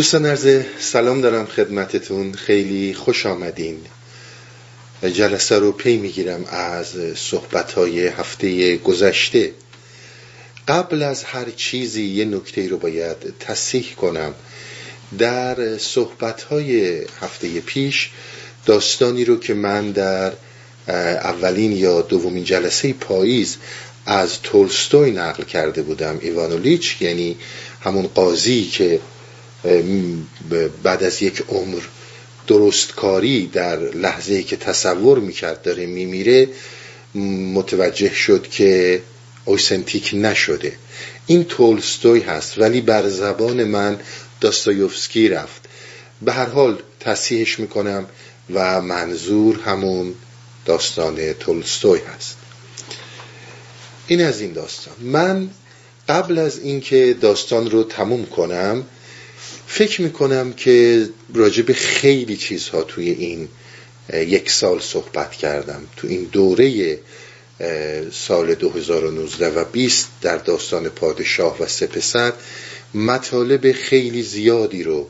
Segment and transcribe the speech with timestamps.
[0.00, 2.32] دوستان عرض سلام دارم خدمتتون.
[2.32, 3.78] خیلی خوش آمدین.
[5.02, 9.52] جلسه رو پی می‌گیرم از صحبت های هفته گذشته.
[10.68, 14.34] قبل از هر چیزی یه نکته رو باید تصیح کنم.
[15.18, 18.10] در صحبت های هفته پیش
[18.66, 20.32] داستانی رو که من در
[21.22, 23.56] اولین یا دومین جلسه پاییز
[24.06, 26.18] از تولستوی نقل کرده بودم.
[26.20, 27.36] ایوانولیچ یعنی
[27.80, 29.00] همون قاضی که
[30.82, 31.80] بعد از یک عمر
[32.46, 36.48] درستکاری در لحظه که تصور می‌کرد داره میمیره
[37.54, 39.02] متوجه شد که
[39.44, 40.72] اوسنتیک نشده.
[41.26, 43.98] این تولستوی هست ولی بر زبان من
[44.40, 45.60] داستایوفسکی رفت.
[46.22, 48.06] به هر حال تصحیحش می‌کنم
[48.54, 50.14] و منظور همون
[50.64, 52.36] داستان تولستوی هست.
[54.06, 54.94] این از این داستان.
[55.00, 55.50] من
[56.08, 58.86] قبل از اینکه داستان رو تموم کنم
[59.72, 63.48] فکر می‌کنم که راجب خیلی چیزها توی این
[64.12, 65.82] یک سال صحبت کردم.
[65.96, 66.98] تو این دوره
[68.12, 72.32] سال 2019 و 20 در داستان پادشاه و سپسر
[72.94, 75.08] مطالب خیلی زیادی رو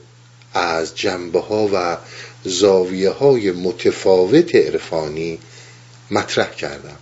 [0.55, 1.99] از جنبه ها و
[2.45, 5.39] زاویه های متفاوت عرفانی
[6.11, 6.99] مطرح کردم.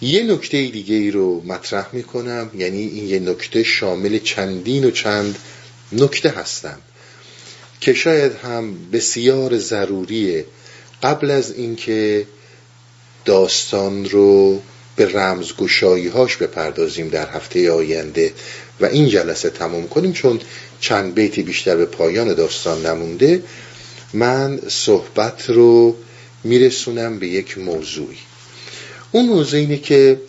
[0.00, 5.38] یه نکته دیگه ای رو مطرح می‌کنم یعنی این یه نکته شامل چندین و چند
[5.92, 6.82] نکته هستند
[7.80, 10.46] که شاید هم بسیار ضروریه
[11.02, 12.26] قبل از اینکه
[13.24, 14.62] داستان رو
[14.96, 18.32] به رمزگشایی هاش بپردازیم در هفته آینده
[18.80, 20.40] و این جلسه تموم کنیم چون
[20.80, 23.42] چند بیتی بیشتر به پایان داستان نمونده
[24.14, 25.96] من صحبت رو
[26.44, 28.18] میرسونم به یک موضوعی.
[29.12, 30.20] اون موضوع اینه که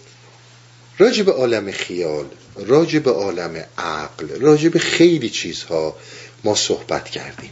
[0.97, 2.25] راجع به عالم خیال
[2.56, 5.96] راجع به عالم عقل راجع به خیلی چیزها
[6.44, 7.52] ما صحبت کردیم.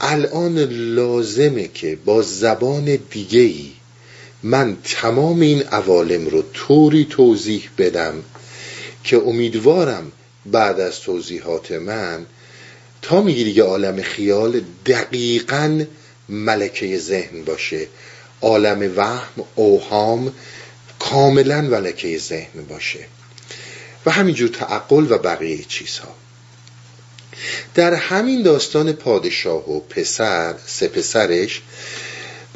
[0.00, 0.58] الان
[0.94, 3.72] لازمه که با زبان دیگه ای
[4.42, 8.14] من تمام این عوالم رو طوری توضیح بدم
[9.04, 10.12] که امیدوارم
[10.46, 12.26] بعد از توضیحات من
[13.02, 15.84] تا می‌گیری که عالم خیال دقیقا
[16.28, 17.86] ملکه ذهن باشه
[18.42, 20.32] عالم وهم اوهام
[20.98, 23.06] کاملا ملکه ذهن باشه.
[24.06, 26.14] و همینجور تعقل و بقیه چیزها.
[27.74, 31.62] در همین داستان پادشاه و پسر سه پسرش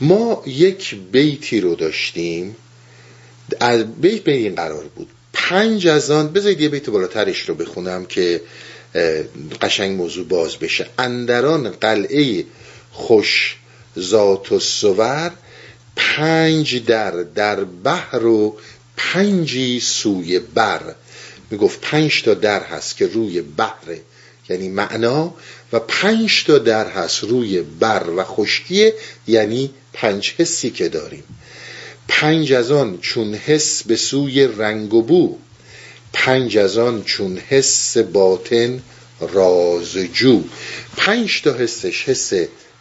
[0.00, 2.56] ما یک بیتی رو داشتیم.
[4.00, 5.08] بیت به این قرار بود.
[5.32, 8.40] پنج از آن بذارید یه بیت بالاترش رو بخونم که
[9.62, 10.86] قشنگ موضوع باز بشه.
[10.98, 12.44] اندران قلعه
[12.92, 13.56] خوش
[13.98, 15.32] ذات و سور
[15.96, 18.56] پنج در در بحر و
[18.96, 20.94] پنجی سوی بر.
[21.50, 23.96] می‌گفت پنج تا در هست که روی بحر
[24.48, 25.34] یعنی معنا
[25.72, 28.92] و پنج تا در هست روی بر و خشکی
[29.26, 31.24] یعنی پنج حسی که داریم.
[32.08, 35.38] پنج از آن چون حس به سوی رنگ و بو
[36.12, 38.82] پنج از آن چون حس باطن
[39.20, 40.42] رازجو
[40.96, 42.32] پنج تا حسش حس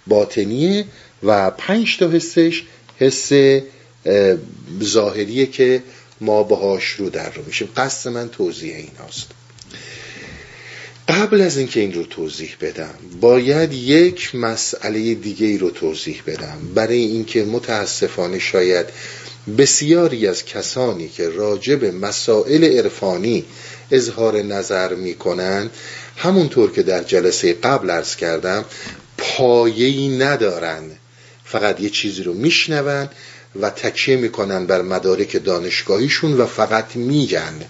[0.07, 0.85] باطنیه
[1.23, 2.63] و پنج تا حسش
[2.99, 3.31] حس
[4.83, 5.83] ظاهریه که
[6.23, 7.69] ما باهاش رو در رو میشیم.
[7.77, 9.27] قصد من توضیح این هاست.
[11.07, 16.57] قبل از اینکه این رو توضیح بدم باید یک مسئله دیگه ای رو توضیح بدم.
[16.75, 18.85] برای اینکه متاسفانه شاید
[19.57, 23.45] بسیاری از کسانی که راجع به مسائل عرفانی
[23.91, 25.69] اظهار نظر می‌کنن
[26.17, 28.65] همونطور که در جلسه قبل ارز کردم
[29.17, 30.83] پایه‌ای ندارن.
[31.45, 33.09] فقط یه چیزی رو میشنون
[33.61, 37.65] و تکیه می‌کنن بر مدارک دانشگاهیشون و فقط میگن.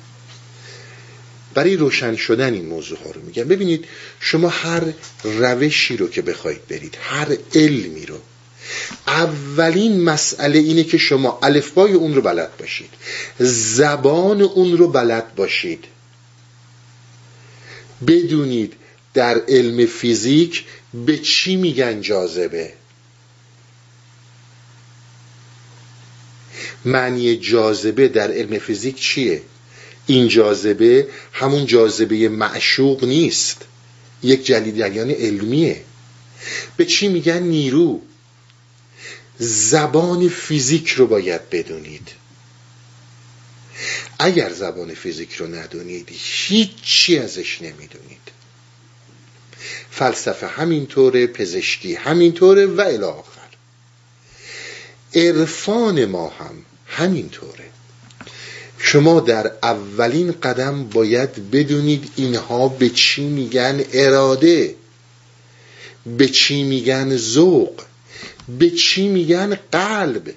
[1.53, 3.43] برای روشن شدن این موضوع ها رو میگن.
[3.43, 3.85] ببینید
[4.19, 4.83] شما هر
[5.23, 8.17] روشی رو که بخواید برید هر علمی رو
[9.07, 12.89] اولین مسئله اینه که شما الفبای اون رو بلد باشید.
[13.39, 15.83] زبان اون رو بلد باشید.
[18.07, 18.73] بدونید
[19.13, 20.65] در علم فیزیک
[21.05, 22.73] به چی میگن جاذبه.
[26.85, 29.41] معنی جاذبه در علم فیزیک چیه؟
[30.07, 33.57] این جاذبه همون جاذبه معشوق نیست.
[34.23, 35.81] یک جریان علمیه.
[36.77, 38.01] به چی میگن نیرو؟
[39.39, 42.09] زبان فیزیک رو باید بدونید.
[44.19, 48.31] اگر زبان فیزیک رو ندونید هیچی ازش نمی‌دونید.
[49.91, 53.41] فلسفه همینطوره پزشکی همینطوره و الاخر
[55.15, 56.65] عرفان ما هم
[56.97, 57.65] همینطوره.
[58.77, 64.75] شما در اولین قدم باید بدونید اینها به چی میگن اراده
[66.17, 67.81] به چی میگن ذوق
[68.59, 70.33] به چی میگن قلب.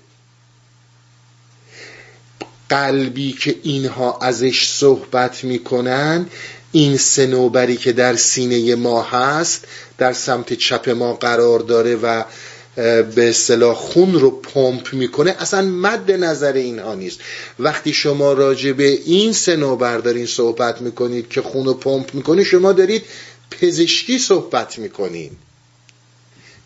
[2.69, 6.27] قلبی که اینها ازش صحبت می‌کنن
[6.73, 9.65] این سنوبری که در سینه ما هست
[9.99, 12.25] در سمت چپ ما قرار داره و
[12.77, 17.21] به اصطلاح خون رو پمپ می‌کنه اصلا مد نظر اینها نیست.
[17.59, 22.73] وقتی شما راجع به این سنوبر دارین صحبت می‌کنید که خون رو پمپ می‌کنه شما
[22.73, 23.03] دارید
[23.51, 25.33] پزشکی صحبت می‌کنید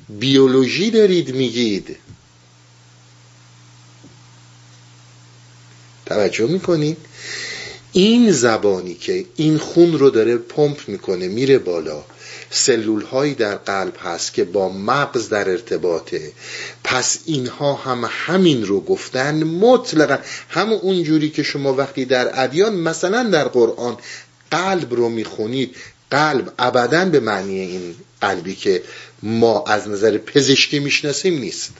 [0.09, 1.97] بیولوژی دارید میگید.
[6.07, 6.97] توجه می‌کنید
[7.93, 12.05] این زبانی که این خون رو داره پمپ می‌کنه میره بالا.
[12.50, 16.32] سلول هایی در قلب هست که با مغز در ارتباطه.
[16.85, 20.19] پس اینها هم همین رو گفتن مطلقا.
[20.49, 23.97] هم اونجوری که شما وقتی در ادیان مثلا در قرآن
[24.50, 25.76] قلب رو می‌خونید.
[26.11, 28.82] قلب ابدا به معنی این قلبی که
[29.23, 31.73] ما از نظر پزشکی می‌شناسیم نیست.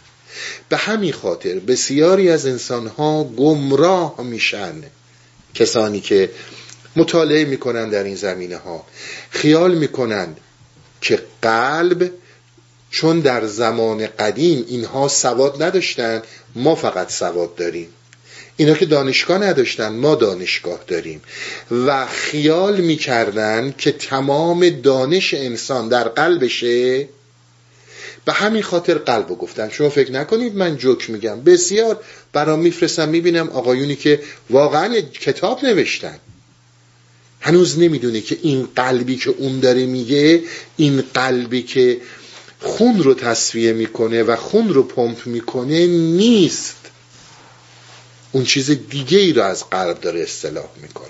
[0.69, 4.75] به همین خاطر بسیاری از انسانها گمراه میشن.
[5.55, 6.31] کسانی که
[6.97, 8.87] مطالعه می‌کنن در این زمینه ها
[9.31, 10.41] خیال می‌کنند.
[11.01, 12.11] که قلب
[12.91, 16.23] چون در زمان قدیم اینها سواد نداشتن
[16.55, 17.89] ما فقط سواد داریم.
[18.57, 21.23] اینا که دانشگاه نداشتن ما دانشگاه داریم.
[21.71, 27.09] و خیال می‌کردن که تمام دانش انسان در قلبشه.
[28.25, 29.69] به همین خاطر قلب گفتن.
[29.69, 31.41] شما فکر نکنید من جوک میگم.
[31.41, 32.01] بسیار.
[32.33, 34.21] برام میفرستم می‌بینم آقایونی که
[34.51, 36.19] واقعا کتاب نوشتن.
[37.41, 40.43] هنوز نمی‌دونه که این قلبی که اون داره میگه
[40.77, 42.01] این قلبی که
[42.61, 46.77] خون رو تصفیه می‌کنه و خون رو پمپ می‌کنه نیست.
[48.33, 51.09] اون چیز دیگه ای رو از قلب داره اصطلاح می‌کنه.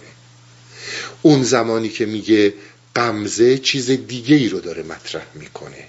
[1.23, 2.55] اون زمانی که میگه
[2.95, 5.85] قمزه چیز دیگه ای رو داره مطرح می‌کنه.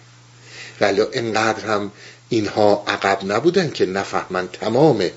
[0.82, 1.92] ولی انقدر هم
[2.30, 5.10] اینها عقب نبودن که نفهمن تمام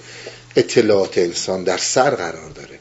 [0.57, 2.79] اطلاعات انسان در سر قرار داره.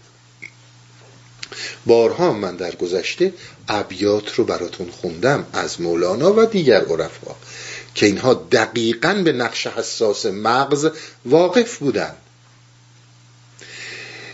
[1.85, 3.33] بارها من در گذشته
[3.69, 7.35] ابیات رو براتون خوندم از مولانا و دیگر عرفا
[7.95, 10.89] که اینها دقیقا به نقش حساس مغز
[11.25, 12.13] واقف بودن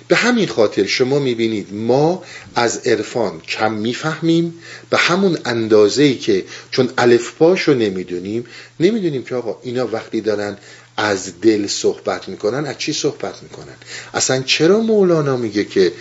[0.09, 2.23] به همین خاطر شما می‌بینید ما
[2.55, 4.53] از عرفان کم می‌فهمیم
[4.89, 8.45] به همون اندازه ای که چون الفباش رو نمی‌دونیم
[8.79, 10.57] نمی‌دونیم که آقا اینا وقتی دارن
[10.97, 13.75] از دل صحبت می‌کنن از چی صحبت می‌کنن؟
[14.13, 15.91] اصلا چرا مولانا میگه که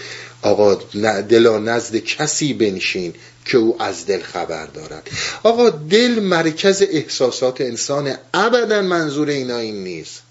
[0.43, 0.75] آقا
[1.20, 3.14] دلا نزد کسی بنشین
[3.44, 5.11] که او از دل خبر دارد.
[5.43, 10.23] آقا دل مرکز احساسات انسان ابدا منظور اینا این نیست.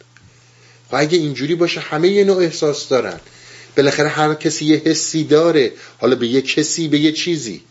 [0.91, 3.19] و اگه اینجوری باشه همه یه نوع احساس دارن.
[3.77, 7.61] بالاخره هر کسی یه حسی داره حالا به یه کسی به یه چیزی.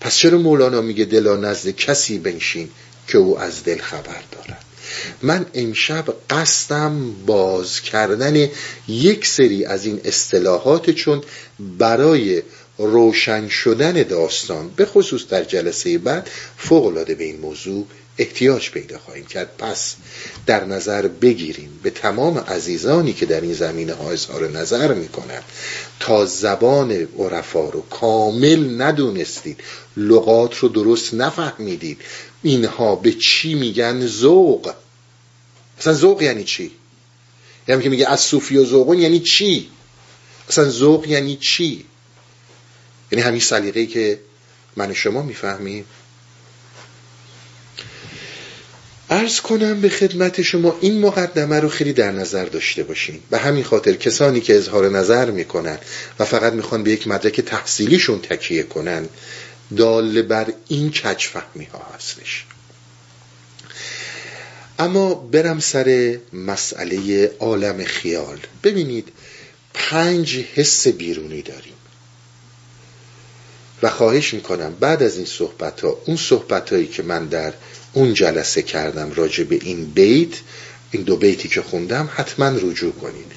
[0.00, 2.70] پس چرا مولانا میگه دلا نزد کسی بنشین
[3.08, 4.65] که او از دل خبر دارد؟
[5.22, 8.48] من امشب قصدم باز کردن
[8.88, 11.22] یک سری از این اصطلاحات چون
[11.78, 12.42] برای
[12.78, 17.86] روشن شدن داستان به خصوص در جلسه بعد فوق العاده به این موضوع
[18.18, 19.56] احتیاج پیدا خواهیم کرد.
[19.58, 19.94] پس
[20.46, 25.42] در نظر بگیریم به تمام عزیزانی که در این زمینه ها اظهار نظر می‌کنند.
[26.00, 29.60] تا زبان عرفا رو کامل ندونستید
[29.96, 31.98] لغات رو درست نفهمیدید
[32.42, 34.72] اینها به چی میگن؟ ذوق.
[35.78, 36.70] اصلا ذوق یعنی چی؟
[37.68, 39.70] یعنی که میگه از صوفی و ذوقون یعنی چی؟
[40.48, 41.84] اصلا ذوق یعنی چی؟
[43.12, 44.20] یعنی همین سلیقه‌ای که
[44.76, 45.84] من شما می‌فهمیم.
[49.10, 53.20] ارز کنم به خدمت شما این مقدمه رو خیلی در نظر داشته باشین.
[53.30, 55.78] به همین خاطر کسانی که اظهار نظر می‌کنن
[56.18, 59.08] و فقط می‌خوان به یک مدرک تحصیلیشون تکیه کنن
[59.76, 62.44] دال بر این کچ فهمی ها هستش.
[64.78, 68.38] اما برم سر مسئله عالم خیال.
[68.62, 69.08] ببینید
[69.74, 71.72] پنج حس بیرونی داریم.
[73.82, 77.52] و خواهش می‌کنم بعد از این صحبت ها اون صحبت هایی که من در
[77.92, 80.34] اون جلسه کردم راجع به این بیت
[80.90, 83.32] این دو بیتی که خوندم حتما رجوع کنید.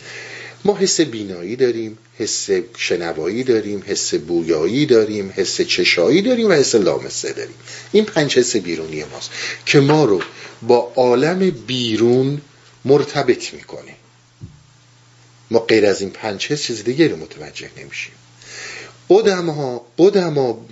[0.65, 1.98] ما حس بینایی داریم.
[2.19, 7.55] حس شنوایی داریم حس بویایی داریم حس چشایی داریم و حس لامسه داریم.
[7.91, 9.29] این پنج حس بیرونی ماست
[9.65, 10.21] که ما رو
[10.61, 12.41] با عالم بیرون
[12.85, 13.95] مرتبط می‌کنه.
[15.51, 18.13] ما غیر از این پنج حس چیز دیگه رو متوجه نمیشیم.
[19.09, 20.65] قدما قدما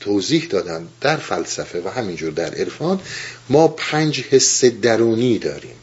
[0.00, 3.00] توضیح دادن در فلسفه و همینجور در عرفان
[3.48, 5.76] ما پنج حس درونی داریم.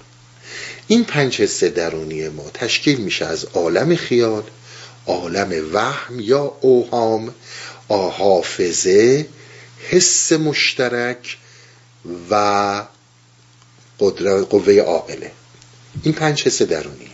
[0.88, 4.43] این پنج حس درونی ما تشکیل میشه از عالم خیال
[5.08, 7.34] عالم وهم یا اوهام
[7.89, 9.27] حافظه
[9.89, 11.38] حس مشترک
[12.29, 12.84] و
[14.50, 15.31] قوه عاقله.
[16.03, 17.12] این پنج حس درونی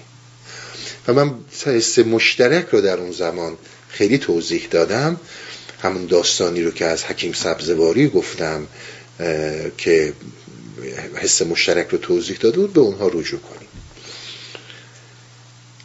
[1.08, 3.58] و من حس مشترک رو در اون زمان
[3.89, 5.20] خیلی توضیح دادم.
[5.82, 8.67] همون داستانی رو که از حکیم سبزواری گفتم
[9.77, 10.13] که
[11.15, 13.70] حس مشترک رو توضیح داده بود به اونها رجوع کنیم.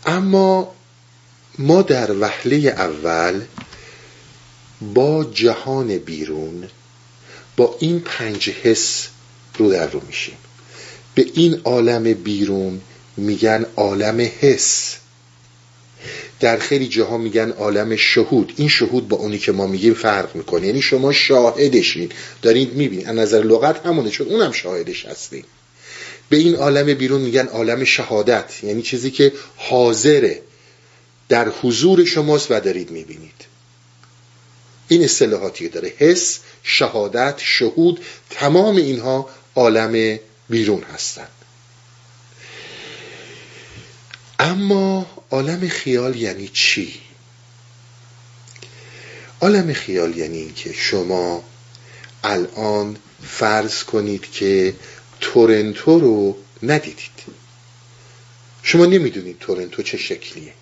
[0.06, 0.74] اما
[1.58, 3.40] ما در وهله اول
[4.94, 6.68] با جهان بیرون
[7.56, 9.08] با این پنج حس
[9.58, 10.36] رو در رو میشیم.
[11.14, 12.80] به این عالم بیرون
[13.16, 14.96] میگن عالم حس.
[16.40, 18.52] در خیلی جاها میگن عالم شهود.
[18.56, 20.66] این شهود با اونی که ما میگیم فرق می‌کنه.
[20.66, 22.08] یعنی شما شاهدشین.
[22.42, 25.44] دارید می‌بینید از نظر لغت همونه چون اونم شاهدش هستین
[26.28, 28.64] به این عالم بیرون میگن عالم شهادت.
[28.64, 30.42] یعنی چیزی که حاضره.
[31.32, 33.44] در حضور شماست و دارید می‌بینید.
[34.88, 41.28] این اصطلاحاتی داره حس شهادت شهود تمام اینها عالم بیرون هستند.
[44.38, 47.00] اما عالم خیال یعنی چی؟
[49.40, 51.44] عالم خیال یعنی اینکه شما
[52.24, 54.74] الان فرض کنید که
[55.20, 57.22] تورنتو رو ندیدید.
[58.62, 60.52] شما نمی‌دونید تورنتو چه شکلیه.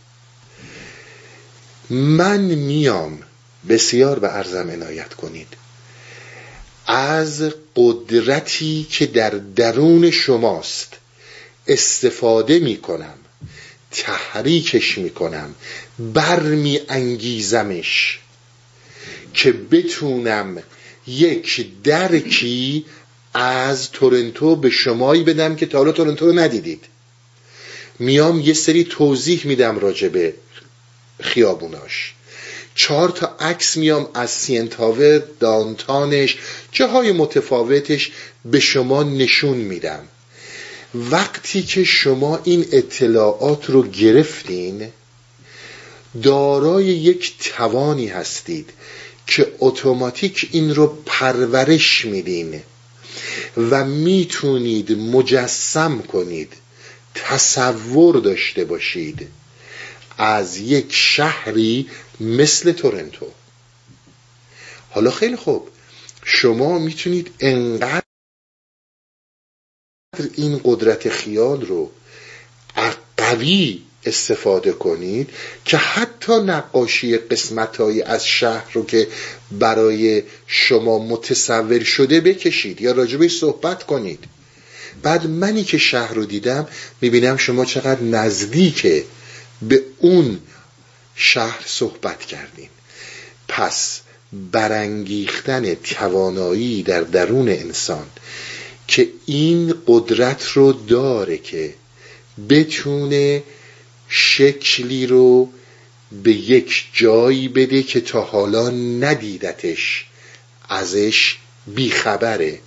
[1.91, 3.19] من میام
[3.69, 5.49] بسیار به ارزم عنایت کنید.
[6.87, 10.97] از قدرتی که در درون شماست
[11.67, 13.15] استفاده می‌کنم
[13.91, 15.55] تحریکش می‌کنم
[15.99, 18.21] برمی انگیزمش
[19.35, 20.63] که بتونم
[21.07, 22.85] یک درکی
[23.35, 26.85] از تورنتو به شمایی بدم که تا حالا تورنتو رو ندیدید.
[27.99, 30.35] میام یه سری توضیح میدم راجبه
[31.23, 32.15] خیابوناش.
[32.75, 36.37] چهار تا عکس میام از سینتاور دانتانش
[36.73, 38.11] جاهای متفاوتش
[38.45, 40.09] به شما نشون میدم.
[40.95, 44.89] وقتی که شما این اطلاعات رو گرفتین
[46.23, 48.71] دارای یک توانی هستید
[49.27, 52.63] که اتوماتیک این رو پرورش میدین
[53.57, 56.53] و می‌تونید مجسم کنید
[57.15, 59.29] تصور داشته باشید.
[60.21, 63.27] از یک شهری مثل تورنتو.
[64.91, 65.69] حالا خیلی خوب.
[66.25, 68.03] شما می‌تونید انقدر
[70.35, 71.91] این قدرت خیال رو
[73.17, 75.31] قوی استفاده کنید
[75.65, 79.09] که حتی نقاشی قسمت از شهر رو که
[79.53, 84.25] برای شما متصور شده بکشید یا راجبش صحبت کنید.
[85.03, 86.69] بعد منی که شهر رو دیدم
[87.01, 88.87] می‌بینم شما چقدر نزدیک
[89.63, 90.39] به اون
[91.15, 92.69] شهر صحبت کردین
[93.49, 94.01] پس
[94.53, 98.07] برانگیختن توانایی در درون انسان
[98.89, 101.75] که این قدرت رو داره که
[102.49, 103.43] بتونه
[104.09, 105.49] شکلی رو
[106.23, 110.07] به یک جایی بده که تا حالا ندیدتش
[110.69, 112.59] ازش بیخبره.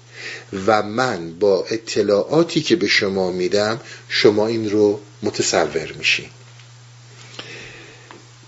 [0.68, 6.30] و من با اطلاعاتی که به شما میدم شما این رو متصور میشین.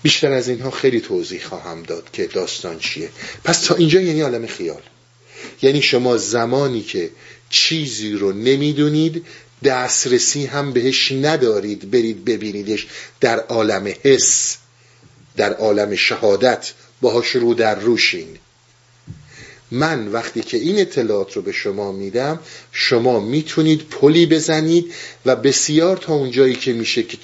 [0.06, 3.10] بیشتر از اینها خیلی توضیح خواهم داد که داستان چیه.
[3.44, 4.82] پس تا اینجا یعنی عالم خیال.
[5.62, 7.10] یعنی شما زمانی که
[7.50, 9.26] چیزی رو نمی‌دونید
[9.64, 12.86] دسترسی هم بهش ندارید برید ببینیدش
[13.20, 14.56] در عالم حس
[15.36, 18.38] در عالم شهادت باهاش رو در روشین.
[19.70, 22.40] من وقتی که این اطلاعات رو به شما میدم
[22.72, 24.92] شما می‌تونید پلی بزنید
[25.26, 27.18] و بسیار تا اونجایی که میشه که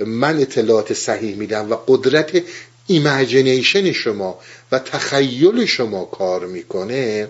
[0.00, 2.42] من اطلاعات صحیح میدم و قدرت
[2.86, 4.40] imagination شما
[4.72, 7.28] و تخیل شما کار می‌کنه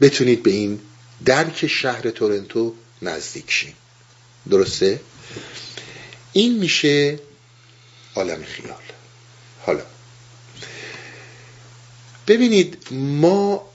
[0.00, 0.80] بتونید به این
[1.24, 3.72] درک شهر تورنتو نزدیک شین
[4.50, 5.00] درسته؟
[6.32, 7.18] این میشه
[8.14, 8.82] عالم خیال
[9.60, 9.82] حالا
[12.26, 13.70] ببینید ما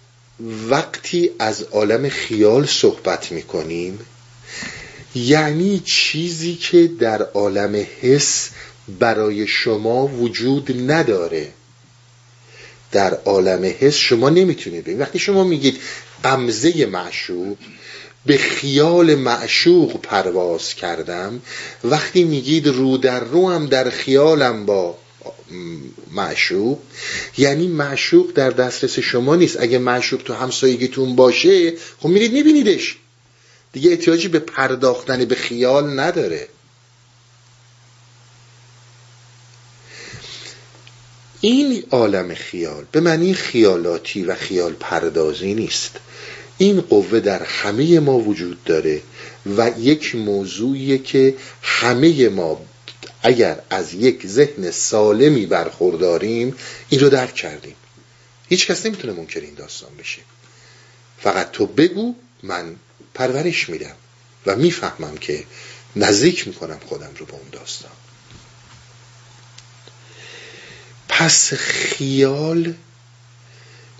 [0.70, 4.00] وقتی از عالم خیال صحبت می‌کنیم
[5.16, 8.50] یعنی چیزی که در عالم حس
[9.00, 11.52] برای شما وجود نداره.
[12.92, 15.02] در عالم حس شما نمی‌تونید ببینید.
[15.02, 15.78] وقتی شما میگید
[16.24, 17.58] قمزه معشوق
[18.26, 21.42] به خیال معشوق پرواز کردم
[21.84, 24.98] وقتی میگید رو در رو هم در خیالم با
[26.12, 26.80] معشوق
[27.38, 29.62] یعنی معشوق در دسترس شما نیست.
[29.62, 32.98] اگه معشوق تو همسایگیتون باشه خب میرید میبینیدش.
[33.75, 36.48] دیگه احتیاجی به پرداختن به خیال نداره.
[41.41, 46.00] این عالم خیال به معنی خیالاتی و خیال پردازی نیست.
[46.58, 49.01] این قوه در همه ما وجود داره
[49.58, 52.65] و یک موضوعیه که همه ما
[53.22, 56.55] اگر از یک ذهن سالمی برخورداریم
[56.89, 57.75] این رو درک کردیم.
[58.48, 60.22] هیچ کس نمی‌تونه منکر این داستان بشه.
[61.20, 62.75] فقط تو بگو من
[63.16, 63.96] پرورش میدم
[64.46, 65.44] و می‌فهمم که
[65.96, 67.92] نزدیک می‌کنم خودم رو به اون داستان.
[71.10, 72.74] پس خیال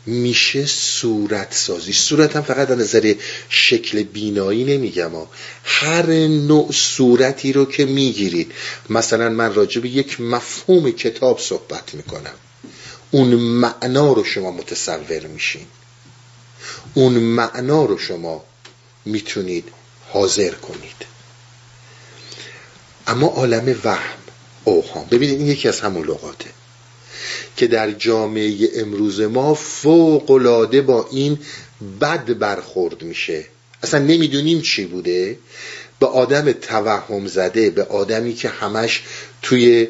[0.06, 3.16] میشه صورت سازی صورت فقط از نظر
[3.50, 5.12] شکل بینایی نمیگم
[5.64, 8.52] هر نوع صورتی رو که می‌گیرید.
[8.90, 12.36] مثلا من راجع به یک مفهوم کتاب صحبت می‌کنم.
[13.12, 15.66] اون معنا رو شما متصور میشین.
[16.94, 18.44] اون معنا رو شما
[19.06, 19.70] می‌تونید
[20.10, 21.06] حاضر کنید.
[23.08, 24.18] اما عالم وهم
[24.64, 25.08] اوهام.
[25.12, 26.50] ببینید این یکی از همون لغاته
[27.58, 31.40] که در جامعه امروز ما فوق العاده با این
[32.02, 33.46] بد برخورد میشه.
[33.84, 35.38] اصلا نمی‌دونیم چی بوده.
[36.00, 39.04] به آدم توهم زده به آدمی که همش
[39.42, 39.88] توی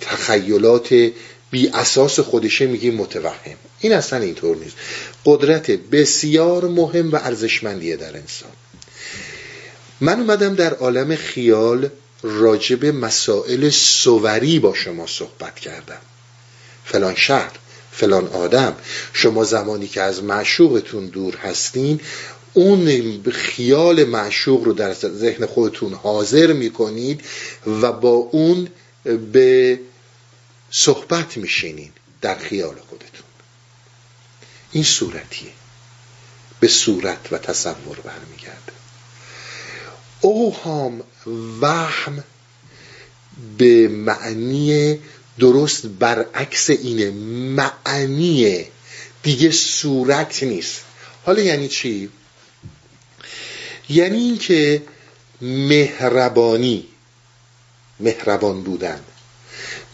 [0.00, 1.10] تخیلات
[1.50, 3.56] بی اساس خودشه میگیم متوهم.
[3.84, 4.76] این اصلا اینطور نیست.
[5.24, 8.50] قدرت بسیار مهم و ارزشمندیه در انسان.
[10.00, 11.88] من اومدم در عالم خیال
[12.22, 16.00] راجب مسائل سوری با شما صحبت کردم.
[16.84, 17.52] فلان شهر
[17.92, 18.76] فلان آدم.
[19.12, 22.00] شما زمانی که از معشوقتون دور هستین
[22.52, 27.20] اون خیال معشوق رو در ذهن خودتون حاضر می‌کنید
[27.66, 28.68] و با اون
[29.32, 29.80] به
[30.70, 33.13] صحبت میشینین در خیال خودتون.
[34.74, 35.50] این صورتیه.
[36.60, 38.72] به صورت و تصور برمیگرده.
[40.20, 41.02] اوهام
[41.60, 42.24] وهم
[43.58, 44.98] به معنی
[45.38, 47.10] درست برعکس اینه
[47.56, 48.64] معنی
[49.22, 50.80] دیگه صورت نیست.
[51.26, 52.10] حالا یعنی چی؟
[53.88, 54.82] یعنی اینکه
[55.40, 56.86] مهربانی
[58.00, 59.00] مهربان بودن.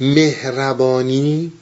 [0.01, 1.53] مهربانی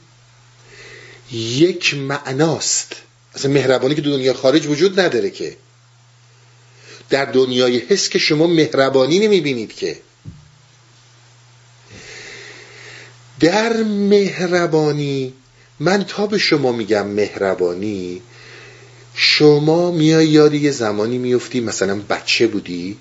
[1.33, 2.97] یک معناست.
[3.39, 5.57] اصلا مهربانی که دنیا خارج وجود نداره که.
[7.11, 9.99] در دنیای حس که شما مهربانی نمی‌بینید که.
[13.41, 15.35] در مهربانی
[15.81, 18.23] من تا به شما میگم مهربانی
[19.15, 22.97] شما میای یاد یه زمانی میفتی مثلا بچه بودی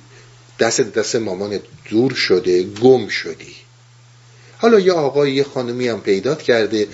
[0.59, 3.55] دست دست مامان دور شده گم شدی.
[4.57, 6.87] حالا یه آقای یه خانمی هم پیدات کرده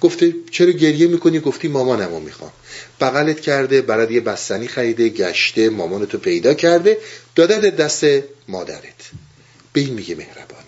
[0.00, 2.52] گفته چرا گریه می‌کنی؟ گفتی مامانمو می‌خوام.
[3.00, 6.98] بغلت کرده برات یه بستنی خریده گشته مامانتو پیدا کرده.
[7.34, 8.04] داده دست
[8.48, 9.10] مادرت.
[9.72, 10.60] به این میگه مهربانی.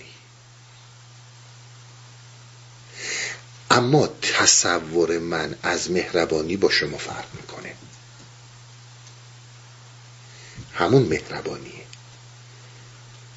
[3.71, 7.75] اما تصور من از مهربانی با شما فرق می‌کنه.
[10.75, 11.73] همون مهربانیه.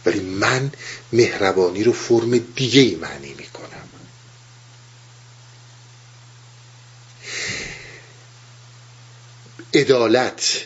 [0.05, 0.71] ولی من
[1.13, 3.89] مهربانی رو فرم دیگه ای معنی می‌کنم
[9.75, 10.65] عدالت.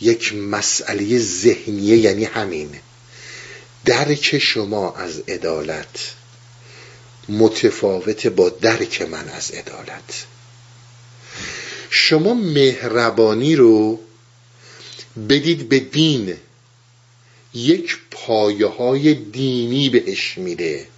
[0.00, 2.80] یک مسئله ذهنیه یعنی همین.
[3.84, 6.14] درک شما از عدالت.
[7.28, 10.26] متفاوت با درک من از عدالت.
[11.90, 14.00] شما مهربانی رو
[15.28, 16.36] بدید به دین.
[17.54, 20.88] یک پایه های دینی بهش میده.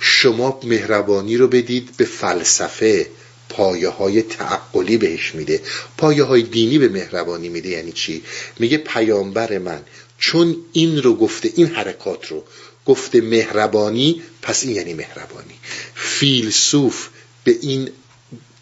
[0.00, 3.10] شما مهربانی رو بدید به فلسفه.
[3.56, 5.60] پایه های تعقلی بهش میده
[5.98, 7.68] پایه های دینی به مهربانی میده.
[7.68, 8.22] یعنی چی؟
[8.58, 9.80] میگه پیامبر من
[10.18, 12.44] چون این رو گفته این حرکات رو
[12.86, 15.54] گفته مهربانی پس این یعنی مهربانی.
[15.94, 17.08] فیلسوف
[17.44, 17.90] به این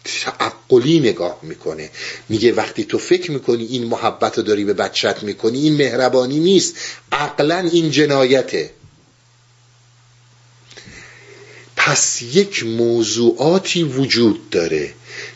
[0.03, 1.89] تعقلی نگاه می‌کنه.
[2.29, 6.75] میگه وقتی تو فکر می‌کنی این محبت رو داری به بچت می‌کنی این مهربانی نیست.
[7.11, 8.71] عقلا این جنایته.
[11.85, 14.93] پس یک موضوعاتی وجود داره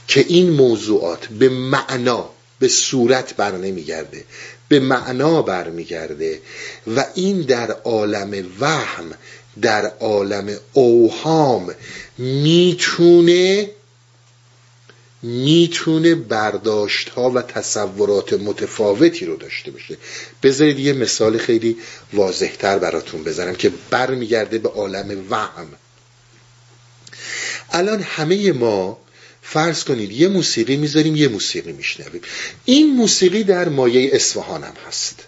[0.08, 2.30] که این موضوعات به معنا
[2.60, 4.24] به صورت بر نمیگرده
[4.68, 6.40] به معنا برمیگرده
[6.96, 9.12] و این در عالم وهم
[9.62, 11.76] در عالم اوهام
[12.18, 13.70] می‌تونه
[15.24, 19.98] می‌تونه برداشت ها و تصورات متفاوتی رو داشته باشه.
[20.44, 21.78] بذارید یه مثال خیلی
[22.14, 25.68] واضحتر براتون بزنم که برمیگرده به عالم وهم.
[27.72, 28.98] الان همه ما
[29.42, 32.22] فرض کنید یه موسیقی می‌ذاریم یه موسیقی میشنویم.
[32.66, 35.24] این موسیقی در مایه اصفهان هم هست.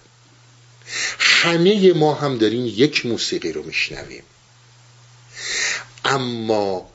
[1.20, 4.24] همه ما هم داریم یک موسیقی رو میشنویم.
[6.06, 6.90] اما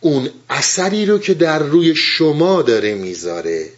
[0.00, 3.70] اون اثری رو که در روی شما داره می‌ذاره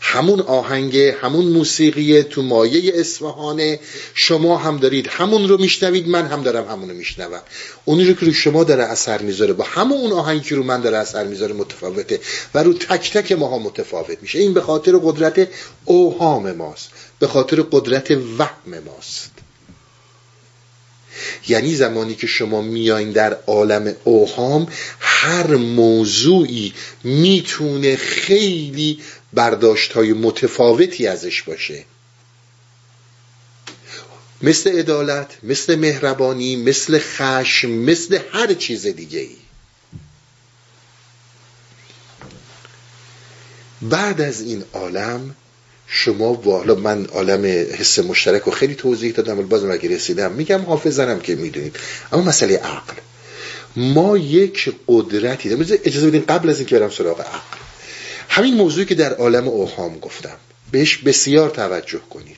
[0.00, 3.80] همون آهنگ همون موسیقی تو مایه اصفهانه.
[4.14, 7.42] شما هم دارید همون رو میشنوید من هم دارم همون رو میشنوم.
[7.84, 10.80] اونی رو که رو شما داره اثر می‌ذاره با همون اون آهنگی که رو من
[10.80, 12.20] داره اثر می‌ذاره متفاوته
[12.54, 14.38] و رو تک تک ماها متفاوت میشه.
[14.38, 15.48] این به خاطر قدرت
[15.84, 19.30] اوهام ماست به خاطر قدرت وهم ماست.
[21.48, 24.66] یعنی زمانی که شما میایین در عالم اوهام
[25.00, 26.72] هر موضوعی
[27.04, 29.00] می‌تونه خیلی
[29.32, 31.84] برداشت های متفاوتی ازش باشه.
[34.42, 39.36] مثل عدالت مثل مهربانی مثل خشم مثل هر چیز دیگه ای
[43.82, 45.34] بعد از این عالم
[45.86, 47.44] شما حالا من عالم
[47.78, 51.76] حس مشترک رو خیلی توضیح دادم ولی بازم اگه رسیدم میگم حافظنم که می‌دونید.
[52.12, 52.94] اما مسئله عقل.
[53.76, 57.57] ما یک قدرتی داریم اجازه بدین قبل از اینکه برم سراغ عقل.
[58.28, 60.36] همین موضوعی که در عالم اوهام گفتم.
[60.70, 62.36] بهش بسیار توجه کنید.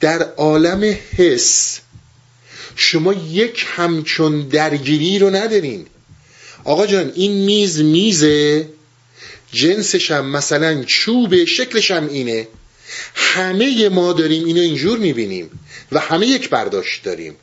[0.00, 1.80] در عالم حس
[2.76, 5.86] شما یک همچون درگیری رو ندارین.
[6.64, 8.68] آقا جان این میز میزه
[9.52, 12.48] جنسش هم مثلا چوبه شکلش هم اینه.
[13.14, 15.60] همه ما داریم اینو اینجور می‌بینیم
[15.92, 17.36] و همه یک برداشت داریم.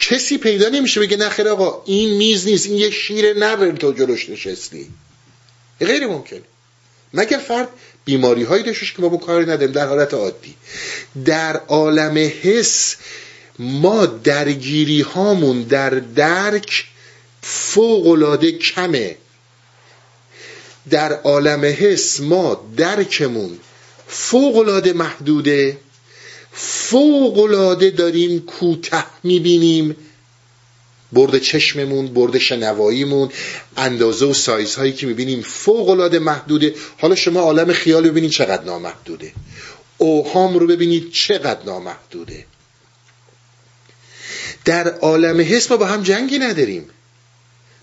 [0.00, 4.28] کسی پیدا نمیشه بگه نخیر آقا این میز نیست این یه شیر نر تو جلوش
[4.28, 4.86] نشستی.
[5.80, 6.40] غیر ممکن.
[7.14, 7.68] مگر فرد
[8.04, 10.54] بیماری هایی داشتش که ما با کاری نداریم؟ در حالت عادی.
[11.24, 12.96] در عالم حس
[13.58, 16.84] ما درگیری هامون در درک
[17.42, 18.06] فوق
[18.58, 19.16] کمه.
[20.90, 23.58] در عالم حس ما درکمون
[24.06, 24.58] فوق
[24.92, 25.76] محدوده.
[26.52, 27.38] فوق
[27.90, 29.96] داریم کوته می‌بینیم.
[31.12, 33.30] برد چشممون برد شنواییمون
[33.76, 36.74] اندازه و سایزهایی که می‌بینیم فوق العاده محدوده.
[36.98, 39.32] حالا شما عالم خیال ببینید چقدر نامحدوده.
[39.98, 42.46] اوهام رو ببینید چقدر نامحدوده.
[44.64, 46.90] در عالم حس ما با هم جنگی نداریم.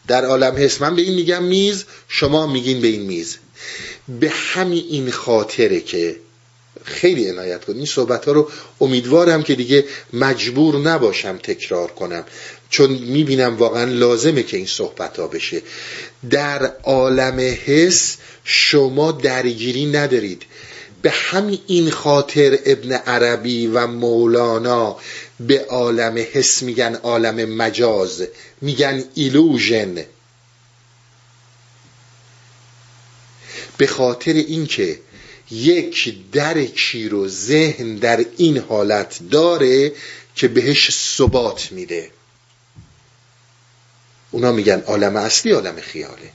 [0.08, 3.38] در عالم حس من به این میگم میز شما میگین به این میز.
[4.20, 6.16] به همین این خاطره که
[6.84, 7.78] خیلی عنایت کنید.
[7.78, 12.24] این صحبت ها رو امیدوارم که دیگه مجبور نباشم تکرار کنم.
[12.70, 15.62] چون می‌بینم واقعا لازمه که این صحبت ها بشه.
[16.30, 20.44] در عالم حس شما درگیری ندارید.
[21.02, 24.98] به همین این خاطر ابن عربی و مولانا
[25.40, 28.28] به عالم حس میگن عالم مجاز.
[28.62, 30.06] میگن ایلوژن.
[33.78, 35.00] به خاطر اینکه
[35.52, 39.92] یک درکی رو ذهن در این حالت داره
[40.36, 42.12] که بهش ثبات میده.
[44.36, 46.32] اونا میگن عالم اصلی عالم خیاله.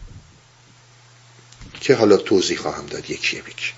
[1.81, 3.73] که حالا توضیح خواهم داد یکیه بیک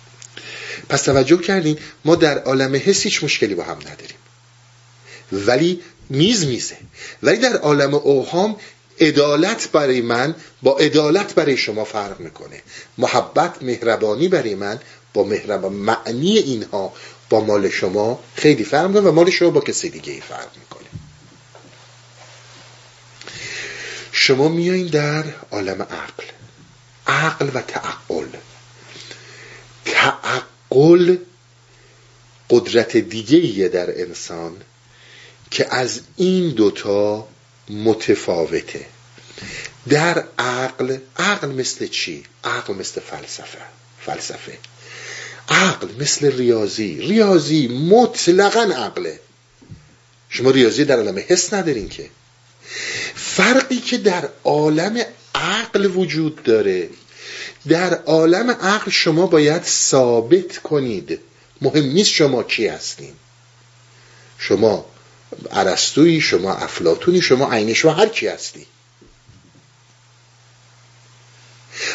[0.88, 4.16] پس توجه کردین ما در عالم حس هیچ مشکلی با هم نداریم.
[5.32, 5.80] ولی
[6.10, 6.76] میز میزه.
[7.22, 8.56] ولی در عالم اوهام
[9.00, 12.62] عدالت برای من با عدالت برای شما فرق می‌کنه.
[12.98, 14.80] محبت مهربانی برای من
[15.14, 16.92] با مهربان معنی اینها
[17.30, 20.81] با مال شما خیلی فرق می‌کنه و مال شما با کسی دیگه ای فرق می‌کنه.
[24.12, 26.24] شما میایین در عالم عقل.
[27.06, 28.28] عقل و تعقل.
[29.84, 31.16] تعقل
[32.50, 34.56] قدرت دیگه در انسان
[35.50, 37.28] که از این دوتا
[37.68, 38.86] متفاوته.
[39.88, 43.58] در عقل عقل مثل چی؟ عقل مثل فلسفه
[44.06, 44.58] فلسفه.
[45.48, 47.00] عقل مثل ریاضی.
[47.00, 49.20] ریاضی مطلقا عقله.
[50.28, 52.10] شما ریاضی در عالم حس ندارین که.
[53.36, 56.90] فرقی که در عالم عقل وجود داره.
[57.68, 61.20] در عالم عقل شما باید ثابت کنید.
[61.60, 63.12] مهم نیست شما کی هستین.
[64.38, 64.86] شما
[65.50, 68.66] عرستوی شما افلاتونی شما عین شما هر کی هستی.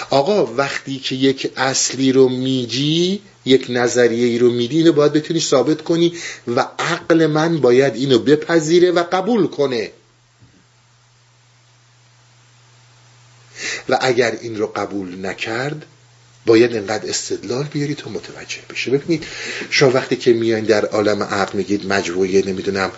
[0.10, 5.40] آقا وقتی که یک اصلی رو میگی یک نظریه ای رو میدی اینو باید بتونی
[5.40, 6.14] ثابت کنی
[6.48, 9.92] و عقل من باید اینو بپذیره و قبول کنه.
[13.90, 15.86] و اگر این رو قبول نکرد
[16.46, 18.92] باید انقدر استدلال بیاری تا متوجه بشه.
[18.92, 19.26] ببینید
[19.70, 22.92] شما وقتی که میاین در عالم عقل میگید مجموعه نمی‌دونم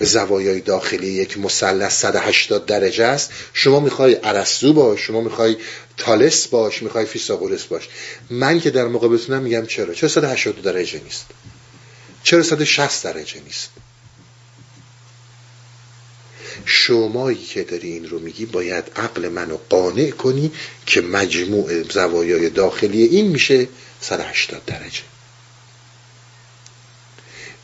[0.00, 5.56] زوایای داخلی یک مثلث 180 درجه است شما می‌خوای ارسطو باش شما می‌خوای
[5.96, 7.88] تالس باش می‌خوای فیثاغورس باش.
[8.30, 11.26] من که در مقابلتونم میگم چرا؟ چرا 180 درجه نیست؟
[12.22, 13.70] چرا 160 درجه نیست؟
[16.68, 20.52] شمایی که داری این رو میگی باید عقل منو قانع کنی
[20.86, 23.68] که مجموع زوایای داخلی این میشه
[24.00, 25.02] 180 درجه.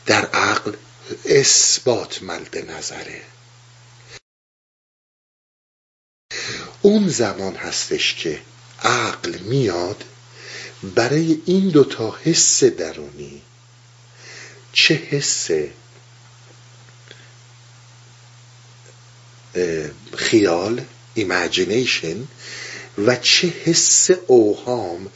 [0.07, 0.73] در عقل
[1.25, 3.23] اثبات ملد نظره.
[6.83, 8.41] اون زمان هستش که
[8.83, 10.05] عقل میاد
[10.83, 13.43] برای این دوتا حس درونی
[14.73, 15.51] چه حس
[20.17, 20.81] خیال
[21.15, 22.17] ایمجینیشن
[23.07, 25.11] و چه حس اوهام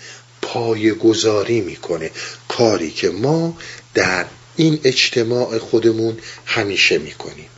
[1.01, 2.11] گذاری می‌کنه.
[2.49, 3.59] کاری که ما
[3.95, 7.49] در این اجتماع خودمون همیشه می‌کنیم.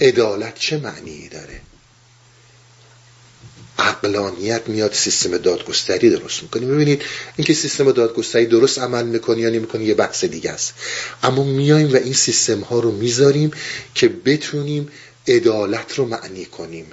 [0.00, 1.60] عدالت چه معنی داره؟
[3.78, 7.02] عقلانیت میاد سیستم دادگستری درست می‌کنیم ببینید
[7.36, 10.74] اینکه سیستم دادگستری درست عمل می‌کنی یا نمی‌کنی یه بحث دیگه است.
[11.22, 13.50] اما میایم و این سیستم ها رو می‌ذاریم
[13.94, 14.88] که بتونیم
[15.28, 16.92] عدالت رو معنی کنیم.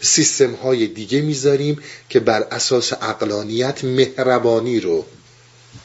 [0.00, 5.06] سیستم های دیگه می‌ذاریم که بر اساس اقلانیت مهربانی رو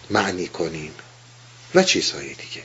[0.10, 0.92] معنی کنیم
[1.76, 2.64] و چیزهای دیگه.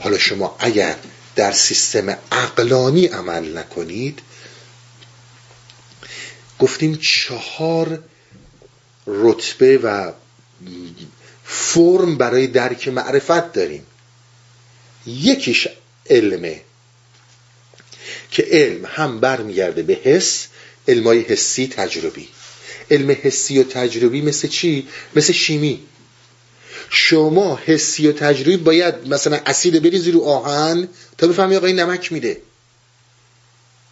[0.00, 0.96] حالا شما اگر
[1.36, 4.22] در سیستم اقلانی عمل نکنید
[6.58, 8.02] گفتیم چهار
[9.06, 10.12] رتبه و
[11.44, 13.86] فرم برای درک معرفت داریم.
[15.06, 15.68] یکیش
[16.10, 16.60] علمه.
[18.30, 20.46] که علم هم برمیگرده به حس
[20.88, 22.28] علمای حسی تجربی.
[22.90, 25.82] علم حسی و تجربی مثل چی؟ مثل شیمی.
[26.90, 30.88] شما حسی و تجربی باید مثلا اسید بریزی رو آهن
[31.18, 32.40] تا بفهمی آقا این نمک میده.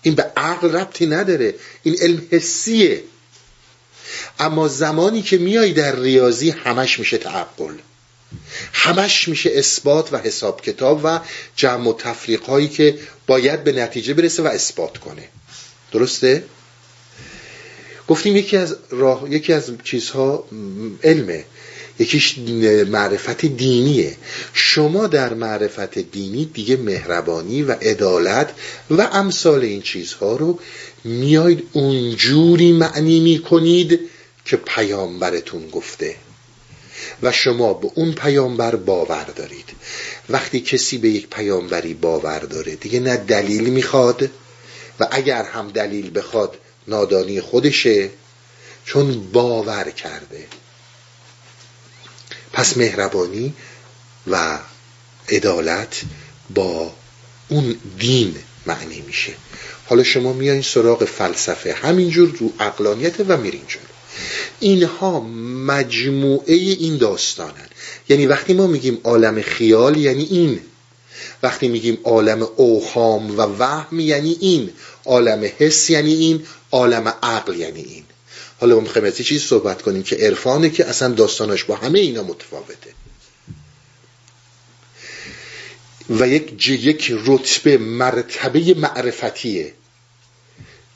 [0.02, 1.54] این به عقل ربطی نداره.
[1.82, 3.02] این علم حسیه.
[4.38, 7.74] اما زمانی که میای در ریاضی همش میشه تعقل.
[8.72, 11.20] همش میشه اثبات و حساب کتاب و
[11.56, 15.28] جمع و تفریق هایی که باید به نتیجه برسه و اثبات کنه.
[15.92, 16.44] درسته؟
[18.08, 20.44] گفتیم یکی از راه یکی از چیزها
[21.04, 21.44] علمه.
[21.98, 22.38] یکیش
[22.88, 24.16] معرفت دینیه.
[24.52, 28.54] شما در معرفت دینی دیگه مهربانی و عدالت
[28.90, 30.58] و امثال این چیزها رو
[31.04, 34.00] میاید اونجوری معنی می‌کنید
[34.44, 36.16] که پیامبرتون گفته.
[37.22, 39.68] و شما به اون پیامبر باور دارید.
[40.28, 44.30] وقتی کسی به یک پیامبری باور داره دیگه نه دلیل می‌خواد
[45.00, 48.10] و اگر هم دلیل بخواد نادانی خودشه
[48.84, 50.46] چون باور کرده.
[52.52, 53.54] پس مهربانی
[54.26, 54.58] و
[55.28, 56.00] عدالت
[56.54, 56.92] با
[57.48, 59.32] اون دین معنی میشه.
[59.86, 61.72] حالا شما میایین سراغ فلسفه.
[61.72, 63.89] همینجور رو اقلانیت و میرین جلو.
[64.60, 65.20] اینها
[65.66, 67.68] مجموعه این داستانن.
[68.08, 70.60] یعنی وقتی ما میگیم عالم خیال یعنی این.
[71.42, 74.70] وقتی میگیم عالم اوهام و وهم یعنی این.
[75.04, 76.46] عالم حس یعنی این.
[76.70, 78.04] عالم عقل یعنی این.
[78.60, 82.22] حالا ما می‌خوایم از چیزی صحبت کنیم که عرفانه که اصلا داستاناش با همه اینا
[82.22, 82.90] متفاوته.
[86.10, 89.72] و یک یک رتبه مرتبه معرفتیه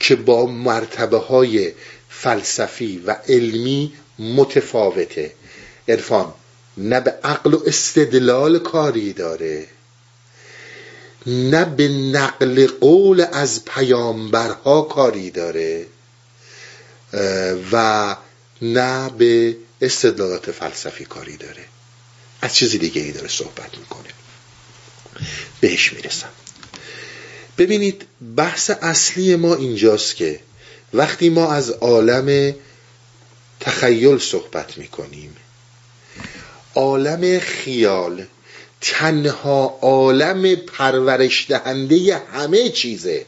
[0.00, 1.72] که با مرتبه های
[2.20, 5.32] فلسفی و علمی متفاوته.
[5.88, 6.34] عرفان
[6.76, 9.66] نه به عقل و استدلال کاری داره
[11.26, 15.86] نه به نقل قول از پیامبرها کاری داره
[17.72, 18.16] و
[18.62, 21.64] نه به استدلالات فلسفی کاری داره.
[22.40, 24.08] از چیزی دیگه ای داره صحبت می‌کنه.
[25.60, 26.28] بهش می‌رسم.
[27.58, 30.40] ببینید بحث اصلی ما اینجاست که
[30.94, 32.54] وقتی ما از عالم
[33.60, 35.36] تخیل صحبت می‌کنیم
[36.74, 38.26] عالم خیال
[38.80, 43.26] تنها عالم پرورش دهنده همه چیزه.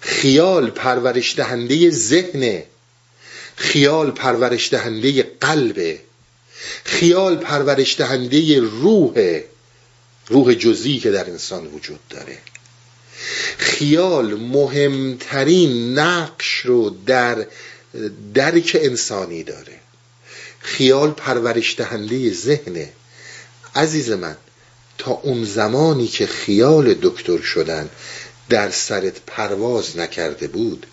[0.00, 2.62] خیال پرورش دهنده ذهن
[3.56, 6.00] خیال پرورش دهنده قلبه.
[6.84, 9.40] خیال پرورش دهنده روح
[10.28, 12.38] روح جزئی که در انسان وجود داره.
[13.58, 17.46] خیال مهمترین نقش رو در
[18.34, 19.80] درک انسانی داره.
[20.58, 22.92] خیال پرورش دهنده ذهنه.
[23.74, 24.36] عزیز من
[24.98, 27.88] تا اون زمانی که خیال دکتر شدن
[28.48, 30.86] در سرت پرواز نکرده بود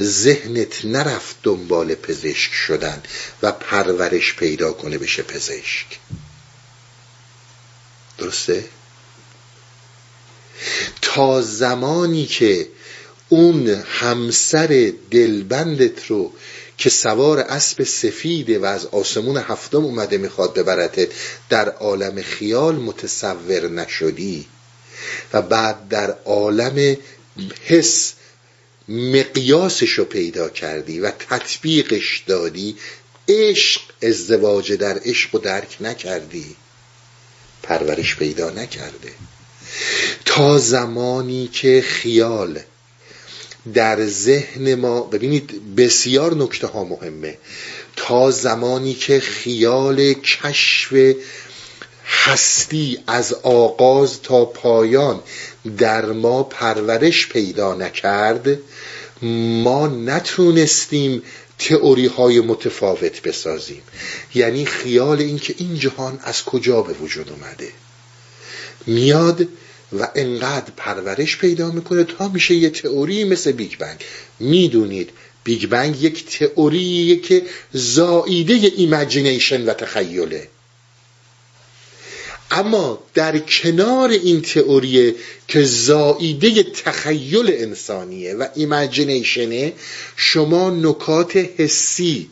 [0.00, 3.02] ذهنت نرفت دنبال پزشک شدن
[3.42, 5.86] و پرورش پیدا کنه بشه پزشک.
[8.18, 8.64] درسته؟
[11.02, 12.68] تا زمانی که
[13.28, 16.32] اون همسر دلبندت رو
[16.78, 21.08] که سوار اسب سفیده و از آسمون هفتم اومده می‌خواد ببرتت
[21.48, 24.46] در عالم خیال متصور نشدی
[25.32, 26.96] و بعد در عالم
[27.64, 28.12] حس
[28.88, 32.76] مقیاسش رو پیدا کردی و تطبیقش دادی
[33.28, 36.56] عشق ازدواج در عشق و درک نکردی.
[37.62, 39.12] پرورش پیدا نکرده.
[40.24, 42.60] تا زمانی که خیال
[43.74, 47.38] در ذهن ما ببینید بسیار نکته ها مهمه.
[47.96, 50.92] تا زمانی که خیال کشف
[52.06, 55.20] هستی از آغاز تا پایان
[55.78, 58.58] در ما پرورش پیدا نکرد
[59.62, 61.22] ما نتونستیم
[61.58, 63.82] تئوری های متفاوت بسازیم.
[64.34, 67.72] یعنی خیال اینکه این جهان از کجا به وجود اومده؟
[68.86, 69.48] میاد
[70.00, 74.00] و انقدر پرورش پیدا می‌کنه تا میشه یه تئوری مثل Big Bang.
[74.40, 75.10] می‌دونید
[75.44, 80.48] Big Bang یک تئوریه که زائیده imagination و تخیله.
[82.50, 85.14] اما در کنار این تئوری
[85.48, 89.72] که زائیده تخیل انسانیه و ایمجینیشنه
[90.16, 92.30] شما نکات حسی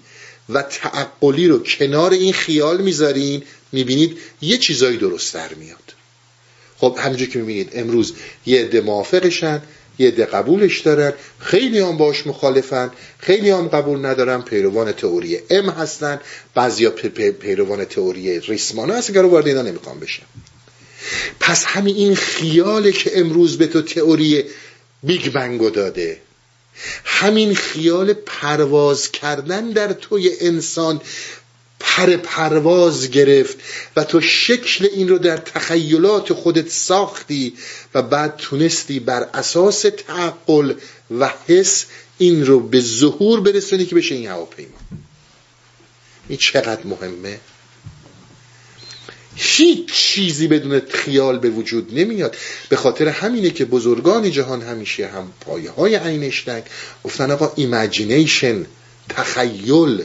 [0.48, 3.42] و تعقلی رو کنار این خیال می‌ذارین
[3.72, 5.79] می‌بینید یه چیزایی درست در میاد.
[6.80, 8.12] خب همینجور که می‌بینید امروز
[8.46, 9.62] یه عده موافقشن
[9.98, 15.70] یه عده قبولش دارن خیلی هم باش مخالفن خیلی هم قبول ندارن پیروان تئوری ام
[15.70, 16.20] هستن
[16.54, 16.90] بعضیا
[17.40, 20.22] پیروان تئوری ریسمانا هستن که رو وارد اینا نمی‌خوام بشم
[21.40, 24.44] پس همین این خیاله که امروز به تو تئوری
[25.02, 26.18] بیگ بنگو داده.
[27.04, 31.00] همین خیال پرواز کردن در توی انسان
[31.80, 33.58] پر پرواز گرفت
[33.96, 37.54] و تو شکل این رو در تخیلات خودت ساختی
[37.94, 40.74] و بعد تونستی بر اساس تعقل
[41.18, 41.86] و حس
[42.18, 44.78] این رو به ظهور برسونی که بشه این هواپیما.
[46.28, 47.40] این چقدر مهمه؟
[49.36, 52.36] هیچ چیزی بدون خیال به وجود نمیاد.
[52.68, 56.62] به خاطر همینه که بزرگان جهان همیشه هم پایه های اینشتین
[57.04, 58.66] گفتن آقا imagination
[59.08, 60.04] تخیل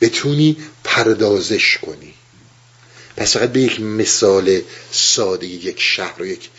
[0.00, 2.14] بتونی پردازش کنی.
[3.16, 4.60] پس فقط به یک مثال
[4.92, 6.50] ساده یک شهر و یک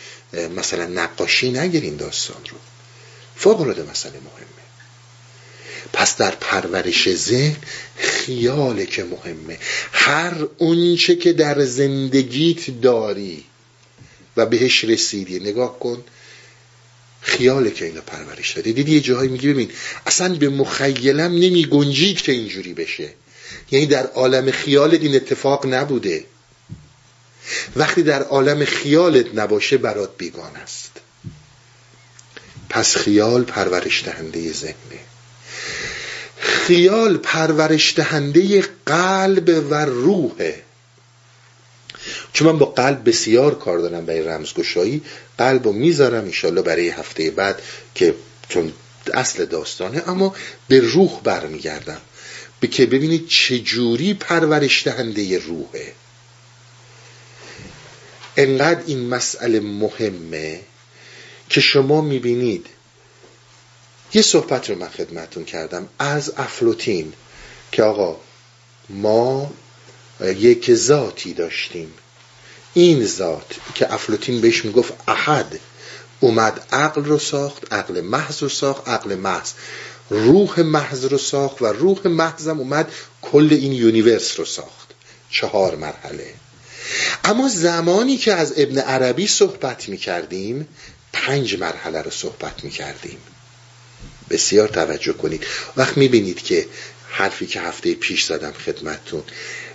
[0.56, 2.56] مثلا نقاشی نگیرین داستان رو.
[3.36, 4.60] فوق العاده مسئله مهمه.
[5.92, 7.56] پس در پرورش ذهن
[7.96, 9.58] خیاله که مهمه.
[9.92, 13.44] هر اونچه که در زندگیت داری
[14.36, 16.04] و بهش رسیدی نگاه کن
[17.20, 18.72] خیاله که اینو پرورش دادی.
[18.72, 19.70] دیدی یه جاهایی میگی ببین
[20.06, 23.14] اصلا به مخیلم نمی گنجید که اینجوری بشه.
[23.70, 26.24] یعنی در عالم خیالت این اتفاق نبوده.
[27.76, 30.90] وقتی در عالم خیالت نباشه برات بیگان است.
[32.68, 35.00] پس خیال پرورش دهنده ذهنه.
[36.38, 40.62] خیال پرورش دهنده قلب و روحه.
[42.32, 45.02] چون من با قلب بسیار کار دارم برای رمزگشایی
[45.38, 47.62] قلب رو می‌ذارم انشالله برای هفته بعد
[47.94, 48.14] که
[48.48, 48.72] چون
[49.14, 50.34] اصل داستانه اما
[50.68, 52.00] به روح برمیگردم.
[52.60, 55.92] به که ببینید چجوری پرورش دهنده روحه.
[58.36, 60.60] انقدر این مسئله مهمه
[61.48, 62.66] که شما می‌بینید.
[64.14, 67.12] یه صحبت رو من خدمتون کردم از افلوتین
[67.72, 68.20] که آقا
[68.88, 69.52] ما
[70.20, 71.92] یک ذاتی داشتیم.
[72.74, 75.60] این ذات که افلوتین بهش می‌گفت احد
[76.20, 79.52] اومد عقل رو ساخت عقل محض رو ساخت عقل محض.
[80.10, 82.92] روح محض رو ساخت و روح محضم اومد
[83.22, 84.90] کل این universe رو ساخت.
[85.30, 86.34] چهار مرحله.
[87.24, 90.68] اما زمانی که از ابن عربی صحبت می کردیم
[91.12, 93.18] پنج مرحله رو صحبت می کردیم
[94.30, 95.46] بسیار توجه کنید.
[95.76, 96.66] وقت می بینید که
[97.08, 99.22] حرفی که هفته پیش زدم خدمتتون.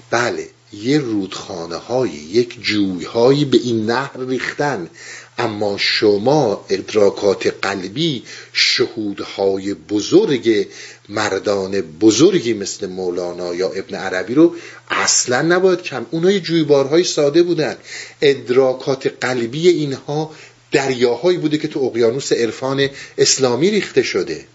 [0.09, 4.89] بله یه رودخانه های یک جوی هایی به این نهر ریختن.
[5.37, 10.67] اما شما ادراکات قلبی شهودهای بزرگ
[11.09, 14.55] مردان بزرگی مثل مولانا یا ابن عربی رو
[14.89, 16.05] اصلا نباید کم.
[16.11, 17.77] اونها جویبارهای ساده بودن.
[18.21, 20.31] ادراکات قلبی اینها
[20.71, 24.45] دریاهایی بوده که تو اقیانوس عرفان اسلامی ریخته شده.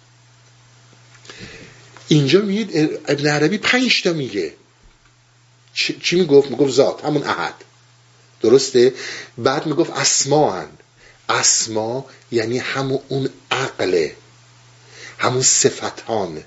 [2.08, 4.52] اینجا میگید ابن عربی پنج تا میگه.
[5.74, 7.54] چی می‌گفت؟ می‌گفت ذات همون احد.
[8.42, 8.94] درسته؟
[9.38, 10.68] بعد می‌گفت اسما هن
[11.28, 14.14] اسما یعنی همون اون عقله
[15.18, 16.42] همون صفتان.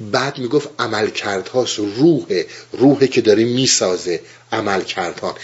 [0.00, 4.20] بعد می‌گفت عمل کردهاست روح روحه که داره می‌سازه
[4.52, 5.34] عمل کردهان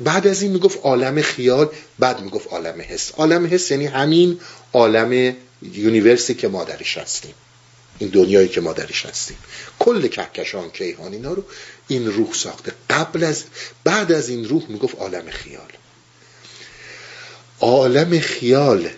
[0.00, 1.68] بعد از این می‌گفت عالم خیال
[1.98, 3.12] بعد می‌گفت عالم حس.
[3.16, 4.40] عالم حس یعنی همین
[4.72, 7.34] عالم یونیورسی که ما درش هستیم.
[7.98, 9.36] این دنیایی که ما درش هستیم.
[9.78, 11.44] کل کهکشان کیهان اینا رو
[11.88, 12.72] این روح ساخته.
[12.90, 13.44] قبل از
[13.84, 15.72] بعد از این روح می‌گفت عالم خیال.
[17.60, 18.88] عالم خیال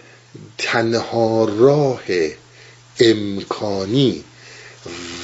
[0.58, 2.02] تنها راه
[3.00, 4.24] امکانی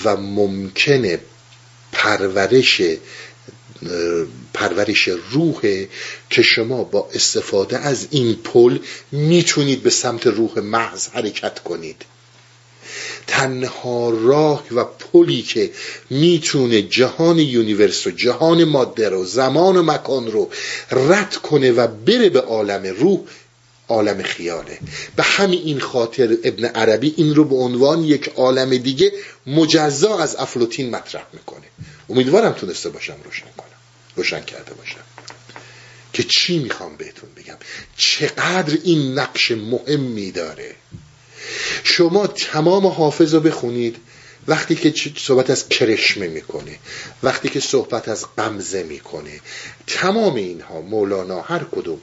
[0.04, 1.20] و ممکنه
[1.92, 2.82] پرورش
[4.54, 5.86] پرورش روح
[6.30, 8.78] که شما با استفاده از این پل
[9.12, 12.04] می‌تونید به سمت روح محض حرکت کنید.
[13.26, 15.70] تنها راه و پلی که
[16.10, 20.50] می‌تونه جهان universe و جهان ماده رو زمان و مکان رو
[20.90, 23.20] رد کنه و بره به عالم روح
[23.88, 24.78] عالم خیاله.
[25.16, 29.12] به همین این خاطر ابن عربی این رو به عنوان یک عالم دیگه
[29.46, 31.66] مجزا از افلوتین مطرح می‌کنه.
[32.10, 33.66] امیدوارم تونسته باشم روشن کنم
[34.16, 35.00] روشن کرده باشم.
[36.12, 37.56] که چی می‌خوام بهتون بگم؟
[37.96, 40.74] چقدر این نقش مهمی داره؟
[41.84, 43.96] شما تمام حافظ رو بخونید.
[44.46, 46.78] وقتی که صحبت از کرشمه می‌کنه
[47.22, 49.40] وقتی که صحبت از قمزه می‌کنه.
[49.86, 52.00] تمام اینها مولانا هر کدوم.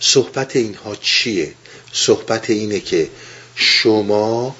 [0.00, 1.54] صحبت اینها چیه؟
[1.92, 3.08] صحبت اینه که
[3.54, 4.56] شما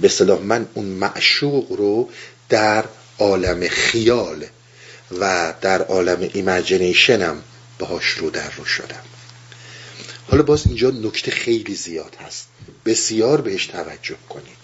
[0.00, 2.10] به صلاح من اون معشوق رو
[2.48, 2.84] در
[3.18, 4.46] عالم خیال
[5.20, 7.42] و در عالم ایمجینیشنم
[7.78, 9.04] باهاش رو در رو شدم.
[10.28, 12.46] حالا باز اینجا نکته خیلی زیاد هست.
[12.84, 14.56] بسیار بهش توجه کنید.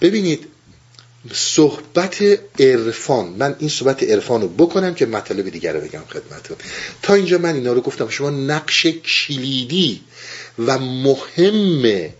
[0.00, 0.46] ببینید
[1.32, 2.22] صحبت
[2.60, 6.56] عرفان من این صحبت عرفان رو بکنم که مطالب دیگر رو بگم خدمتتون.
[7.02, 10.00] تا اینجا من اینا رو گفتم شما نقش کلیدی
[10.58, 12.10] و مهم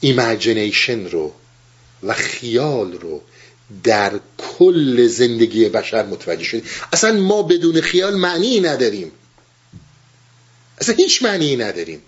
[0.00, 1.32] imagination رو
[2.02, 3.22] و خیال رو
[3.84, 6.64] در کل زندگی بشر متوجه شدید.
[6.92, 9.12] اصلا ما بدون خیال معنی نداریم.
[10.78, 12.02] اصلا هیچ معنی نداریم.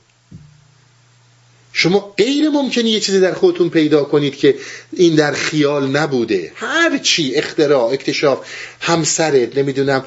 [1.72, 4.58] شما غیر ممکنی یه چیزی در خودتون پیدا کنید که
[4.92, 6.52] این در خیال نبوده.
[6.54, 8.46] هر چی اختراع اکتشاف
[8.80, 10.04] همسرت نمی‌دونم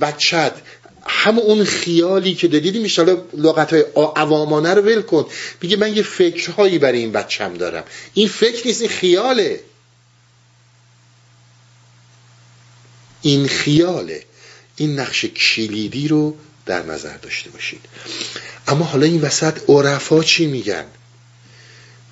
[0.00, 0.52] بچت
[1.06, 3.02] همون اون خیالی که دادیدی میشه.
[3.34, 3.84] لغت های
[4.16, 5.26] عوامانه رو ول کن.
[5.62, 7.84] بگه من یه فکرهایی برای این بچم دارم.
[8.14, 9.60] این فکر نیست این خیاله.
[13.22, 14.24] این خیاله.
[14.76, 16.36] این نقش کلیدی رو
[16.66, 17.80] در نظر داشته باشید.
[18.68, 20.84] اما حالا این وسط عرفا چی میگن؟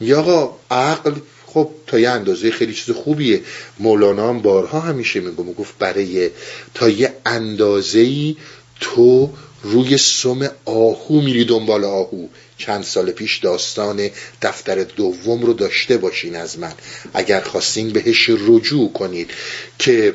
[0.01, 1.15] یا آقا عقل
[1.47, 3.41] خب تا یه اندازه خیلی چیز خوبیه.
[3.79, 6.31] مولانا هم بارها همیشه میگو گفت برای
[6.75, 8.35] تا یه اندازه
[8.81, 9.31] تو
[9.63, 12.27] روی سم آهو میری دنبال آهو.
[12.59, 14.11] چند سال پیش داستان
[14.43, 16.73] دفتر دوم رو داشته باشین از من.
[17.15, 19.31] اگر خواستین بهش رجوع کنید
[19.79, 20.15] که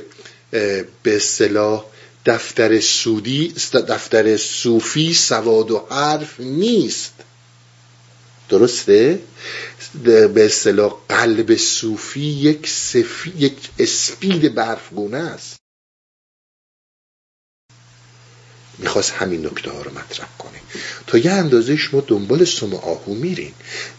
[1.04, 1.86] به اصطلاح
[2.26, 3.54] دفتر سودی
[3.88, 7.14] دفتر صوفی سواد و حرف نیست.
[8.54, 9.20] درسته؟
[10.04, 15.56] به اصطلاح قلب صوفی یک سفی یک اسپید برفگونه است.
[18.78, 20.60] می‌خواست همین نکته ها رو مطرح کنه.
[21.08, 23.54] تا یه اندازه شما دنبال سم آهو میرین.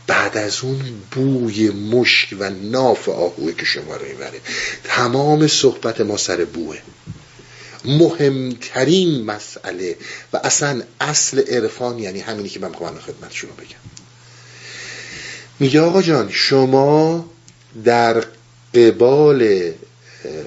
[0.07, 4.41] بعد از اون بوی مشک و ناف آهوه که شما رو می‌بره.
[4.85, 6.79] تمام صحبت ما سر بوه.
[7.85, 9.97] مهمترین مسئله
[10.33, 14.04] و اصلا اصل عرفان یعنی همینی که من می‌خوام خدمت شما بگم.
[15.61, 17.25] میگه آقا جان شما
[17.85, 18.25] در
[18.75, 19.71] قبال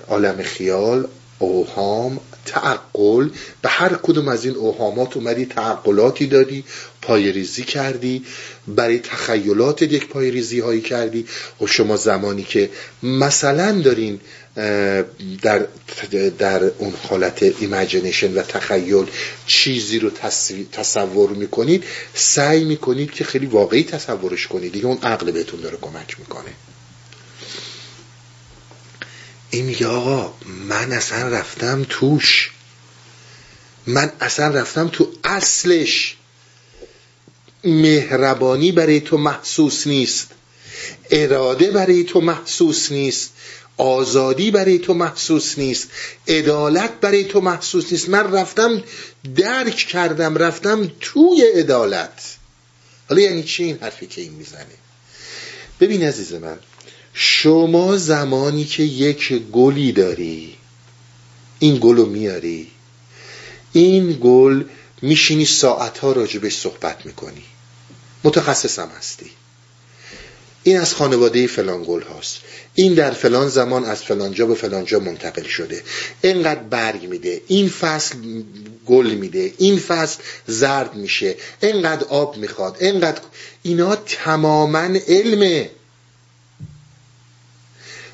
[0.08, 1.08] عالم خیال
[1.39, 3.29] اوهام تعقل
[3.61, 6.63] به هر کدوم از این اوهامات اومدی تعقلاتی دادی
[7.01, 8.25] پایریزی کردی
[8.67, 11.25] برای تخیلات یک پایریزی هایی کردی.
[11.61, 12.69] و شما زمانی که
[13.03, 14.19] مثلا دارین
[15.41, 15.65] در,
[16.39, 19.05] در اون حالت ایمجینیشن و تخیل
[19.47, 20.11] چیزی رو
[20.71, 21.83] تصور می‌کنید
[22.13, 24.71] سعی می‌کنید که خیلی واقعی تصورش کنید.
[24.71, 26.49] دیگه اون عقل بهتون داره کمک می‌کنه.
[29.49, 30.33] این میگه آقا
[30.67, 32.51] من اصلا رفتم توش.
[33.87, 36.15] من اصلا رفتم تو اصلش.
[37.63, 40.27] مهربانی برای تو محسوس نیست.
[41.11, 43.31] اراده برای تو محسوس نیست.
[43.77, 45.87] آزادی برای تو محسوس نیست.
[46.27, 48.09] عدالت برای تو محسوس نیست.
[48.09, 48.83] من رفتم
[49.35, 52.35] درک کردم رفتم توی عدالت.
[53.09, 54.65] حالا یعنی چی این حرفی که این می‌زنه؟
[55.79, 56.59] ببین عزیز من
[57.20, 60.55] شما زمانی که یک گلی داری
[61.59, 62.68] این گل رو میاری.
[63.74, 64.63] این گل
[65.01, 67.43] میشینی ساعتها راجبش صحبت می‌کنی.
[68.24, 69.32] متخصصم هستی.
[70.63, 72.38] این از خانواده فلان گل هاست.
[72.74, 75.84] این در فلان زمان از فلانجا به فلانجا منتقل شده.
[76.22, 77.41] اینقدر برگ میده.
[77.47, 78.18] این فصل
[78.86, 79.53] گل میده.
[79.57, 81.36] این فصل زرد میشه.
[81.61, 82.78] اینقدر آب می‌خواد.
[82.80, 83.22] اینقدر
[83.63, 85.70] اینا تماما علمه.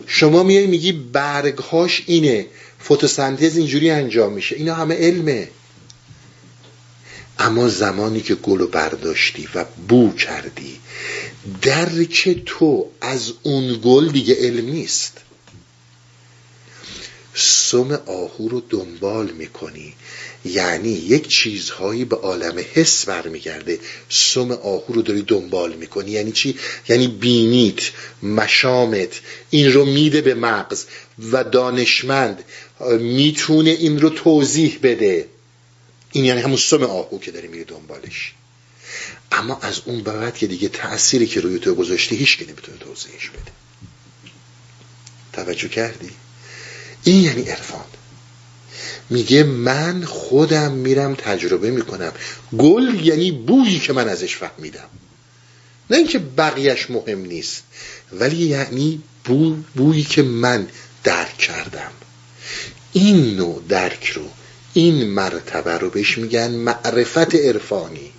[0.07, 2.45] شما میای میگی برگهاش اینه.
[2.83, 4.55] فتوسنتز اینجوری انجام میشه.
[4.55, 5.49] اینا همه علمه.
[7.39, 10.79] اما زمانی که گل رو برداشتی و بو کردی
[11.61, 15.17] درک تو از اون گل دیگه علم نیست.
[17.35, 19.93] سم آهو رو دنبال می‌کنی.
[20.45, 23.79] یعنی یک چیزهایی به عالم حس برمیگرده.
[24.09, 26.11] سم آهو رو داری دنبال می‌کنی.
[26.11, 26.59] یعنی چی؟
[26.89, 27.91] یعنی بینیت
[28.23, 29.21] مشامت.
[29.49, 30.85] این رو میده به مغز
[31.31, 32.43] و دانشمند
[32.99, 35.27] می‌تونه این رو توضیح بده.
[36.11, 38.33] این یعنی همون سم آهو که داری میره دنبالش.
[39.31, 43.29] اما از اون بعد که دیگه تأثیری که روی تو گذاشته هیچ که نمی‌تونه توضیحش
[43.29, 43.51] بده.
[45.33, 46.09] توجه کردی؟
[47.03, 47.85] این یعنی عرفان.
[49.09, 52.11] میگه من خودم میرم تجربه می‌کنم.
[52.57, 54.89] گل یعنی بویی که من ازش فهمیدم.
[55.89, 57.63] نه اینکه بقیهش مهم نیست
[58.11, 60.67] ولی یعنی بو بویی که من
[61.03, 61.91] درک کردم.
[62.93, 64.23] این نوع درک رو
[64.73, 68.11] این مرتبه رو بهش میگن معرفت عرفانی.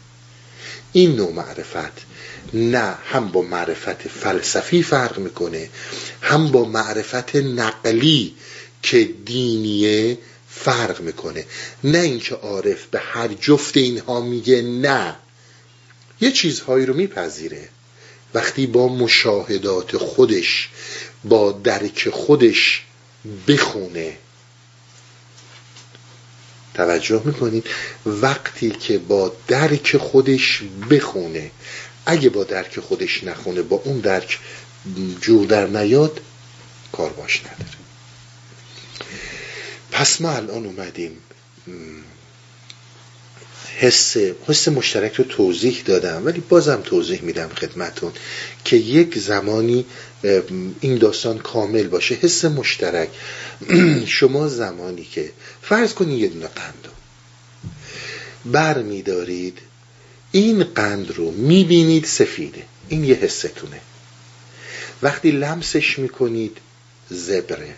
[0.93, 2.03] این نوع معرفت
[2.55, 5.69] نه هم با معرفت فلسفی فرق می‌کنه
[6.21, 8.35] هم با معرفت نقلی
[8.85, 10.19] که دینیه
[10.49, 11.47] فرق می‌کنه.
[11.85, 15.17] نه اینکه عارف به هر جفت اینها میگه نه.
[16.21, 17.69] یه چیزهایی رو میپذیره.
[18.35, 20.69] وقتی با مشاهدات خودش
[21.25, 22.83] با درک خودش
[23.49, 24.17] بخونه.
[26.75, 27.67] توجه می‌کنید؟
[28.07, 31.51] وقتی که با درک خودش بخونه.
[32.07, 34.39] اگه با درک خودش نخونه با اون درک
[35.21, 36.21] جور در نیاد
[36.93, 37.84] کار باش نداره.
[39.95, 41.17] پس ما الان اومدیم
[43.79, 44.17] حس
[44.47, 48.13] حس مشترک رو توضیح دادم ولی بازم توضیح میدم خدمتون
[48.65, 49.85] که یک زمانی
[50.81, 53.09] این داستان کامل باشه حس مشترک.
[54.07, 55.33] شما زمانی که
[55.63, 56.89] فرض کنید یه دونه قند
[58.45, 59.59] بر میدارید
[60.33, 63.81] این قند رو می‌بینید سفیده این یه حستونه.
[65.03, 66.59] وقتی لمسش می‌کنید
[67.11, 67.75] زبره.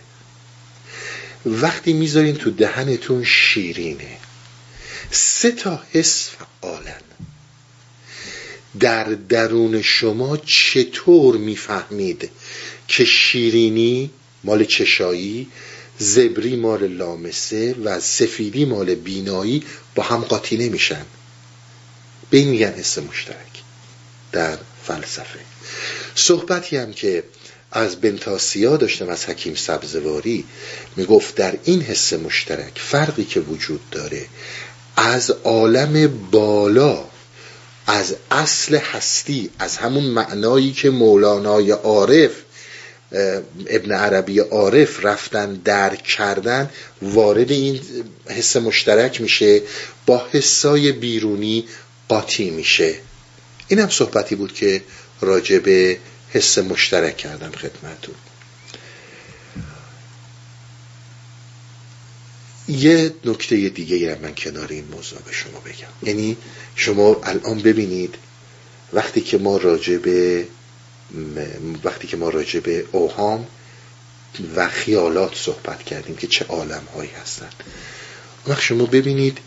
[1.47, 4.17] وقتی می‌ذارین تو دهنتون شیرینه.
[5.11, 7.01] سه تا حس فعالن.
[8.79, 12.29] در درون شما چطور می‌فهمید
[12.87, 14.09] که شیرینی
[14.43, 15.47] مال چشایی
[15.99, 19.63] زبری مال لامسه و سفیدی مال بینایی
[19.95, 21.05] با هم قاطی نمیشن؟
[22.29, 23.63] به این میگن حس مشترک
[24.31, 25.39] در فلسفه.
[26.15, 27.23] صحبتی هم که
[27.71, 30.45] از بنتاسیا داشتم از حکیم سبزواری
[30.95, 34.25] می‌گفت در این حس مشترک فرقی که وجود داره
[34.95, 37.05] از عالم بالا
[37.87, 42.31] از اصل هستی از همون معنایی که مولانای عارف
[43.67, 46.69] ابن عربی عارف رفتن درک کردن
[47.01, 47.79] وارد این
[48.25, 49.61] حس مشترک میشه
[50.05, 51.65] با حسای بیرونی
[52.09, 52.95] قاطی میشه.
[53.67, 54.81] این هم صحبتی بود که
[55.21, 55.97] راجع به
[56.29, 58.15] حس مشترک کردم خدمتون
[62.67, 66.09] یه نکته دیگه رو من کنار این موضوع به شما بگم.
[66.09, 66.37] یعنی
[66.75, 68.15] شما الان ببینید
[68.93, 70.47] وقتی که ما راجع به
[71.83, 73.47] وقتی که ما راجع به اوهام
[74.55, 77.49] و خیالات صحبت کردیم که چه عالم هایی هستن.
[78.47, 79.37] وقت شما ببینید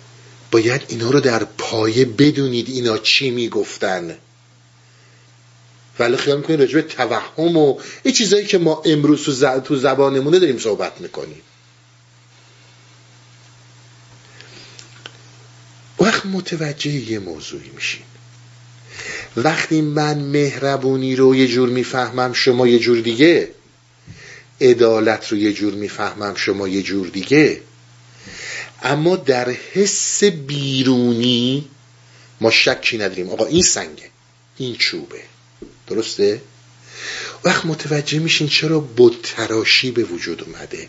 [0.51, 4.16] باید اینا رو در پایه بدونید اینا چی می‌گفتن.
[6.01, 10.59] ولی خیال می‌کنید راجع به توهم و این چیزایی که ما امروز تو زبانمونه داریم
[10.59, 11.43] صحبت می‌کنیم.
[16.01, 18.03] وقت متوجه یه موضوعی میشین.
[19.37, 23.51] وقتی من مهربونی رو یه جور می‌فهمم شما یه جور دیگه.
[24.61, 27.61] عدالت رو یه جور می‌فهمم شما یه جور دیگه.
[28.83, 31.69] اما در حس بیرونی
[32.41, 33.31] ما شکی نداریم.
[33.31, 34.11] آقا این سنگه
[34.57, 35.30] این چوبه.
[35.91, 36.41] درسته؟
[37.45, 38.88] وقت متوجه میشین چرا
[39.22, 40.88] تراشی به وجود اومده؟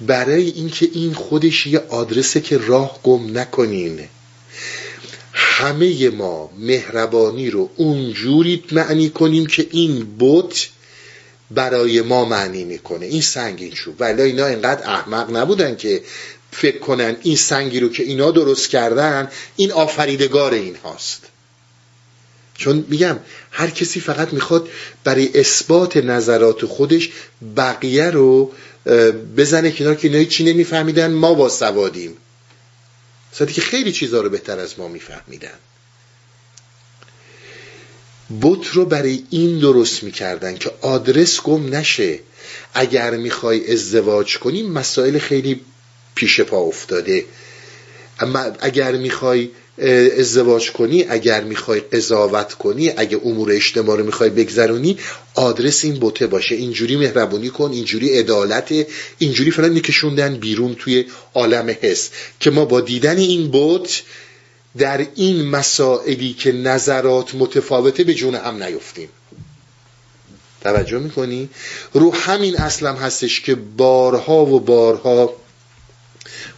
[0.00, 4.08] برای اینکه این خودش یه آدرسه که راه گم نکنین.
[5.32, 10.68] همه ما مهربانی رو اونجوری معنی کنیم که این بت
[11.50, 13.06] برای ما معنی می‌کنه.
[13.06, 13.94] این سنگ این چوب.
[13.98, 16.02] ولی اینا اینقدر احمق نبودن که
[16.52, 21.31] فکر کنن این سنگی رو که اینا درست کردن این آفریدگار این هاست
[22.62, 23.18] چون میگم
[23.50, 24.68] هر کسی فقط می‌خواد
[25.04, 27.10] برای اثبات نظرات خودش
[27.56, 28.52] بقیه رو
[29.36, 32.16] بزنه کنار که اینا چی نمیفهمیدن ما با سوادیم.
[33.54, 35.58] که خیلی چیزها رو بهتر از ما میفهمیدن.
[38.40, 42.20] بوت رو برای این درست می‌کردن که آدرس گم نشه.
[42.74, 45.60] اگر می‌خوای ازدواج کنی مسائل خیلی
[46.14, 47.24] پیش پا افتاده.
[48.20, 49.50] اما اگر می‌خوای
[50.18, 54.98] ازدواج کنی اگر می‌خوای قضاوت کنی اگر امور اجتماع رو می‌خوای بگذرونی
[55.34, 56.54] آدرس این بوته باشه.
[56.54, 58.86] اینجوری مهربونی کن اینجوری عدالت
[59.18, 61.04] اینجوری فلان نکشوندن بیرون توی
[61.34, 62.10] عالم حس.
[62.40, 64.02] که ما با دیدن این بوت
[64.78, 69.08] در این مسائلی که نظرات متفاوته به جون هم نیفتیم.
[70.60, 71.48] توجه می‌کنی؟
[71.92, 75.34] رو همین اصلم هستش که بارها و بارها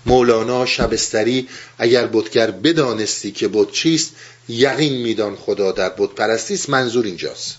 [0.07, 1.49] مولانا شبستری
[1.79, 4.13] اگر بتگر بدانستی که بت چیست
[4.49, 7.57] یقین میدان خدا در بت پرستیست منظور اینجاست.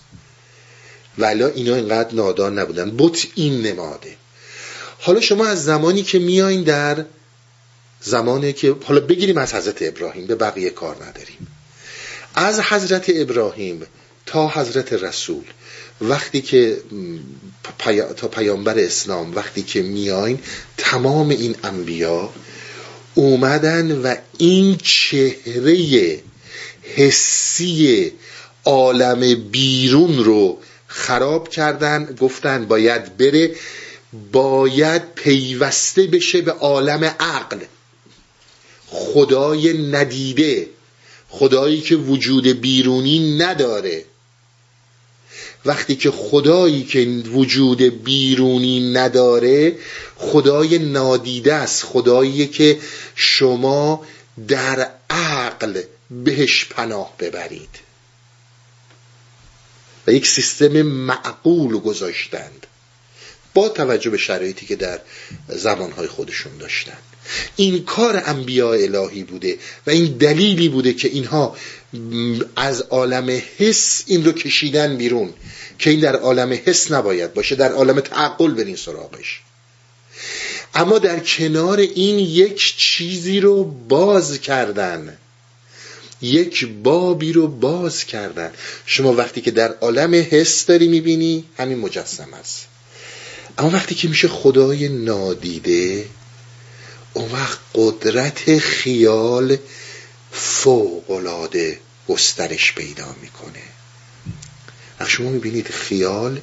[1.18, 2.96] ولا اینا اینقدر نادان نبودن.
[2.98, 4.16] بت این نماده.
[4.98, 7.04] حالا شما از زمانی که میایین در
[8.00, 11.46] زمانی که حالا بگیریم از حضرت ابراهیم به بقیه کار نداریم.
[12.34, 13.86] از حضرت ابراهیم
[14.26, 15.44] تا حضرت رسول.
[16.00, 16.78] وقتی که
[18.16, 20.38] تا پیامبر اسلام وقتی که میاین
[20.76, 22.30] تمام این انبیا
[23.14, 26.22] اومدن و این چهره
[26.82, 28.12] حسی
[28.64, 33.54] عالم بیرون رو خراب کردن گفتن باید بره
[34.32, 37.58] باید پیوسته بشه به عالم عقل.
[38.86, 40.68] خدای ندیده
[41.28, 44.04] خدایی که وجود بیرونی نداره.
[45.66, 49.76] وقتی که خدایی که وجود بیرونی نداره
[50.16, 52.78] خدای نادیده است خدایی که
[53.14, 54.06] شما
[54.48, 57.86] در عقل بهش پناه ببرید.
[60.06, 62.66] و یک سیستم معقول گذاشتند
[63.54, 65.00] با توجه به شرایطی که در
[65.48, 66.98] زمانهای خودشون داشتن.
[67.56, 71.56] این کار انبیاء الهی بوده و این دلیلی بوده که اینها
[72.56, 75.32] از عالم حس این رو کشیدن بیرون
[75.78, 79.40] که این در عالم حس نباید باشه در عالم تعقل برین سراغش.
[80.74, 85.16] اما در کنار این یک چیزی رو باز کردن
[86.22, 88.52] یک بابی رو باز کردن.
[88.86, 92.66] شما وقتی که در عالم حس داری می‌بینی همین مجسم است.
[93.58, 96.06] اما وقتی که میشه خدای نادیده
[97.14, 99.56] اون وقت قدرت خیال
[100.32, 101.78] فوقلاده
[102.08, 103.62] گسترش پیدا می‌کنه.
[105.00, 106.40] وقتی شما می‌بینید خیال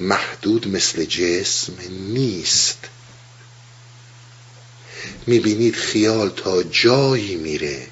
[0.00, 2.78] محدود مثل جسم نیست.
[5.26, 7.86] می‌بینید خیال تا جایی میره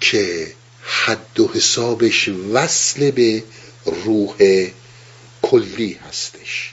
[0.00, 3.44] که حد و حسابش وصل به
[3.84, 4.66] روح
[5.42, 6.72] کلی هستش.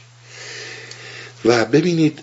[1.46, 2.20] و ببینید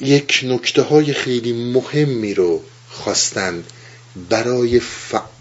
[0.00, 3.64] یک نکته های خیلی مهمی رو خواستن
[4.28, 5.31] برای فعال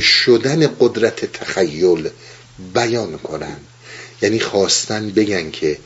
[0.00, 2.10] شدن قدرت تخیل
[2.74, 3.56] بیان کنن.
[4.22, 5.78] یعنی خواستن بگن که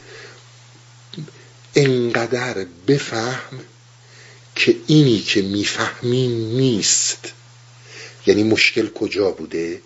[1.75, 3.61] انقدر بفهم
[4.57, 7.33] که اینی که می‌فهمی نیست.
[8.27, 9.81] یعنی مشکل کجا بوده؟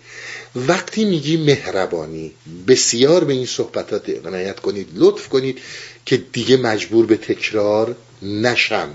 [0.55, 2.31] وقتی میگی مهربانی
[2.67, 5.61] بسیار به این صحبتات عنایت کنید لطف کنید
[6.05, 8.89] که دیگه مجبور به تکرار نشم.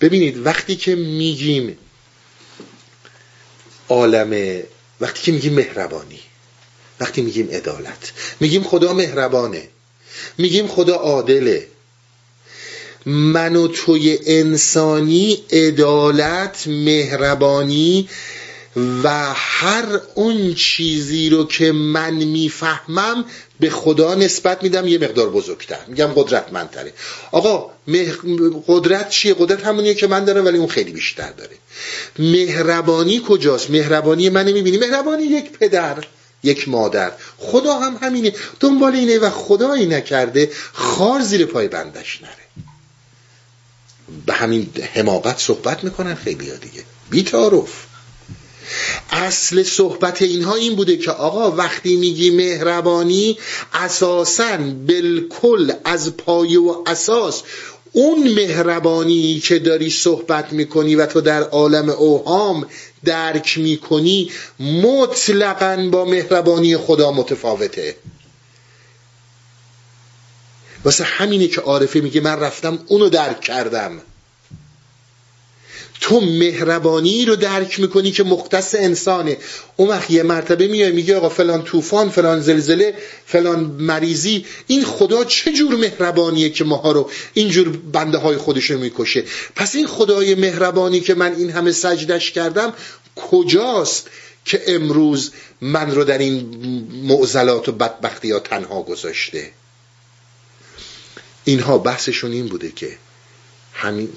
[0.00, 1.78] ببینید وقتی که میگیم
[3.90, 4.62] عالم
[5.00, 6.20] وقتی که میگیم مهربانی
[7.00, 9.68] وقتی میگیم عدالت میگیم خدا مهربانه
[10.38, 11.66] میگیم خدا عادله.
[13.06, 18.08] من و توی انسانی عدالت مهربانی
[18.76, 23.24] و هر اون چیزی رو که من می‌فهمم
[23.60, 25.78] به خدا نسبت میدم یه مقدار بزرگتر.
[25.88, 26.92] میگم قدرتمندتره.
[27.32, 27.70] آقا
[28.66, 31.56] قدرت چیه؟ قدرت همونیه که من دارم ولی اون خیلی بیشتر داره.
[32.18, 36.04] مهربانی کجاست؟ مهربانی من می‌بینی؟ مهربانی یک پدر
[36.42, 37.12] یک مادر.
[37.38, 38.32] خدا هم همینه.
[38.60, 42.64] دنبال اینه و خدایی نکرده خار زیر پای بندش نره.
[44.26, 46.84] به همین حماقت صحبت می‌کنن خیلی دیگه.
[47.10, 47.89] بیتاروف
[49.10, 53.38] اصل صحبت اینها این بوده که آقا وقتی میگی مهربانی
[53.74, 54.56] اساسا
[54.86, 57.42] بالکل از پایه و اساس
[57.92, 62.66] اون مهربانی که داری صحبت می‌کنی و تو در عالم اوهام
[63.04, 67.96] درک می‌کنی مطلقا با مهربانی خدا متفاوته.
[70.84, 74.02] واسه همینه که عارفه میگه من رفتم اونو درک کردم.
[76.00, 79.36] تو مهربانی رو درک می‌کنی که مختص انسانه.
[79.76, 82.94] اون وقت یه مرتبه میای میگه آقا فلان طوفان فلان زلزله
[83.26, 88.78] فلان مریضی این خدا چه جور مهربانیه که ماها رو اینجور بنده های خودش رو
[88.78, 89.24] می‌کشه.
[89.56, 92.72] پس این خدای مهربانی که من این همه سجدش کردم
[93.16, 94.08] کجاست
[94.44, 95.30] که امروز
[95.60, 96.46] من رو در این
[97.04, 99.50] معضلات و بدبختی ها تنها گذاشته؟
[101.44, 102.98] اینها بحثشون این بوده که
[103.72, 104.08] همین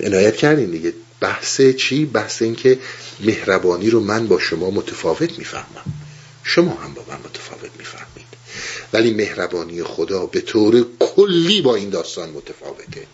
[0.00, 0.92] عنایت کردین دیگه.
[1.22, 2.78] بحث چی؟ بحث این که
[3.20, 5.84] مهربانی رو من با شما متفاوت می‌فهمم.
[6.44, 8.26] شما هم با من متفاوت می‌فهمید.
[8.92, 13.06] ولی مهربانی خدا به طور کلی با این داستان متفاوته.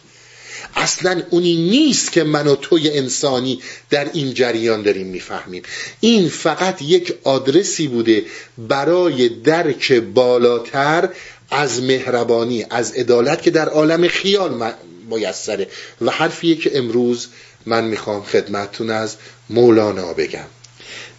[0.77, 5.63] اصلا اونی نیست که من و توی انسانی در این جریان داریم می‌فهمیم.
[6.01, 8.25] این فقط یک آدرسی بوده
[8.59, 11.09] برای درک بالاتر
[11.51, 14.75] از مهربانی از عدالت که در عالم خیال
[15.11, 15.69] میسره.
[16.01, 17.29] و حرفیه که امروز
[17.67, 19.17] من می‌خوام خدمتتون از
[19.51, 20.47] مولانا بگم.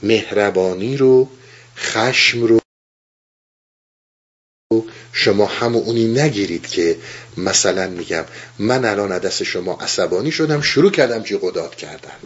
[0.03, 1.29] مهربانی رو
[1.77, 2.59] خشم رو
[5.13, 6.97] شما همو اونی نگیرید که
[7.37, 8.25] مثلا میگم
[8.59, 12.17] من الان دست شما عصبانی شدم شروع کردم جیغ و کردن.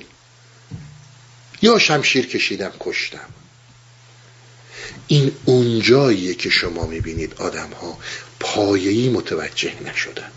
[1.62, 3.30] یا شمشیر کشیدم کشتم.
[5.08, 7.98] این اونجاییه که شما می‌بینید آدم ها
[8.40, 10.32] پایهی متوجه نشدن.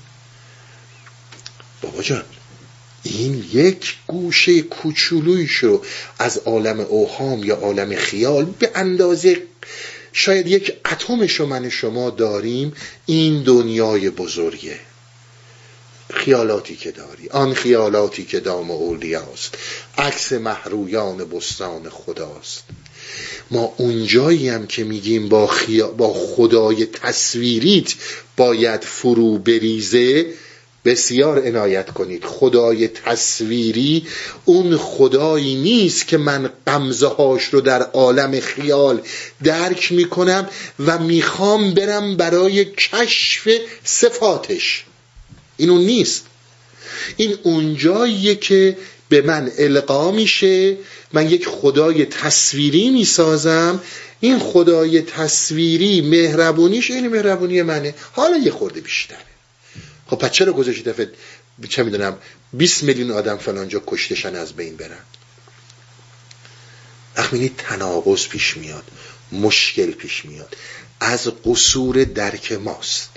[1.82, 2.24] بابا جان
[3.06, 5.84] این یک گوشه کوچولویش رو
[6.18, 9.42] از عالم اوهام یا عالم خیال به اندازه
[10.12, 12.72] شاید یک اتمش رو من شما داریم
[13.06, 14.78] این دنیای بزرگه.
[16.14, 19.54] خیالاتی که داری آن خیالاتی که دام اولیاست
[19.98, 22.64] عکس محرویان بستان خداست.
[23.50, 25.50] ما اونجایی هم که میگیم با,
[25.96, 27.94] با خدای تصویریت
[28.36, 30.26] باید فرو بریزه
[30.86, 32.24] بسیار عنایت کنید.
[32.24, 34.06] خدای تصویری
[34.44, 39.00] اون خدایی نیست که من قمزه هاش رو در عالم خیال
[39.44, 40.48] درک می‌کنم
[40.86, 43.48] و می‌خوام برم برای کشف
[43.84, 44.84] صفاتش.
[45.56, 46.26] این اون نیست.
[47.16, 48.76] این اونجاییه که
[49.08, 50.76] به من القا میشه.
[51.12, 53.80] من یک خدای تصویری می‌سازم.
[54.20, 57.94] این خدای تصویری مهربونیش این مهربونی منه.
[58.12, 59.35] حالا یه خورده بیشتره.
[60.10, 61.12] خب پس چرا گذاشتی دفعه
[61.68, 62.18] چه می‌دونم
[62.52, 65.04] 20 میلیون آدم فلانجا کشتشن از بین برن؟
[67.16, 68.84] وقتی تناقض پیش میاد
[69.32, 70.56] مشکل پیش میاد.
[71.00, 73.10] از قصور درک ماست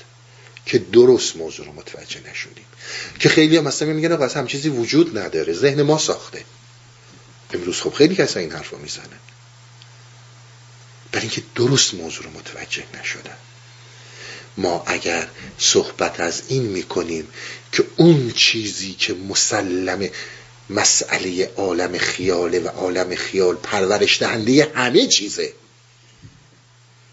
[0.65, 2.65] که درست موضوع رو متوجه نشدیم.
[3.19, 6.45] که خیلی هم مثلا میگن آقا هم چیزی وجود نداره ذهن ما ساخته.
[7.53, 9.19] امروز خب خیلی کسا این حرف رو می‌زنن.
[11.11, 13.37] برای اینکه درست موضوع رو متوجه نشدن.
[14.59, 17.27] ما اگر صحبت از این می‌کنیم
[17.71, 20.09] که اون چیزی که مسلم
[20.69, 25.53] مسئله عالم خیاله و عالم خیال پرورش دهنده همه چیزه.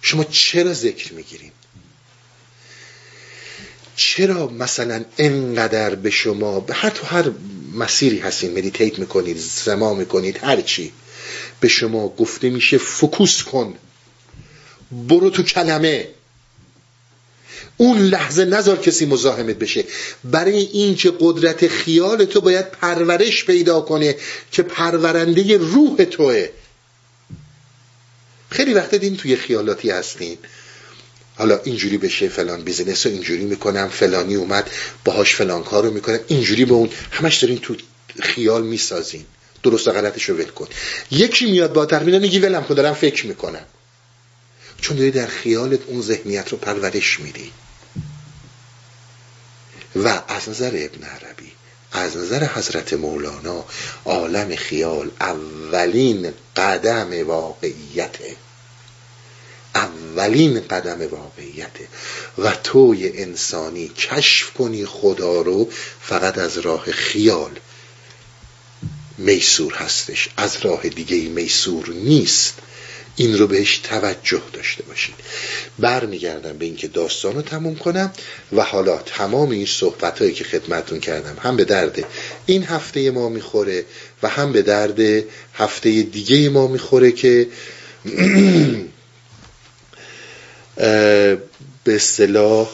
[0.02, 1.52] شما چرا ذکر می‌گیریم؟
[3.96, 7.30] چرا مثلا انقدر به شما به هر تو هر
[7.74, 10.92] مسیری هستین meditate می‌کنید سماع می‌کنید هر چی
[11.60, 13.74] به شما گفته میشه focus کن
[14.92, 16.08] برو تو کلمه.
[17.76, 19.84] اون لحظه نذار کسی مزاحمت بشه.
[20.24, 24.16] برای اینکه قدرت خیال تو باید پرورش پیدا کنه
[24.52, 26.48] که پرورنده روح توه.
[28.50, 30.38] خیلی وقتا این توی خیالاتی هستین.
[31.36, 34.70] حالا اینجوری بشه فلان business رو اینجوری می‌کنم فلانی اومد
[35.04, 37.76] باهاش فلان کار رو می‌کنم اینجوری به اون همش دارین تو
[38.20, 39.24] خیال می‌سازین.
[39.62, 40.66] درست و غلطش رو ول کن.
[41.10, 43.64] یکی میاد با تخمین میگی ولم کن دارم فکر می‌کنم.
[44.80, 47.52] چون داری در خیالت اون ذهنیت رو پرورش میدی.
[49.96, 51.52] و از نظر ابن عربی
[51.92, 53.64] از نظر حضرت مولانا
[54.04, 58.36] عالم خیال اولین قدم واقعیته.
[59.74, 61.88] اولین قدم واقعیته.
[62.38, 65.68] و توی انسانی کشف کنی خدا رو
[66.00, 67.58] فقط از راه خیال.
[69.18, 70.28] میسور هستش.
[70.36, 72.54] از راه دیگه میسور نیست.
[73.16, 75.14] این رو بهش توجه داشته باشید.
[75.78, 78.12] برمیگردم به اینکه داستان رو تموم کنم
[78.52, 82.04] و حالا تمام این صحبت هایی که خدمتون کردم هم به درد
[82.46, 83.84] این هفته ما می‌خوره
[84.22, 87.46] و هم به درد هفته دیگه ما می‌خوره که
[91.84, 92.68] به اصطلاح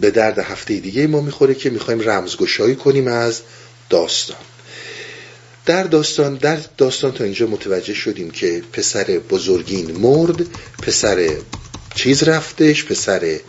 [0.00, 3.40] به درد هفته دیگه ما می‌خوره که می‌خوایم رمزگشایی کنیم از
[3.90, 4.47] داستان.
[5.68, 10.46] در داستان در داستان تا اینجا متوجه شدیم که پسر بزرگین مرد
[10.82, 11.30] پسر
[11.94, 13.40] چیز رفتش پسر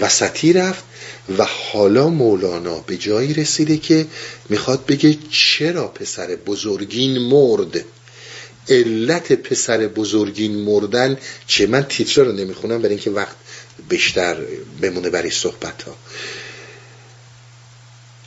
[0.00, 0.84] وسطی رفت
[1.38, 4.06] و حالا مولانا به جایی رسیده که
[4.48, 7.84] می‌خواد بگه چرا پسر بزرگین مرد؟
[8.68, 13.36] علت پسر بزرگین مردن چه؟ من تیتر رو نمی‌خونم برای اینکه وقت
[13.88, 14.36] بیشتر
[14.82, 15.96] بمونه برای صحبت ها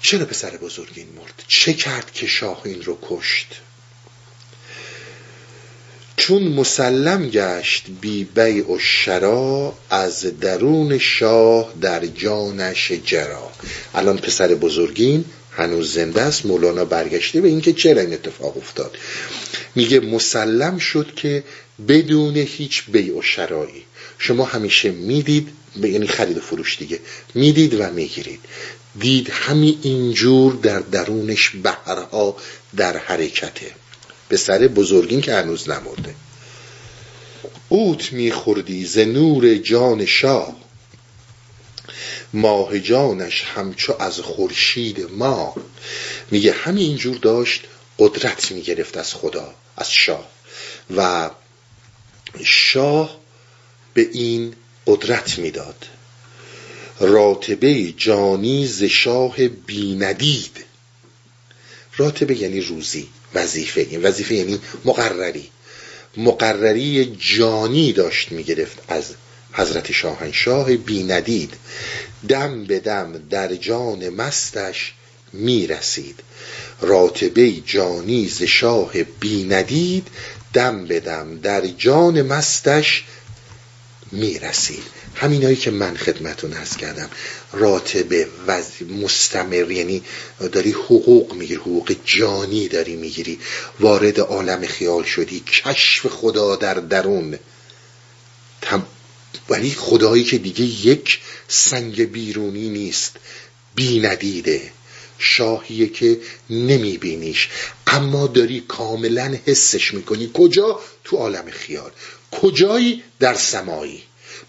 [0.08, 3.48] چرا پسر بزرگین مرد چه کرد که شاه این رو کشت؟
[6.18, 13.52] چون مسلم گشت بی بیع و شرا از درون شاه در جانش جرا.
[13.94, 16.46] الان پسر بزرگین هنوز زنده است.
[16.46, 18.98] مولانا برگشته به اینکه چرا این اتفاق افتاد.
[19.76, 21.44] میگه مسلم شد که
[21.88, 23.84] بدون هیچ بیع و شرایی.
[24.18, 25.48] شما همیشه می‌دید
[25.84, 27.00] یعنی خرید و فروش دیگه
[27.34, 28.40] می‌دید و می‌گیرید.
[29.00, 32.36] دید همین اینجور در درونش بهرها
[32.76, 33.72] در حرکته.
[34.30, 36.16] به سر بزرگین که هنوز نمرده.
[37.70, 40.56] اوت میخوردی ز نور جان شاه.
[42.34, 45.56] ماه جانش همچو از خورشید ما.
[46.32, 47.62] میگه همین اینجور داشت
[48.00, 50.28] قدرت می‌گرفت از خدا از شاه.
[50.96, 51.30] و
[52.44, 53.18] شاه
[53.94, 54.54] به این
[54.88, 55.86] قدرت می‌داد.
[57.00, 60.66] راتبه جانی ز شاه بیندید.
[61.98, 63.82] راتبه یعنی روزی وظیفه.
[63.82, 65.50] این وظیفه یعنی مقرری.
[66.18, 69.06] مقرری جانی داشت می‌گرفت از
[69.54, 71.54] حضرت شاهنشاه بیندید.
[72.28, 74.94] دم به دم در جان مستش
[75.34, 76.20] می‌رسید.
[76.82, 80.08] راتبه جانی ز شاه بیندید
[80.54, 83.04] دم به دم در جان مستش
[84.12, 84.97] می‌رسید.
[85.20, 87.10] همینایی که من خدمتون هست کردم.
[87.54, 88.62] راتبه و
[89.02, 90.04] مستمر یعنی
[90.52, 93.40] داری حقوق می‌گیری حقوق جانی داری می‌گیری.
[93.80, 97.40] وارد عالم خیال شدی کشف خدا در درون.
[99.50, 103.16] ولی خدایی که دیگه یک سنگ بیرونی نیست
[103.76, 104.72] بیندیده
[105.20, 107.50] شاهیه که نمیبینیش.
[107.88, 110.32] اما داری کاملا حسش می‌کنی.
[110.34, 111.92] کجا؟ تو عالم خیال.
[112.32, 114.04] کجایی؟ در سمایی.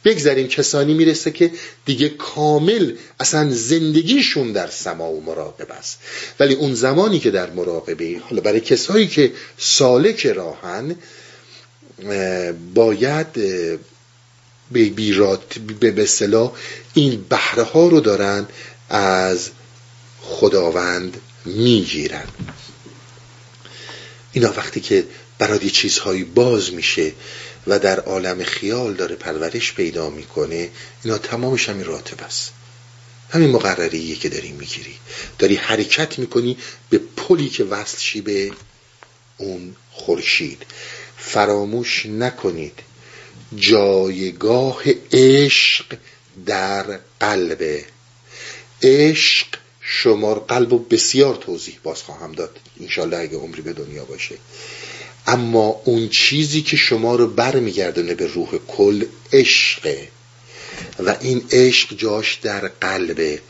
[0.04, 1.50] بگذاریم کسانی می‌رسه که
[1.84, 5.98] دیگه کامل اصلا زندگیشون در سما و مراقب است.
[6.40, 10.96] ولی اون زمانی که در مراقبه حالا برای کسایی که سالک راهن
[12.74, 13.32] باید
[14.72, 16.52] به بیرات به بسلا
[16.94, 18.46] این بهره ها رو دارن
[18.90, 19.50] از
[20.22, 22.26] خداوند می‌گیرن.
[24.32, 25.04] اینا وقتی که
[25.38, 27.12] برای چیزهایی باز میشه
[27.68, 30.70] و در عالم خیال داره پرورش پیدا می‌کنه.
[31.04, 32.52] اینا تمامش همین راتب است.
[33.30, 34.94] همین مقرریه که داری می‌گیری.
[35.38, 36.56] داری حرکت می‌کنی
[36.90, 38.52] به پلی که وصل شی به
[39.36, 40.66] اون خورشید.
[41.16, 42.78] فراموش نکنید.
[43.56, 45.96] جایگاه عشق
[46.46, 47.84] در قلبه
[48.82, 49.46] عشق
[49.80, 52.58] شمار قلب و بسیار توضیح باز خواهم داد.
[52.80, 54.34] انشالله اگه عمری به دنیا باشه.
[55.26, 60.08] اما اون چیزی که شما رو برمیگردونه به روح کل عشقه.
[60.98, 63.40] و این عشق جاش در قلبه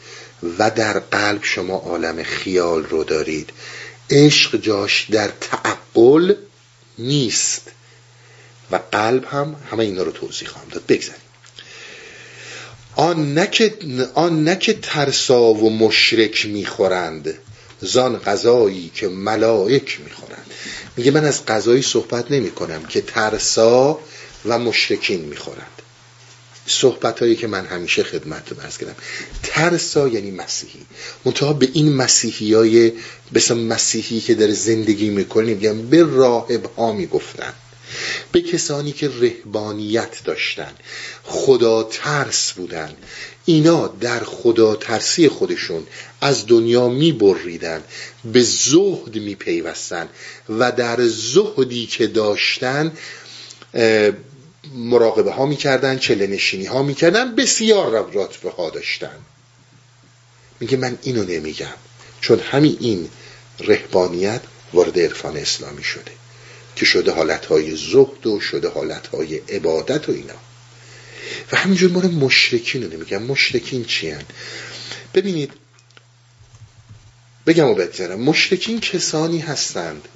[0.58, 3.50] و در قلب شما عالم خیال رو دارید.
[4.10, 6.34] عشق جاش در تعقل
[6.98, 7.62] نیست.
[8.70, 10.86] و قلب هم همه اینا رو توضیح خواهم داد.
[10.88, 11.22] بگذاریم.
[12.96, 13.74] آن نکه,
[14.14, 17.34] آن نکه ترسا و مشرک می‌خورند
[17.80, 20.46] زان غذایی که ملائک می‌خورند.
[20.98, 24.00] میگه من از غذایی صحبت نمی کنم که ترسا
[24.44, 25.82] و مشرکین می‌خورند.
[26.66, 28.96] صحبت هایی که من همیشه خدمت رو کردم.
[29.42, 30.80] ترسا یعنی مسیحی.
[31.24, 32.92] منتها به این مسیحی های
[33.34, 37.52] بسا مسیحی که در زندگی می‌کنیم میگم به راهب ها می‌گفتن.
[38.32, 40.72] به کسانی که رهبانیت داشتن
[41.24, 42.94] خدا ترس بودن.
[43.44, 45.86] اینا در خدا ترسی خودشون
[46.20, 47.84] از دنیا می بریدن
[48.24, 50.08] به زهد می پیوستن
[50.48, 52.92] و در زهدی که داشتن
[54.74, 59.18] مراقبه ها می‌کردن چله نشینی ها می‌کردن بسیار راتبه ها داشتن.
[60.60, 61.74] میگه من اینو نمیگم
[62.20, 63.08] چون همین این
[63.60, 64.40] رهبانیت
[64.72, 66.17] وارد عرفان اسلامی شده.
[66.78, 70.34] که شده حالتهای زهد و شده حالتهای عبادت و اینا.
[71.52, 73.22] و همینجور مورد مشرکین رو نمیگم.
[73.22, 74.24] مشرکین چی هن؟
[75.14, 75.52] ببینید
[77.46, 78.20] بگم و بگذارم.
[78.20, 80.08] مشرکین کسانی هستند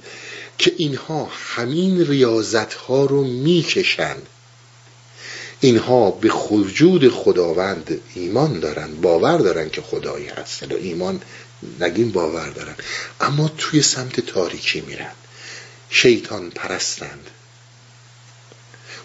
[0.57, 4.27] که اینها همین ریاضت ها رو می‌کشند.
[5.59, 11.21] اینها به وجود خداوند ایمان دارن باور دارن که خدایی هست و ایمان
[11.79, 12.75] نگیم باور دارن.
[13.21, 15.11] اما توی سمت تاریکی میرن.
[15.95, 17.29] شیطان پرستند.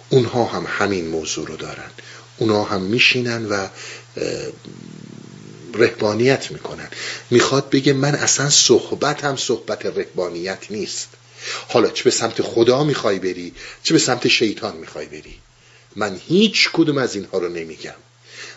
[0.09, 1.91] اونها هم همین موضوع رو دارن.
[2.37, 3.69] اونها هم میشینن و
[5.75, 6.89] رهبانیت می‌کنن.
[7.31, 11.09] می‌خواد بگه من اصلا صحبتم صحبت رهبانیت نیست.
[11.69, 15.35] حالا چه به سمت خدا می‌خوای بری؟ چه به سمت شیطان می‌خوای بری؟
[15.97, 17.95] من هیچ کدوم از اینها رو نمیگم.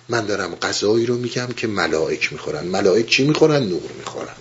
[0.10, 2.68] من دارم غذایی رو میگم که ملائک می‌خورن.
[2.68, 4.36] ملائک چی می‌خورن؟ نور می‌خورن.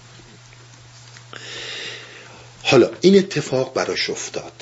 [2.62, 4.52] حالا این اتفاق براش افتاد.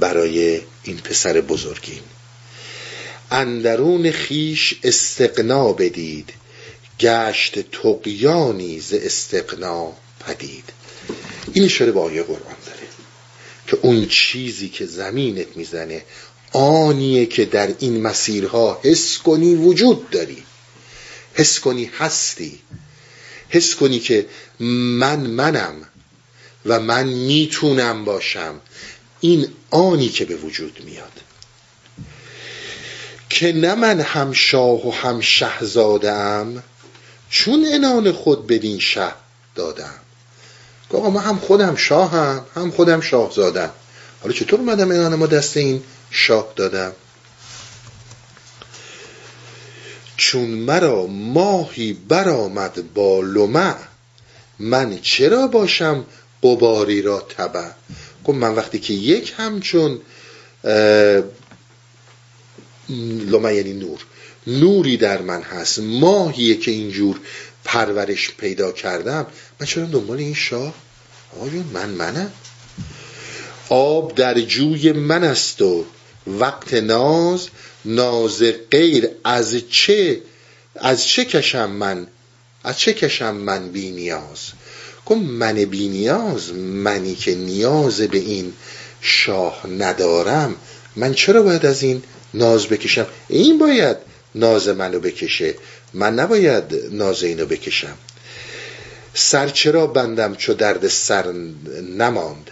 [0.00, 2.02] برای این پسر بزرگین.
[3.30, 6.32] اندرون خیش استقنا بدید.
[7.00, 9.92] گشت تقیانی ز استقنا
[10.26, 10.64] پدید.
[11.52, 12.88] این اشاره به آیه قرآن داره.
[13.66, 16.02] که اون چیزی که زمینت می‌زنه
[16.52, 20.42] آنیه که در این مسیرها حس کنی وجود داری.
[21.34, 22.58] حس کنی هستی.
[23.48, 24.26] حس کنی که
[24.60, 25.74] من منم.
[26.66, 28.60] و من می‌تونم باشم.
[29.20, 31.12] این آنی که به وجود میاد.
[33.30, 36.62] که نه من هم شاه و هم شهزادم
[37.30, 39.12] چون انان خود بدین شه
[39.54, 39.94] دادم
[40.90, 43.70] آقا ما هم خودم شاهم هم خودم شاه زادم
[44.22, 46.92] حالا چطور اومدم انان ما دست این شاه دادم
[50.16, 53.76] چون مرا ماهی برآمد با لمع
[54.58, 56.04] من چرا باشم
[56.42, 57.68] قباری را تبع.
[58.24, 60.00] گفت من وقتی که یک همچون
[63.28, 64.04] لمع یعنی نور.
[64.46, 67.20] نوری در من هست ماهیه که اینجور
[67.64, 69.26] پرورش پیدا کردم
[69.60, 70.74] من چرا دنبال این شاه؟
[71.36, 72.32] آقایون من منم.
[73.68, 75.84] آب در جوی من است و
[76.26, 77.48] وقت ناز
[77.84, 80.22] ناز غیر از چه
[80.76, 82.06] از چه کشم من
[82.64, 84.38] از چه کشم من بی نیاز؟
[85.08, 88.52] گفت من بی نیاز منی که نیاز به این
[89.00, 90.56] شاه ندارم
[90.96, 92.02] من چرا باید از این
[92.34, 93.96] ناز بکشم؟ این باید
[94.34, 95.54] ناز منو بکشه
[95.94, 97.96] من نباید ناز اینو بکشم.
[99.14, 101.32] سر چرا بندم چو درد سر
[101.96, 102.50] نماند؟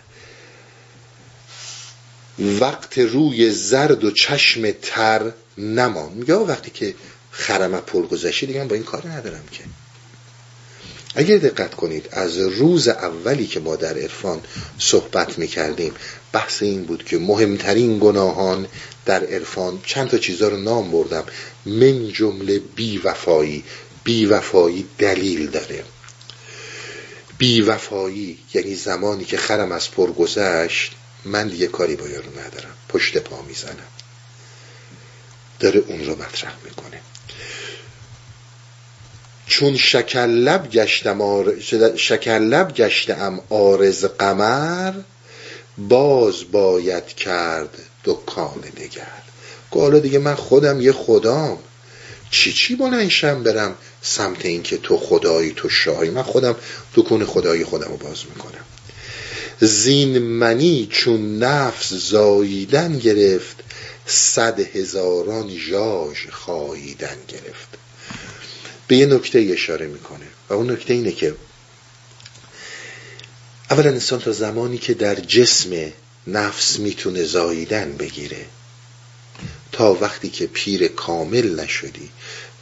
[2.39, 6.13] وقت روی زرد و چشم تر نماند.
[6.13, 6.95] میگه وقتی که
[7.31, 9.65] خرم پل گذشته دیگه با این کار ندارم که.
[11.17, 14.41] اگر دقت کنید از روز اولی که ما در عرفان
[14.79, 15.95] صحبت می‌کردیم
[16.33, 18.67] بحث این بود که مهمترین گناهان
[19.05, 21.25] در عرفان چند تا چیزا رو نام بردم.
[21.67, 23.65] من جمله بی وفایی
[24.05, 25.85] بی وفایی دلیل داره.
[27.39, 30.93] بی وفایی یعنی زمانی که خرم از پر گذشت
[31.25, 32.75] من دیگه کاری با یارو ندارم.
[32.89, 33.87] پشت پا می‌زنم.
[35.61, 37.01] داره اون رو مطرح می‌کنه.
[39.47, 41.61] چون شکلب گشتم آر...
[41.97, 44.93] شکلب گشتم آرز قمر
[45.79, 49.27] باز باید کرد دکان دگر
[49.81, 51.59] حالا دیگه من خودم یه خدام.
[52.31, 56.57] چی چی بلنشم برم سمت اینکه تو خدایی تو شاهی؟ من خودم
[56.95, 58.65] دکون خدایی خودم رو باز می‌کنم.
[59.61, 63.57] زین منی چون نفس زاییدن گرفت
[64.07, 67.86] صد هزاران ژاژ خاییدن گرفت.
[68.89, 71.35] به یه نکته اشاره می‌کنه و اون نکته اینه که
[73.71, 75.93] اولا انسان تا زمانی که در جسم
[76.27, 78.47] نفس می‌تونه زاییدن بگیره
[79.73, 82.09] تا وقتی که پیر کامل نشدی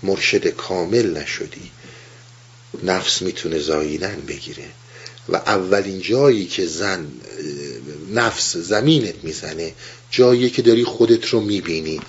[0.03, 1.71] مرشد کامل نشدی
[2.83, 4.67] نفس می‌تونه زاییدن بگیره
[5.29, 7.07] و اولین جایی که زن
[8.13, 9.73] نفس زمینت می‌زنه
[10.11, 12.01] جایی که داری خودت رو می‌بینی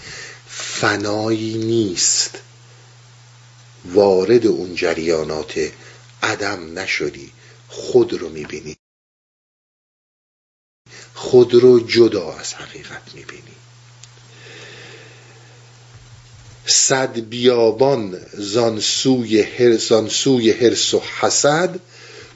[0.47, 2.39] فنایی نیست.
[3.93, 5.71] وارد اون جریانات
[6.23, 7.31] عدم نشدی
[7.67, 8.77] خود رو می‌بینی.
[11.13, 13.55] خود رو جدا از حقیقت می‌بینی.
[16.65, 21.79] صد بیابان زانسوی هر زانسوی هرس و حسد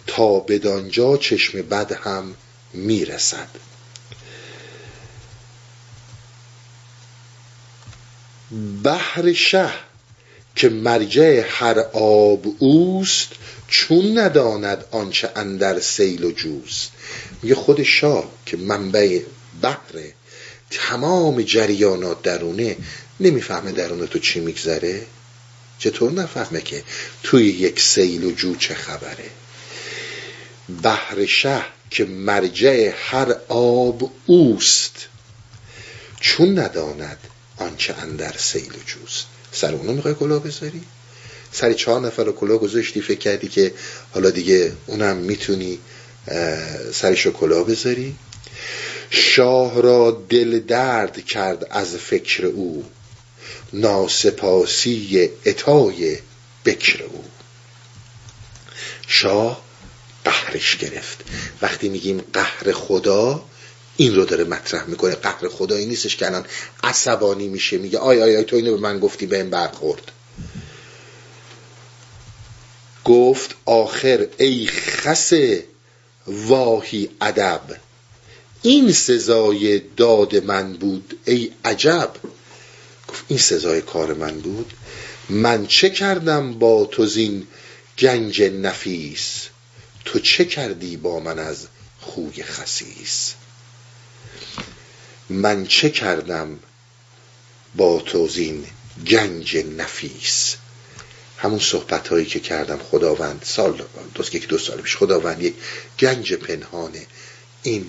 [0.07, 2.35] تا بدانجا چشم بد هم
[2.73, 3.49] می‌رسد.
[8.83, 9.88] بحر شه
[10.59, 13.29] که مرجع هر آب اوست
[13.67, 16.91] چون نداند آنچه اندر سیل و جوست.
[17.41, 19.21] میگه خود شاه که منبع
[19.61, 19.99] بحر
[20.69, 22.77] تمام جریانات درونه
[23.19, 25.05] نمی‌فهمه درونه تو چی میگذره؟
[25.77, 26.83] چطور نفهمه که
[27.23, 29.29] توی یک سیل و جو چه خبره؟
[30.83, 35.07] بحر شه که مرجع هر آب اوست
[36.19, 37.17] چون نداند
[37.57, 39.38] آنچه اندر سیل و جوست.
[39.51, 40.81] سر اونو می‌خوای کلاه بذاری؟
[41.51, 43.73] سر چهار نفر رو کلاه گذاشتی فکر کردی که
[44.11, 45.79] حالا دیگه اونم می‌تونی
[46.93, 48.15] سرش رو کلاه بذاری؟
[49.09, 52.85] شاه را دل درد کرد از فکر او
[53.73, 56.17] ناسپاسی اتای
[56.65, 57.23] بکر او.
[59.07, 59.61] شاه
[60.25, 61.17] قهرش گرفت.
[61.61, 63.45] وقتی میگیم قهر خدا
[63.99, 66.45] این رو داره مطرح می‌کنه قهر خدایی نیستش که الان
[66.83, 70.11] عصبانی میشه میگه آی آی آی تو اینو به من گفتی به این برخورد.
[73.05, 75.31] گفت آخر ای خس
[76.27, 77.61] واهی ادب
[78.61, 82.13] این سزای داد من بود ای عجب.
[83.07, 84.73] گفت این سزای کار من بود
[85.29, 87.47] من چه کردم با تو زین
[87.97, 89.47] گنج نفیس؟
[90.05, 91.67] تو چه کردی با من از
[92.01, 93.33] خوی خسیس؟
[95.29, 96.59] من چه کردم
[97.75, 98.65] با تو زین
[99.07, 100.55] گنج نفیس؟
[101.37, 103.83] همون صحبت هایی که کردم خداوند سال
[104.15, 105.53] دوست که دو سال پیش خداوند یک
[105.99, 107.05] گنج پنهانه
[107.63, 107.85] این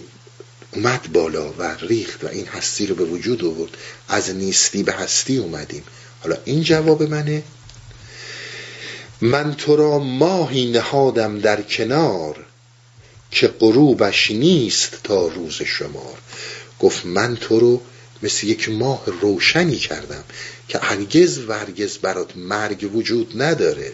[0.73, 3.77] اومد بالا و ریخت و این هستی رو به وجود آورد.
[4.09, 5.85] از نیستی به هستی اومدیم.
[6.23, 7.43] حالا این جواب منه؟
[9.21, 12.45] من تو را ماهی نهادم در کنار
[13.31, 16.19] که غروبش نیست تا روز شمار.
[16.81, 17.83] گفت من تو رو
[18.23, 20.25] مثل یک ماه روشنی کردم
[20.69, 23.93] که هرگز و هرگز برات مرگ وجود نداره.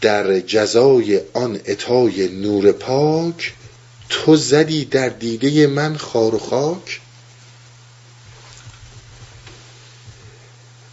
[0.00, 3.52] در جزای آن اتای نور پاک
[4.08, 7.00] تو زدی در دیده من خار و خاک.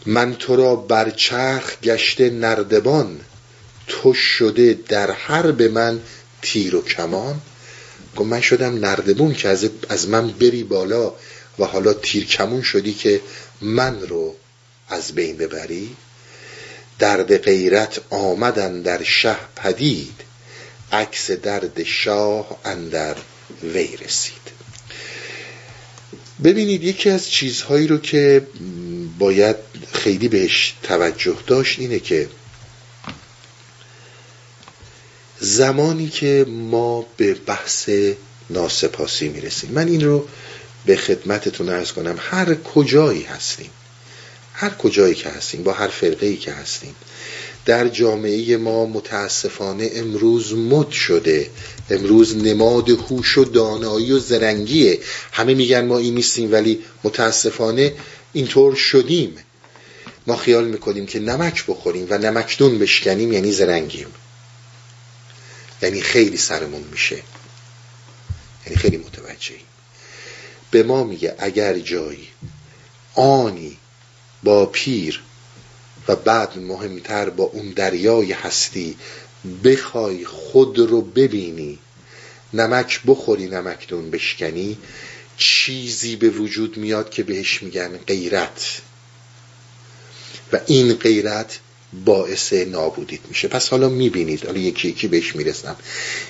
[0.05, 3.19] من تو را بر چرخ گشته نردبان
[3.87, 6.01] تو شده در حرب من
[6.41, 7.41] تیر و کمان.
[8.15, 11.13] گفت من شدم نردبون که از, از من بری بالا
[11.59, 13.21] و حالا تیر کمون شدی که
[13.61, 14.35] من رو
[14.89, 15.95] از بین ببری.
[16.99, 20.21] درد غیرت آمدن در شه پدید
[20.91, 23.15] عکس درد شاه اندر
[23.63, 24.41] وی رسید.
[26.43, 28.47] ببینید یکی از چیزهایی رو که
[29.19, 29.55] باید
[29.93, 32.29] خیلی بهش توجه داشت اینه که
[35.43, 37.89] زمانی که ما به بحث
[38.49, 39.71] ناسپاسی می‌رسیم.
[39.71, 40.27] من این رو
[40.85, 42.15] به خدمتتون ارز کنم.
[42.19, 43.69] هر کجایی هستیم
[44.53, 46.95] هر کجایی که هستیم با هر فرقه ای که هستیم
[47.65, 51.49] در جامعه ما متاسفانه امروز مد شده.
[51.89, 54.99] امروز نماد هوش و دانایی و زرنگیه.
[55.31, 57.93] همه میگن ما این نیستیم ولی متاسفانه
[58.33, 59.35] اینطور شدیم.
[60.27, 64.07] ما خیال می‌کنیم که نمک بخوریم و نمکدون بشکنیم یعنی زرنگیم.
[65.81, 67.23] یعنی خیلی سرمون میشه.
[68.65, 69.65] یعنی خیلی متوجهیم
[70.71, 72.27] به ما میگه اگر جایی
[73.15, 73.77] آنی
[74.43, 75.21] با پیر
[76.07, 78.97] و بعد مهمتر با اون دریای هستی
[79.63, 81.79] بخوای خود رو ببینی
[82.53, 84.77] نمک بخوری نمکدون بشکنی
[85.37, 88.81] چیزی به وجود میاد که بهش میگن غیرت.
[90.53, 91.59] و این غیرت
[92.05, 93.47] باعث نابودیت میشه.
[93.47, 95.75] پس حالا می‌بینید حالا یکی یکی بهش می‌رسم.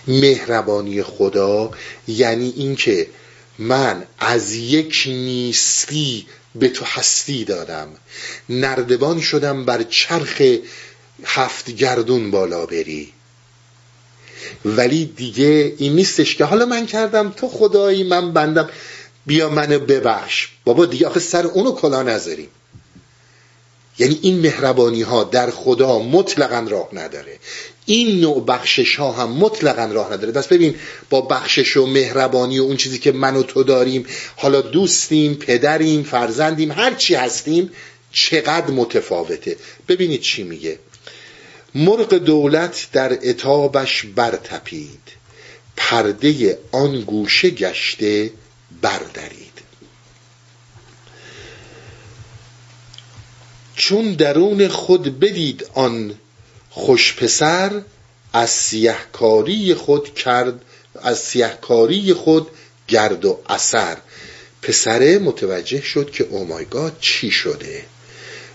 [0.07, 1.71] مهربانی خدا
[2.07, 3.07] یعنی اینکه
[3.59, 7.87] من از یک نیستی به تو هستی دادم
[8.49, 10.41] نردبان شدم بر چرخ
[11.23, 13.13] هفت گردون بالا بری.
[14.65, 18.69] ولی دیگه این نیستش که حالا من کردم تو خدایی من بندم.
[19.25, 20.47] بیا منو ببخش.
[20.65, 22.49] بابا دیگه آخه سر اونو کلا نذاریم
[24.01, 27.39] یعنی این مهربانی ها در خدا مطلقا راه نداره.
[27.85, 30.31] این نوع بخشش ها هم مطلقا راه نداره.
[30.31, 30.75] پس ببین
[31.09, 36.03] با بخشش و مهربانی و اون چیزی که من و تو داریم حالا دوستیم پدریم
[36.03, 37.71] فرزندیم هر چی هستیم
[38.11, 39.57] چقدر متفاوته.
[39.87, 40.79] ببینید چی میگه.
[41.75, 45.01] مرغ دولت در اتابش برتپید.
[45.77, 48.31] پرده آن گوشه گشته
[48.81, 49.40] بردرید.
[53.81, 56.15] چون درون خود بدید آن
[56.69, 57.81] خوش پسر
[58.33, 60.61] از سیهکاری خود کرد
[61.01, 62.47] از سیهکاری خود
[62.87, 63.97] گرد و اثر.
[64.61, 67.85] پسره متوجه شد که اومایگاد چی شده.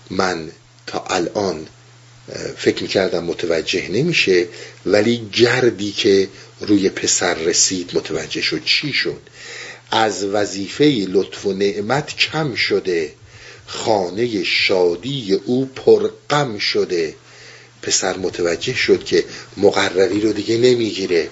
[0.09, 0.51] من
[0.85, 1.67] تا الان
[2.57, 4.47] فکر می‌کردم متوجه نمیشه
[4.85, 6.27] ولی گردی که
[6.59, 9.21] روی پسر رسید متوجه شد چی شد.
[9.91, 13.13] از وظیفه لطف و نعمت کم شده.
[13.67, 17.15] خانه شادی او پرغم شده.
[17.81, 19.25] پسر متوجه شد که
[19.57, 21.29] مقرری رو دیگه نمی‌گیره.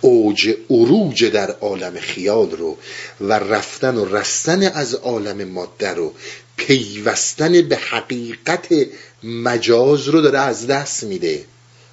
[0.00, 2.78] اوج اروج در عالم خیال رو
[3.20, 6.14] و رفتن و رستن از عالم ماده رو
[6.56, 8.68] پیوستن به حقیقت
[9.22, 11.44] مجاز رو داره از دست میده.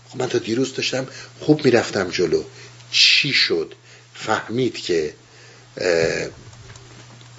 [0.09, 1.07] خب من تا دیروز داشتم
[1.39, 2.43] خوب می‌رفتم جلو.
[2.91, 3.73] چی شد؟
[4.14, 5.14] فهمید که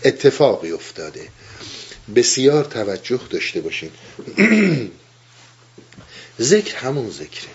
[0.04, 1.28] اتفاقی افتاده.
[2.14, 3.90] بسیار توجه داشته باشین.
[6.40, 7.50] ذکر همون ذکره.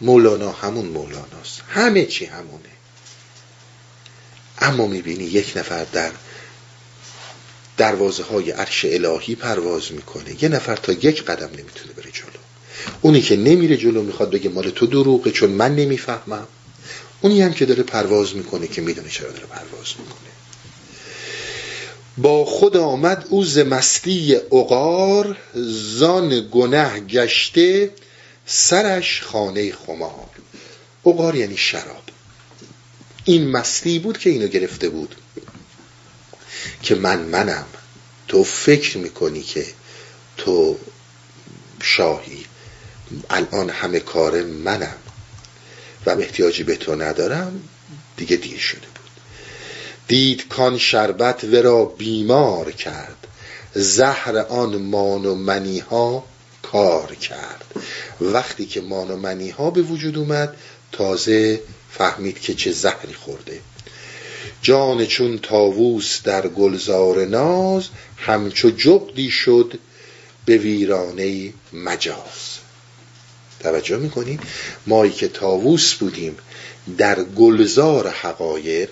[0.00, 2.68] مولانا همون مولاناست همه چی همونه.
[4.58, 6.12] اما می‌بینی یک نفر در
[7.76, 10.42] دروازه های عرش الهی پرواز می‌کنه.
[10.42, 12.40] یه نفر تا یک قدم نمی‌تونه بره جلو.
[13.00, 16.46] اونی که نمیره جلو می‌خواد بگه مال تو دروغه چون من نمی‌فهمم.
[17.20, 20.37] اونی هم که داره پرواز می‌کنه که می‌دونه چرا داره پرواز می‌کنه.
[22.22, 25.36] با خود آمد او ز مستی اقار
[25.98, 27.90] زان گنه گشته
[28.46, 30.28] سرش خانه خمار.
[31.06, 32.02] اقار یعنی شراب.
[33.24, 35.14] این مستی بود که اینو گرفته بود.
[36.82, 37.66] که من منم.
[38.28, 39.66] تو فکر می‌کنی که
[40.36, 40.78] تو
[41.82, 42.44] شاهی.
[43.30, 44.96] الان همه کار منم.
[46.06, 47.62] و احتیاجی به تو ندارم.
[48.16, 48.97] دیگه دیر شده.
[50.08, 53.26] دید کان شربت ورا بیمار کرد.
[53.74, 56.24] زهر آن مان و منی ها
[56.62, 57.64] کار کرد.
[58.20, 60.56] وقتی که مان و منی ها به وجود اومد
[60.92, 61.60] تازه
[61.90, 63.60] فهمید که چه زهری خورده.
[64.62, 69.78] جان چون تاووس در گلزار ناز همچو جغدی شد
[70.44, 72.58] به ویرانه مجاز.
[73.60, 74.40] توجه می‌کنیم
[74.86, 76.36] مایی که تاووس بودیم
[76.98, 78.90] در گلزار حقایق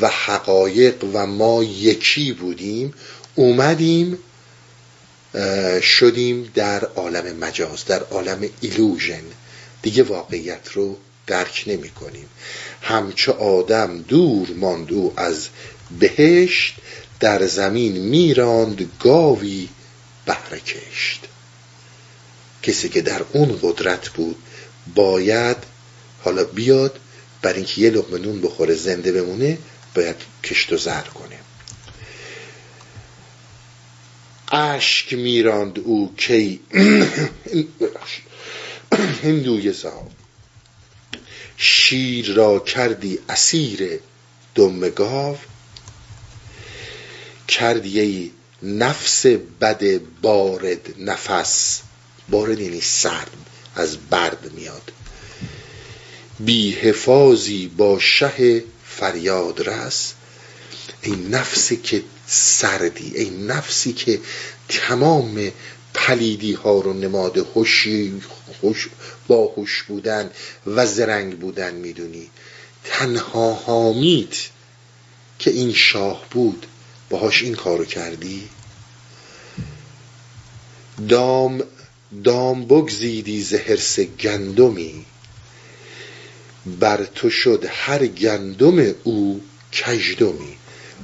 [0.00, 2.94] و حقایق و ما یکی بودیم
[3.34, 4.18] اومدیم
[5.82, 9.22] شدیم در عالم مجاز در عالم ایلوژن.
[9.82, 12.28] دیگه واقعیت رو درک نمی کنیم.
[12.82, 15.48] همچه آدم دور ماند از
[15.98, 16.74] بهشت
[17.20, 19.68] در زمین میراند گاوی
[20.26, 21.20] بهره کشت.
[22.62, 24.36] کسی که در اون قدرت بود
[24.94, 25.56] باید
[26.22, 26.98] حالا بیاد
[27.42, 29.58] بر اینکه یه لقمه نون بخوره زنده بمونه
[29.94, 31.38] باید کشت و زر کنه.
[34.52, 36.60] اشک میراند او کی
[39.22, 40.10] هندوی زاب
[41.56, 44.00] شیر را کردی اسیر
[44.54, 45.36] دم گاو.
[47.48, 49.26] کردی نفس
[49.60, 51.80] بد بارد نفس.
[52.28, 53.30] بارد یعنی سرد
[53.74, 54.92] از برد میاد.
[56.44, 60.12] بی حفاظی با شه فریاد رس.
[61.02, 64.20] ای نفسی که سردی ای نفسی که
[64.68, 65.52] تمام
[65.94, 68.22] پلیدی ها رو نماد خوشی
[68.60, 68.88] خوش
[69.28, 70.30] با خوش بودن
[70.66, 72.30] و زرنگ بودن می‌دونی.
[72.84, 74.36] تنها حامید
[75.38, 76.66] که این شاه بود
[77.10, 78.48] باهاش این کارو کردی؟
[81.08, 81.62] دام
[82.24, 83.54] دام بگزیدی ز
[84.00, 85.04] گندمی.
[86.66, 89.40] بر تو شد هر گندم او
[89.72, 90.56] کژدمی.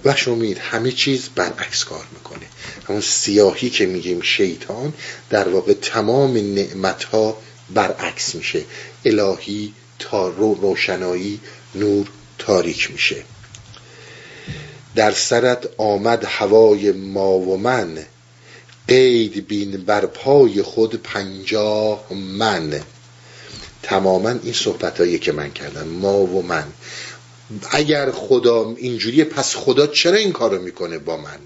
[0.04, 2.46] و شمید همه چیز برعکس کار می‌کنه.
[2.88, 4.92] همون سیاهی که میگیم شیطان
[5.30, 7.38] در واقع تمام نعمت ها
[7.74, 8.64] برعکس میشه.
[9.04, 11.40] الهی تا رو روشنایی
[11.74, 12.08] نور
[12.38, 13.24] تاریک میشه.
[14.94, 17.98] در سرت آمد هوای ما و من.
[18.88, 22.80] قید بین بر پای خود پنجاه من.
[23.86, 26.64] تماما این صحبت که من کردم ما و من.
[27.70, 31.38] اگر خدا اینجوریه پس خدا چرا این کارو می‌کنه با من؟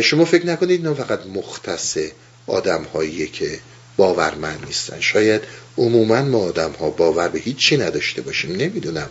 [0.00, 1.98] شما فکر نکنید نه فقط مختص
[2.46, 2.86] آدم
[3.32, 3.58] که
[3.96, 5.00] باورمند نیستن.
[5.00, 5.42] شاید
[5.78, 9.08] عموما ما آدم ها باور به هیچی نداشته باشیم نمی‌دونم.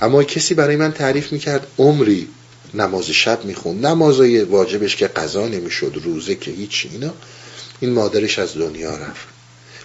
[0.00, 2.28] اما کسی برای من تعریف می‌کرد عمری
[2.74, 7.14] نماز شب میخون نمازای واجبش که قضا نمی‌شد روزه که هیچ اینا.
[7.80, 9.33] این مادرش از دنیا رفت.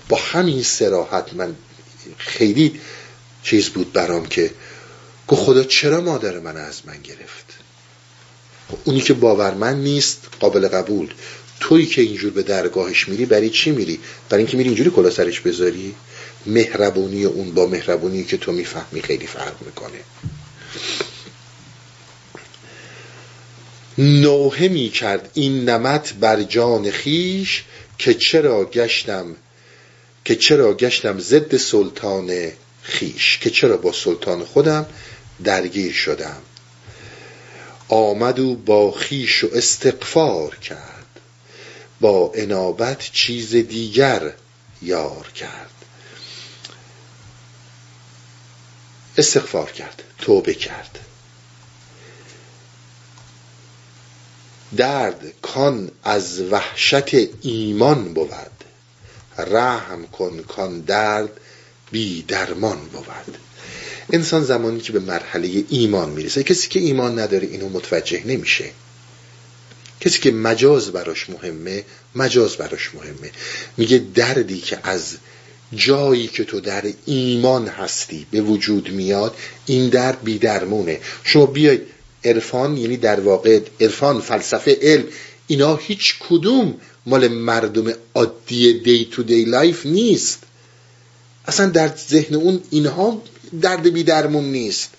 [0.09, 1.55] با همین سراحت من
[2.17, 2.79] خیلی
[3.43, 4.51] چیز بود برام که
[5.27, 7.45] گو خدا چرا مادر من از من گرفت؟
[8.83, 11.13] اونی که باورمند نیست قابل قبول.
[11.59, 13.99] تویی که اینجور به درگاهش میری برای چی میری؟
[14.29, 15.95] برای اینکه میری اینجوری کلا سرش بذاری؟
[16.45, 19.99] مهربونی اون با مهربونی که تو می‌فهمی خیلی فرق می‌کنه.
[23.97, 27.63] نوحه می کرد این نمت بر جان خیش
[27.97, 29.35] که چرا گشتم
[30.29, 32.51] که چرا گشتم ضد سلطان
[32.81, 34.85] خیش که چرا با سلطان خودم
[35.43, 36.41] درگیر شدم.
[37.87, 41.19] آمد و با خیش و استقفار کرد
[42.01, 44.33] با انابت چیز دیگر
[44.81, 45.85] یار کرد.
[49.17, 50.99] استغفار کرد توبه کرد.
[54.77, 58.58] درد کان از وحشت ایمان بود.
[59.45, 61.39] رحم کن کان درد
[61.91, 63.37] بی درمان بود.
[64.13, 68.65] انسان زمانی که به مرحله ایمان می‌رسه کسی که ایمان نداره اینو متوجه نمیشه.
[70.01, 71.83] کسی که مجاز براش مهمه
[72.15, 73.31] مجاز براش مهمه.
[73.77, 75.17] میگه دردی که از
[75.73, 79.35] جایی که تو در ایمان هستی به وجود میاد
[79.65, 81.81] این در بیدرمونه شما بیاید
[82.23, 85.03] عرفان یعنی در واقع عرفان فلسفه علم
[85.47, 86.75] اینا هیچ کدوم
[87.09, 90.39] مال مردم عادی day to day life نیست.
[91.45, 93.21] اصلا در ذهن اون اینها
[93.61, 94.89] درد بیدرمون نیست.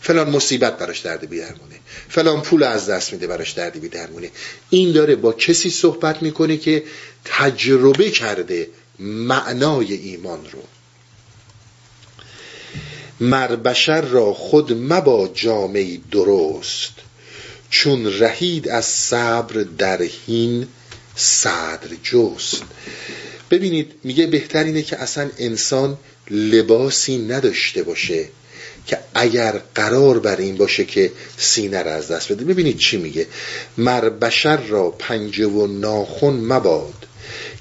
[0.00, 1.80] فلان مصیبت براش درد بیدرمونه.
[2.08, 4.30] فلان پول از دست میده براش درد بیدرمونه.
[4.70, 6.84] این داره با کسی صحبت می‌کنه که
[7.24, 8.68] تجربه کرده
[8.98, 10.62] معنای ایمان رو.
[13.20, 16.92] مر بشر را خود مبا جامه‌ی درست.
[17.72, 20.66] چون رهید از صبر در هین
[21.16, 22.62] صدر جست.
[23.50, 25.98] ببینید میگه بهتر اینه که اصلا انسان
[26.30, 28.28] لباسی نداشته باشه
[28.86, 32.44] که اگر قرار بر این باشه که سینه را از دست بده.
[32.44, 33.26] ببینید چی میگه.
[33.78, 37.06] مر بشر را پنجه و ناخون مباد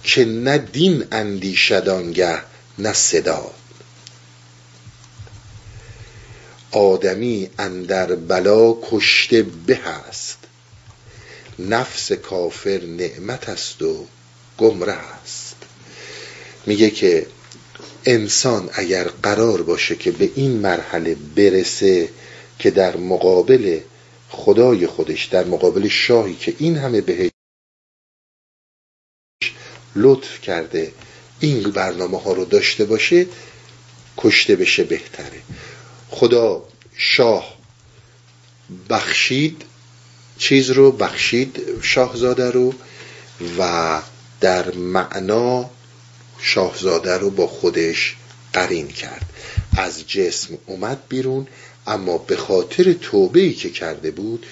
[0.03, 2.38] که نه دین اندیشدانگه
[2.79, 3.51] نه صدا.
[6.72, 10.38] آدمی اندر بلا کشته به است.
[11.60, 14.06] نفس کافر نعمت است و
[14.57, 15.56] گمره است.
[16.65, 17.26] میگه که
[18.06, 22.10] انسان اگر قرار باشه که به این مرحله برسه
[22.60, 23.80] که در مقابل
[24.30, 27.31] خدای خودش در مقابل شاهی که این همه بهش
[29.95, 30.91] لطف کرده
[31.39, 33.26] این برنامه ها رو داشته باشه
[34.18, 35.41] کشته بشه بهتره.
[36.11, 36.63] خدا
[36.97, 37.57] شاه
[38.89, 39.61] بخشید
[40.38, 42.73] چیز رو بخشید شاهزاده رو
[43.59, 44.01] و
[44.41, 45.69] در معنا
[46.39, 48.15] شاهزاده رو با خودش
[48.53, 49.25] قرین کرد.
[49.77, 51.47] از جسم اومد بیرون
[51.88, 54.45] اما به خاطر توبه که کرده بود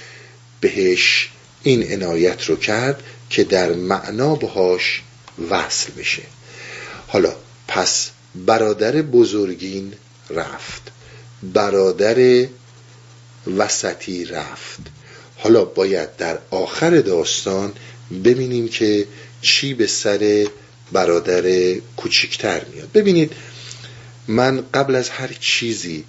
[0.61, 1.29] بهش
[1.63, 5.01] این عنایت رو کرد که در معنا باهاش
[5.49, 6.23] وصل بشه.
[7.07, 7.35] حالا
[7.67, 9.93] پس برادر بزرگین
[10.29, 10.91] رفت.
[11.43, 12.47] برادر
[13.57, 14.79] وسطی رفت.
[15.37, 17.73] حالا باید در آخر داستان
[18.23, 19.07] ببینیم که
[19.41, 20.47] چی به سر
[20.91, 22.91] برادر کوچیکتر میاد.
[22.93, 23.33] ببینید
[24.27, 26.03] من قبل از هر چیزی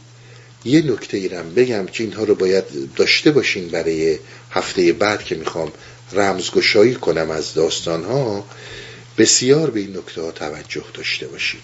[0.65, 4.19] یه نکته ایرم بگم که اینها رو باید داشته باشین برای
[4.51, 5.73] هفته بعد که می‌خوام
[6.13, 8.45] رمزگشایی کنم از داستان ها
[9.19, 11.63] بسیار به این نکته ها توجه داشته باشید.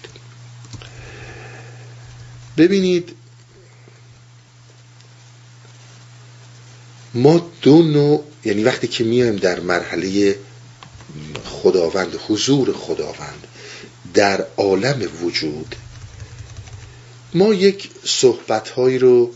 [2.57, 3.15] ببینید
[7.13, 10.35] ما دو نوع یعنی وقتی که میایم در مرحله
[11.45, 13.47] خداوند حضور خداوند
[14.13, 15.75] در عالم وجود
[17.33, 19.31] ما یک صحبتهایی رو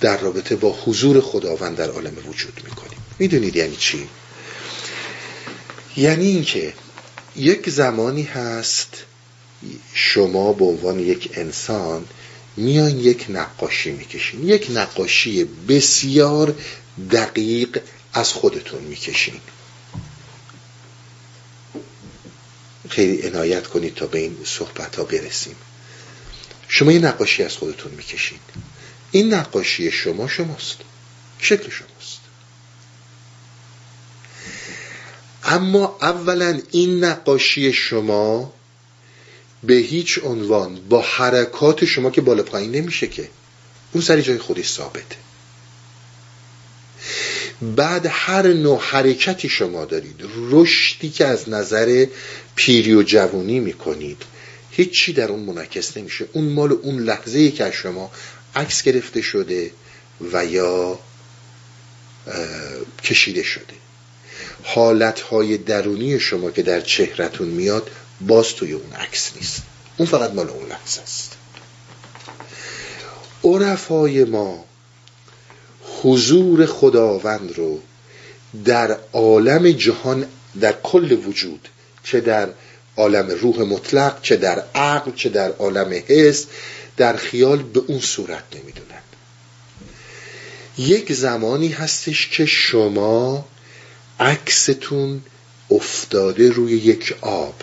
[0.00, 4.08] در رابطه با حضور خداوند در عالم وجود می‌کنیم می‌دونید یعنی چی؟
[5.96, 6.72] یعنی اینکه
[7.36, 8.96] یک زمانی هست
[9.94, 12.04] شما به عنوان یک انسان
[12.56, 14.48] میان یک نقاشی می‌کشین.
[14.48, 16.54] یک نقاشی بسیار
[17.10, 17.82] دقیق
[18.12, 19.40] از خودتون می‌کشین.
[22.88, 25.56] خیلی عنایت کنید تا به این صحبت ها برسیم.
[26.68, 28.38] شما یه نقاشی از خودتون می‌کشین.
[29.10, 30.76] این نقاشی شما شماست.
[31.38, 32.20] شکل شماست.
[35.44, 38.52] اما اولا این نقاشی شما
[39.62, 43.28] به هیچ عنوان با حرکات شما که بالا پایین نمیشه که.
[43.92, 45.16] اون سری جای خودش ثابته.
[47.62, 52.06] بعد هر نوع حرکتی شما دارید رشدی که از نظر
[52.54, 54.22] پیری و جوونی می‌کنید
[54.70, 56.26] هیچی در اون منعکس نمیشه.
[56.32, 58.10] اون مال اون لحظه که از شما
[58.54, 59.70] عکس گرفته شده
[60.32, 60.98] و یا
[63.04, 63.74] کشیده شده.
[64.62, 69.62] حالتهای درونی شما که در چهرتون میاد باز توی اون عکس نیست.
[69.96, 71.36] اون فقط مال اون لحظه است.
[73.44, 74.64] عرفای ما
[76.02, 77.80] حضور خداوند رو
[78.64, 80.26] در عالم جهان
[80.60, 81.68] در کل وجود
[82.04, 82.48] چه در
[82.96, 86.46] عالم روح مطلق چه در عقل چه در عالم حس
[86.96, 89.00] در خیال به اون صورت نمی‌دونن.
[90.78, 93.44] یک زمانی هستش که شما
[94.20, 95.22] عکستون
[95.70, 97.62] افتاده روی یک آب.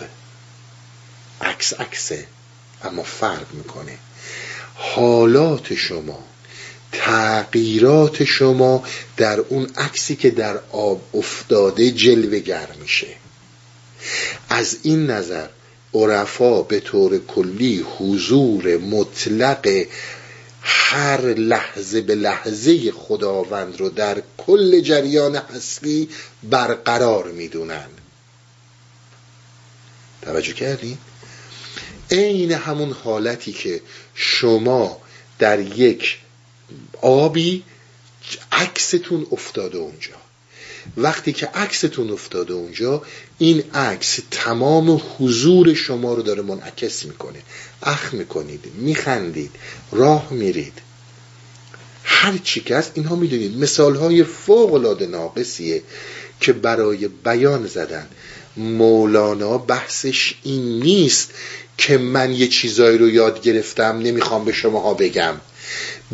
[1.40, 2.26] عکس عکسه
[2.84, 3.98] اما فرق می‌کنه.
[4.74, 6.24] حالات شما
[6.92, 8.84] تغییرات شما
[9.16, 13.06] در اون عکسی که در آب افتاده جلوگر میشه.
[14.48, 15.48] از این نظر
[15.94, 19.84] عرفا به طور کلی حضور مطلق
[20.62, 26.08] هر لحظه به لحظه خداوند رو در کل جریان هستی
[26.42, 27.86] برقرار می‌دونن.
[30.22, 30.98] توجه کردین
[32.10, 33.80] عین همون حالتی که
[34.14, 35.00] شما
[35.38, 36.18] در یک
[37.02, 37.62] آبی
[38.52, 40.14] عکستون افتاده اونجا.
[40.96, 43.02] وقتی که عکستون افتاده اونجا
[43.38, 47.38] این عکس تمام حضور شما رو داره منعکس می‌کنه.
[47.82, 49.50] اخ می‌کنید میخندید
[49.92, 50.72] راه میرید.
[52.04, 53.56] هر چی که هست اینها می‌دونید.
[53.56, 55.82] مثال های فوق العاده ناقصیه
[56.40, 58.08] که برای بیان زدن.
[58.56, 61.30] مولانا بحثش این نیست
[61.78, 65.34] که من یه چیزایی رو یاد گرفتم نمی‌خوام به شماها بگم.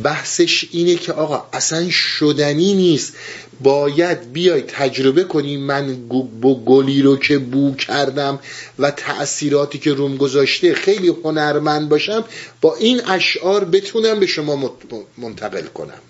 [0.02, 3.12] بحثش اینه که آقا اصلا شدنی نیست.
[3.60, 6.08] باید بیای تجربه کنی من
[6.40, 8.38] با گلی رو که بو کردم
[8.78, 12.24] و تأثیراتی که روم گذاشته خیلی هنرمند باشم
[12.60, 14.76] با این اشعار بتونم به شما
[15.18, 16.00] منتقل کنم.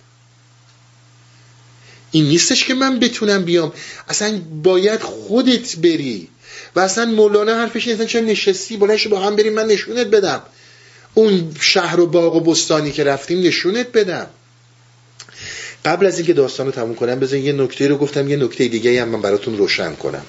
[2.10, 3.72] این نیستش که من بتونم بیام.
[4.08, 6.28] اصلا باید خودت بری.
[6.76, 10.42] و اصلا مولانا حرفش نیست چه نشستی؟ بلنش با هم بریم من نشونت بدم.
[11.14, 14.26] اون شهر و باغ و بستانی که رفتیم نشونت بدم.
[15.84, 19.02] قبل از اینکه داستان رو تموم کنم بزن یه نکته رو گفتم یه نکته دیگه
[19.02, 20.26] هم من براتون روشن کنم.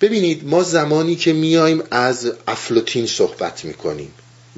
[0.00, 4.12] ببینید ما زمانی که میایم از افلوتین صحبت می‌کنیم.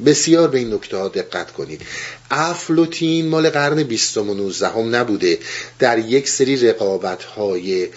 [0.06, 1.82] بسیار به این نکته ها دقت کنید.
[2.30, 5.38] افلوتین مال قرن بیستم و نوزدهم نبوده.
[5.78, 7.88] در یک سری رقابت های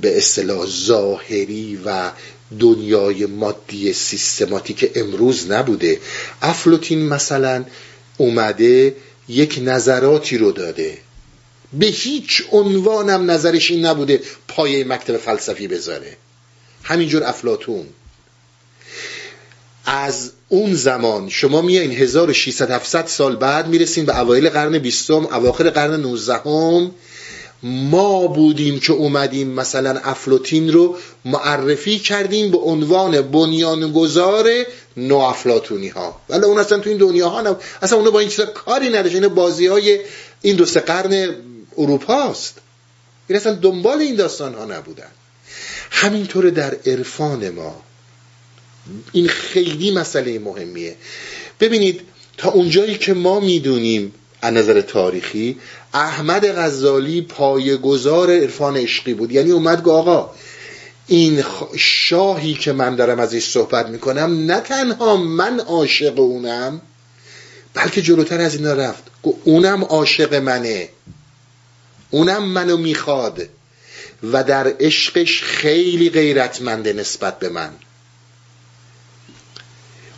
[0.00, 2.10] به اصطلاح ظاهری و
[2.60, 6.00] دنیای مادی سیستماتیک امروز نبوده.
[6.42, 7.64] افلوتین مثلا
[8.16, 8.96] اومده
[9.28, 10.98] یک نظراتی رو داده.
[11.72, 16.16] به هیچ عنوانم نظرش این نبوده پایه مکتب فلسفی بذاره.
[16.82, 17.86] همینجور افلاتون
[19.84, 25.70] از اون زمان شما میایین 1600 700 سال بعد می‌رسین به اوایل قرن بیستم اواخر
[25.70, 26.40] قرن 19
[27.62, 34.48] ما بودیم که اومدیم مثلا افلوتین رو معرفی کردیم به عنوان بنیانگذار
[34.96, 37.60] نو افلاتونی ها ولی اون اصلا تو این دنیا ها نب...
[37.82, 40.00] اصلا اونو با این چیزا کاری نداشت این بازی های
[40.42, 41.34] این دو سه قرن
[41.78, 42.58] اروپا است
[43.28, 45.10] این اصلا دنبال این داستان ها نبودن.
[45.90, 47.82] همینطور در عرفان ما.
[49.12, 50.96] این خیلی مسئله مهمیه.
[51.60, 52.00] ببینید
[52.36, 55.58] تا اونجایی که ما می‌دونیم از نظر تاریخی
[55.94, 59.32] احمد غزالی پایگزار عرفان عشقی بود.
[59.32, 60.30] یعنی اومد گفت آقا
[61.06, 61.44] این
[61.76, 66.80] شاهی که من دارم ازش صحبت می‌کنم نه تنها من عاشق اونم
[67.74, 69.02] بلکه جلوتر از اینا رفت.
[69.44, 70.88] اونم عاشق منه.
[72.10, 73.48] اونم منو می‌خواد
[74.32, 77.70] و در عشقش خیلی غیرتمنده نسبت به من.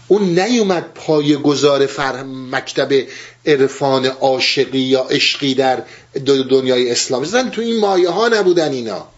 [0.09, 3.07] اون نیومد پای گذار فر مکتب
[3.47, 5.83] عرفان عاشقی یا عشقی در
[6.27, 7.27] دنیای اسلامی.
[7.27, 9.09] زن تو این مایه ها نبودن اینا.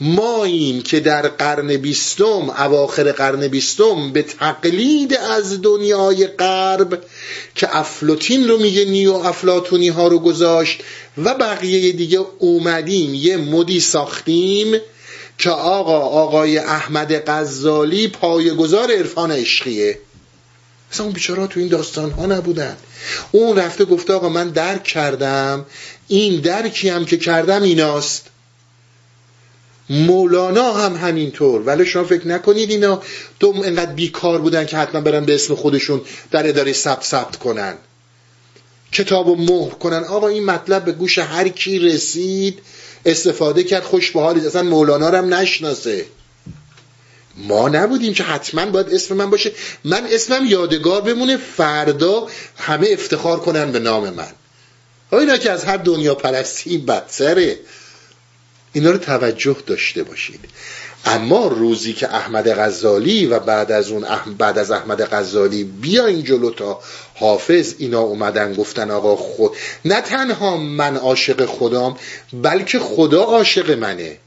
[0.00, 7.02] ما این که در قرن بیستم اواخر قرن بیستم به تقلید از دنیای غرب
[7.54, 10.82] که افلوتین رو میگه نیو افلاتونی ها رو گذاشت
[11.18, 14.80] و بقیه دیگه اومدیم یه مدی ساختیم
[15.38, 19.98] که آقا آقای احمد غزالی پایگزار عرفان عشقیه.
[20.92, 22.76] اصلا اون بیچارا تو این داستان ها نبودن.
[23.32, 25.66] اون رفته گفته آقا من درک کردم.
[26.08, 28.26] این درکی هم که کردم ایناست.
[29.90, 31.62] مولانا هم همینطور.
[31.62, 33.02] ولی شما فکر نکنید اینا
[33.40, 36.00] دوم انقدر بیکار بودن که حتما برن به اسم خودشون
[36.30, 37.74] در اداره ثبت ثبت کنن.
[38.92, 40.04] کتاب و مهر کنن.
[40.04, 42.58] آقا این مطلب به گوش هر کی رسید
[43.06, 43.82] استفاده کرد.
[43.82, 46.06] خوش به حالی اصلا مولانا رو هم نشناسه.
[47.36, 49.52] ما نبودیم که حتما باید اسم من باشه.
[49.84, 52.26] من اسمم یادگار بمونه فردا
[52.56, 54.32] همه افتخار کنن به نام من.
[55.12, 57.58] اینا که از هر دنیا پرستی بدتره.
[58.72, 60.40] اینا رو توجه داشته باشید.
[61.04, 64.06] اما روزی که احمد غزالی و بعد از اون
[64.38, 66.80] بعد از احمد غزالی بیاین جلو تا
[67.14, 71.96] حافظ اینا اومدن گفتن آقا خود نه تنها من عاشق خدام
[72.32, 74.18] بلکه خدا عاشق منه.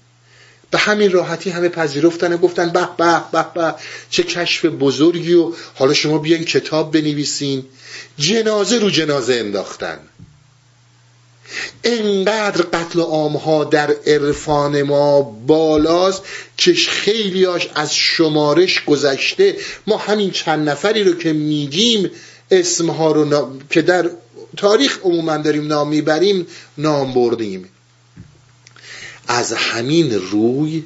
[0.71, 3.75] به همین راحتی همه پذیرفتن و گفتن به به به به
[4.09, 7.65] چه کشف بزرگی و حالا شما بیاین کتاب بنویسین.
[8.17, 9.99] جنازه رو جنازه انداختن.
[11.83, 16.21] انقدر قتل عامها در عرفان ما بالاست
[16.57, 19.55] که خیلیاش از شمارش گذشته.
[19.87, 22.11] ما همین چند نفری رو که میگیم
[22.51, 24.09] اسمها رو که در
[24.57, 26.47] تاریخ عموما داریم نام می‌بریم
[26.77, 27.69] نام بردیم.
[29.29, 30.83] از همین روی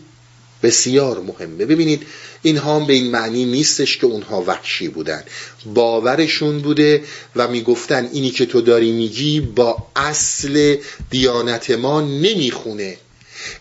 [0.64, 1.66] بسیار مهمه.
[1.66, 2.04] ببینید
[2.42, 5.24] اینها به این معنی نیستش که اونها وحشی بودن.
[5.66, 7.04] باورشون بوده
[7.36, 10.76] و می‌گفتن اینی که تو داری میگی با اصل
[11.10, 12.98] دیانت ما نمی‌خونه.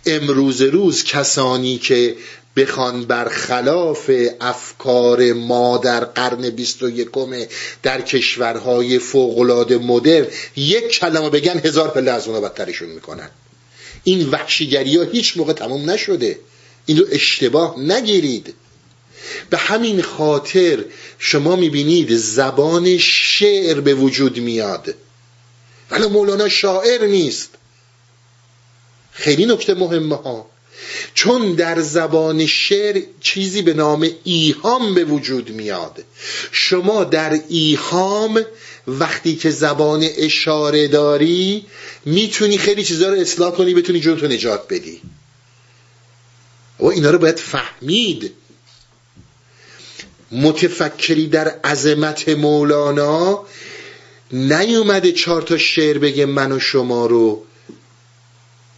[0.07, 2.17] امروز روز کسانی که
[2.57, 4.11] بخوان برخلاف
[4.41, 7.31] افکار ما در قرن بیست و یکم
[7.83, 10.27] در کشورهای فوقالعاده مدرن
[10.57, 13.31] یک کلمه بگن هزار پله از اونا بدترشون می‌کنن.
[14.05, 16.39] این وحشیگری ها هیچ موقع تموم نشده.
[16.87, 18.55] این رو اشتباه نگیرید.
[19.51, 20.85] به همین خاطر
[21.19, 24.95] شما می‌بینید زبان شعر به وجود میاد.
[25.91, 27.51] ولی مولانا شاعر نیست.
[29.13, 30.52] خیلی نکته مهمه ها.
[31.15, 36.05] چون در زبان شعر چیزی به نام ایهام به وجود میاد.
[36.53, 38.45] شما در ایهام
[38.87, 41.67] وقتی که زبان اشاره داری
[42.05, 45.01] می‌تونی خیلی چیزها رو اصلاح کنی بتونی جون نجات بدی.
[46.79, 48.33] و اینا رو باید فهمید.
[50.33, 53.45] متفکری در عظمت مولانا
[54.33, 57.45] نیومده چهار تا شعر بگه من و شما رو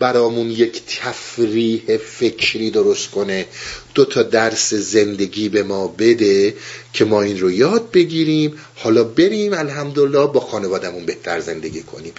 [0.04, 3.46] برامون یک تفریح فکری درست کنه.
[3.94, 6.54] دو تا درس زندگی به ما بده
[6.92, 8.54] که ما این رو یاد بگیریم.
[8.74, 12.12] حالا بریم الحمدلله با خانوادمون بهتر زندگی کنیم.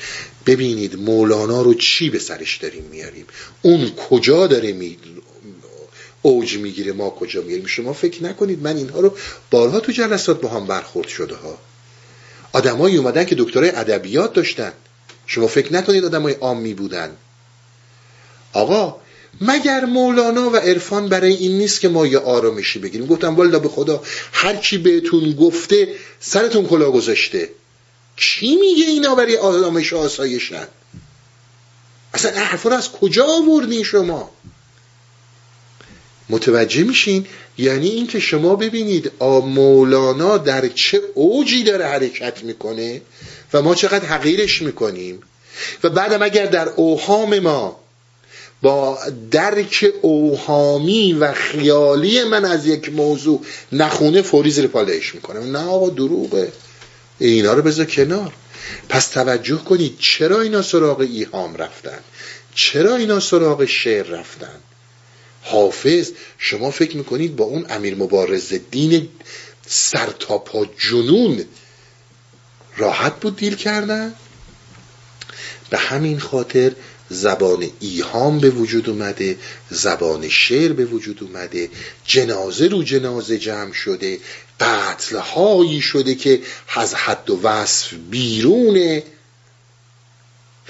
[0.45, 3.25] ببینید مولانا رو چی به سرش داریم میاریم؟
[3.61, 4.97] اون کجا داره می
[6.21, 9.17] اوج می‌گیره ما کجا میاریم؟ شما فکر نکنید من اینها رو
[9.51, 11.57] بارها تو جلسات با هم برخورد شده ها.
[12.53, 14.73] آدمایی اومدن که دکترای ادبیات داشتن.
[15.27, 17.17] شما فکر نکنید آدمای عامی بودن.
[18.55, 18.95] آقا
[19.41, 23.69] مگر مولانا و عرفان برای این نیست که ما یه آرامشی بگیریم؟ گفتم والا به
[23.69, 25.87] خدا هر کی بهتون گفته
[26.19, 27.49] سرتون کلا گذاشته.
[28.15, 30.67] کی میگه اینا برای آرامش و آسایشن؟
[32.13, 34.31] اصلا حرفا رو از کجا آوردین شما؟
[36.29, 37.25] متوجه میشین؟
[37.57, 43.01] یعنی اینکه شما ببینید مولانا در چه اوجی داره حرکت می‌کنه
[43.53, 45.19] و ما چقدر حقیرش می‌کنیم؟
[45.83, 47.84] و بعدم اگر در اوهام ما
[48.61, 48.99] با
[49.31, 53.41] درک اوهامی و خیالی من از یک موضوع
[53.71, 56.51] نخونه فوری زیر پالش می‌کنم نه آقا دروغه.
[57.19, 58.33] اینا رو بذار کنار.
[58.89, 61.99] پس توجه کنید چرا اینا سراغ ایهام رفتن؟
[62.55, 64.59] چرا اینا سراغ شعر رفتن؟
[65.41, 69.09] حافظ شما فکر می‌کنید با اون امیر مبارز دین
[69.67, 71.45] سرتاپا جنون
[72.77, 74.13] راحت بود دیل کردن؟
[75.69, 76.71] به همین خاطر
[77.09, 79.37] زبان ایهام به وجود اومده
[79.69, 81.69] زبان شعر به وجود اومده
[82.05, 84.19] جنازه رو جنازه جمع شده
[84.59, 86.41] قتل هایی شده که
[86.75, 89.03] از حد و وصف بیرونه.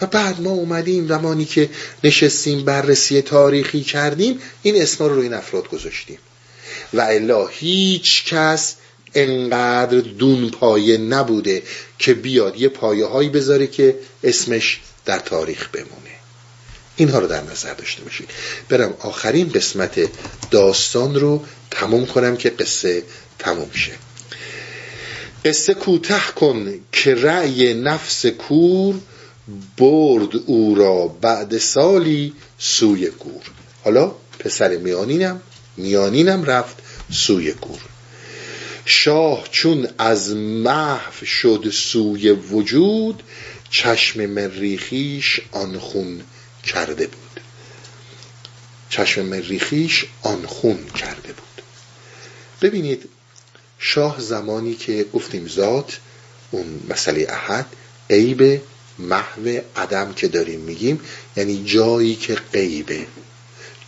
[0.02, 1.70] و بعد ما اومدیم زمانی که
[2.04, 6.18] نشستیم بررسی تاریخی کردیم این اسما رو روی این افراد گذاشتیم.
[6.94, 8.76] و الا هیچ کس
[9.16, 11.64] انقدر دون پایه نبوده
[12.00, 16.15] که بیاد یه پایه هایی بذاره که اسمش در تاریخ بمونه.
[16.96, 18.30] اینها رو در نظر داشته باشید.
[18.70, 20.10] برم آخرین قسمت
[20.52, 23.04] داستان رو تموم کنم که قصه
[23.40, 23.92] تموم شه.
[25.46, 28.96] قصه کوتاه کن که رأی نفس کور
[29.78, 33.42] برد او را بعد سالی سوی گور
[33.84, 35.42] حالا پسر میانینم
[35.78, 36.76] میانینم رفت
[37.12, 37.80] سوی گور
[38.86, 43.24] شاه چون از محو شد سوی وجود
[43.72, 46.22] چشم مریخیش آن خون
[46.66, 47.40] کرده بود.
[48.90, 51.62] چشم مریخیش آن خون کرده بود.
[52.62, 53.10] ببینید
[53.80, 56.00] شاه زمانی که گفتیم ذات
[56.52, 57.66] اون مسئله احد
[58.10, 58.62] عیب
[59.00, 61.02] محو عدم که داریم میگیم
[61.36, 63.08] یعنی جایی که غیبه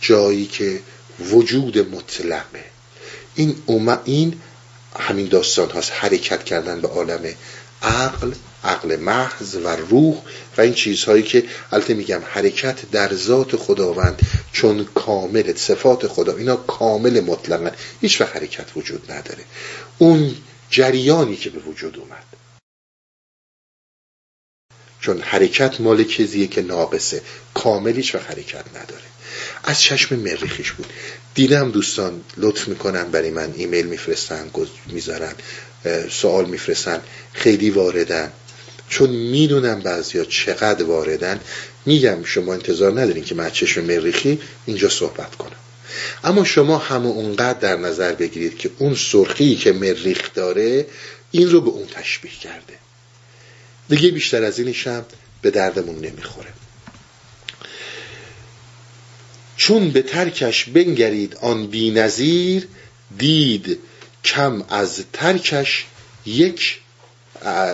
[0.00, 0.80] جایی که
[1.20, 2.64] وجود مطلقه
[3.34, 3.62] این
[4.04, 4.40] این
[4.98, 7.34] همین داستان هاست حرکت کردن به عالم
[7.82, 8.32] عقل.
[8.64, 10.22] عقل محض و روح
[10.56, 14.22] و این چیزهایی که البته میگم حرکت در ذات خداوند
[14.52, 17.70] چون کامل صفات خدا اینا کامل مطلقا
[18.00, 19.44] هیچ وقت حرکت وجود نداره.
[19.98, 20.36] اون
[20.70, 22.24] جریانی که به وجود اومد.
[25.00, 27.22] چون حرکت مال چیزیه که ناقصه.
[27.54, 29.02] کامل هیچ وقت حرکت نداره.
[29.64, 30.92] از چشم مریخیش بود.
[31.34, 34.50] دیدم دوستان لطف می‌کنن برای من ایمیل میفرستن
[34.86, 35.34] می‌ذارن
[36.10, 37.02] سوال میفرستن
[37.32, 38.32] خیلی واردن.
[38.88, 41.40] چون می‌دونم بعضیا چقدر واردن
[41.86, 45.56] میگم شما انتظار ندارین که من چشم مریخی اینجا صحبت کنم.
[46.24, 50.86] اما شما همه اونقدر در نظر بگیرید که اون سرخی که مریخ داره
[51.30, 52.74] این رو به اون تشبیه کرده.
[53.88, 55.04] دیگه بیشتر از اینش هم
[55.42, 56.48] به دردمون نمی‌خوره.
[59.56, 62.68] چون به ترکش بنگرید آن بی نظیر
[63.18, 63.78] دید
[64.24, 65.86] کم از ترکش
[66.26, 66.80] یک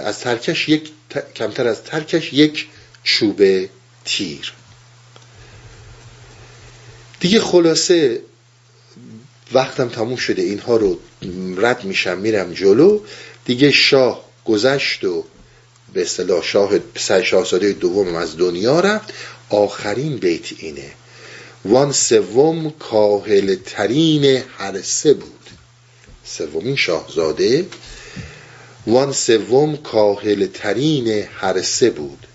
[0.05, 0.91] از ترکش یک
[1.37, 2.67] کمتر از ترکش یک
[3.05, 3.69] چوب
[4.05, 4.53] تیر.
[7.21, 8.21] دیگه خلاصه
[9.53, 10.99] وقتم تموم شده اینها رو
[11.57, 13.01] رد میشم میرم جلو.
[13.45, 15.25] دیگه شاه گذشت و
[15.95, 16.71] به اصطلاح شاه
[17.23, 19.13] شاهزاده دوم از دنیا رفت.
[19.51, 20.93] آخرین بیت اینه.
[21.65, 25.51] وان سوم کاهل ترین هر سه بود.
[26.25, 27.67] سومین شاهزاده
[28.87, 31.09] وان سوم کاهل ترین
[31.41, 32.27] هر بود.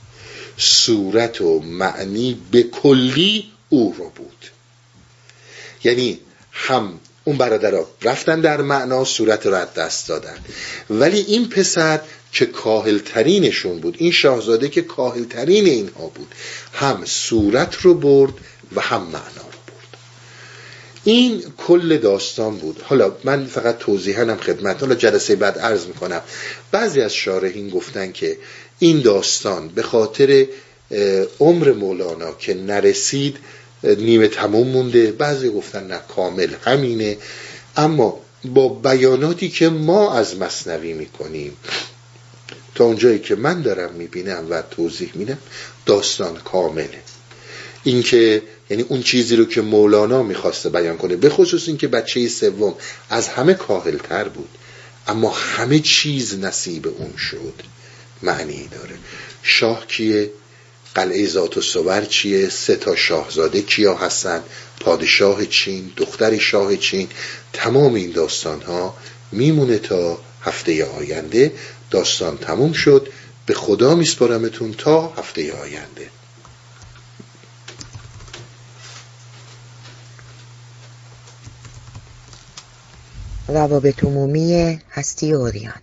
[0.58, 4.46] صورت و معنی به کلی او رو بود.
[5.84, 6.20] یعنی
[6.52, 10.38] هم اون برادرها رفتن در معنا صورت رو از دست دادن.
[10.90, 12.00] ولی این پسر
[12.32, 16.36] که کاهل ترینشون بود این شاهزاده که کاهل ترین اینها بود
[16.74, 18.34] هم صورت رو برد
[18.76, 19.49] و هم معنا.
[21.10, 22.82] این کل داستان بود.
[22.84, 24.82] حالا من فقط توضیحنم خدمت.
[24.82, 26.22] حالا جلسه بعد عرض می‌کنم.
[26.72, 28.38] بعضی از شارحین گفتن که
[28.80, 30.48] این داستان به خاطر
[31.40, 33.38] عمر مولانا که نرسید
[33.84, 35.12] نیمه تموم مونده.
[35.12, 37.18] بعضی گفتن نه کامل همینه.
[37.78, 41.58] اما با بیاناتی که ما از مصنوی می‌کنیم
[42.76, 45.38] تا اونجایی که من دارم می‌بینم و توضیح میدم
[45.86, 47.02] داستان کامله.
[47.84, 52.76] اینکه یعنی اون چیزی رو که مولانا می‌خواسته بیان کنه به خصوص اینکه بچه سوم
[53.10, 54.50] از همه کاهلتر بود
[55.08, 57.54] اما همه چیز نصیب اون شد
[58.24, 58.96] معنی داره.
[59.44, 60.32] شاه کیه؟
[60.96, 64.44] قلعه ذات و سور چیه؟ سه تا شاهزاده کیا هستن؟
[64.80, 67.10] پادشاه چین دختر شاه چین
[67.54, 68.98] تمام این داستان ها
[69.32, 71.52] میمونه تا هفته آینده.
[71.92, 73.08] داستان تموم شد.
[73.46, 76.10] به خدا میسپارمتون تا هفته آینده.
[83.50, 85.82] روابط عمومی هستی اوریان.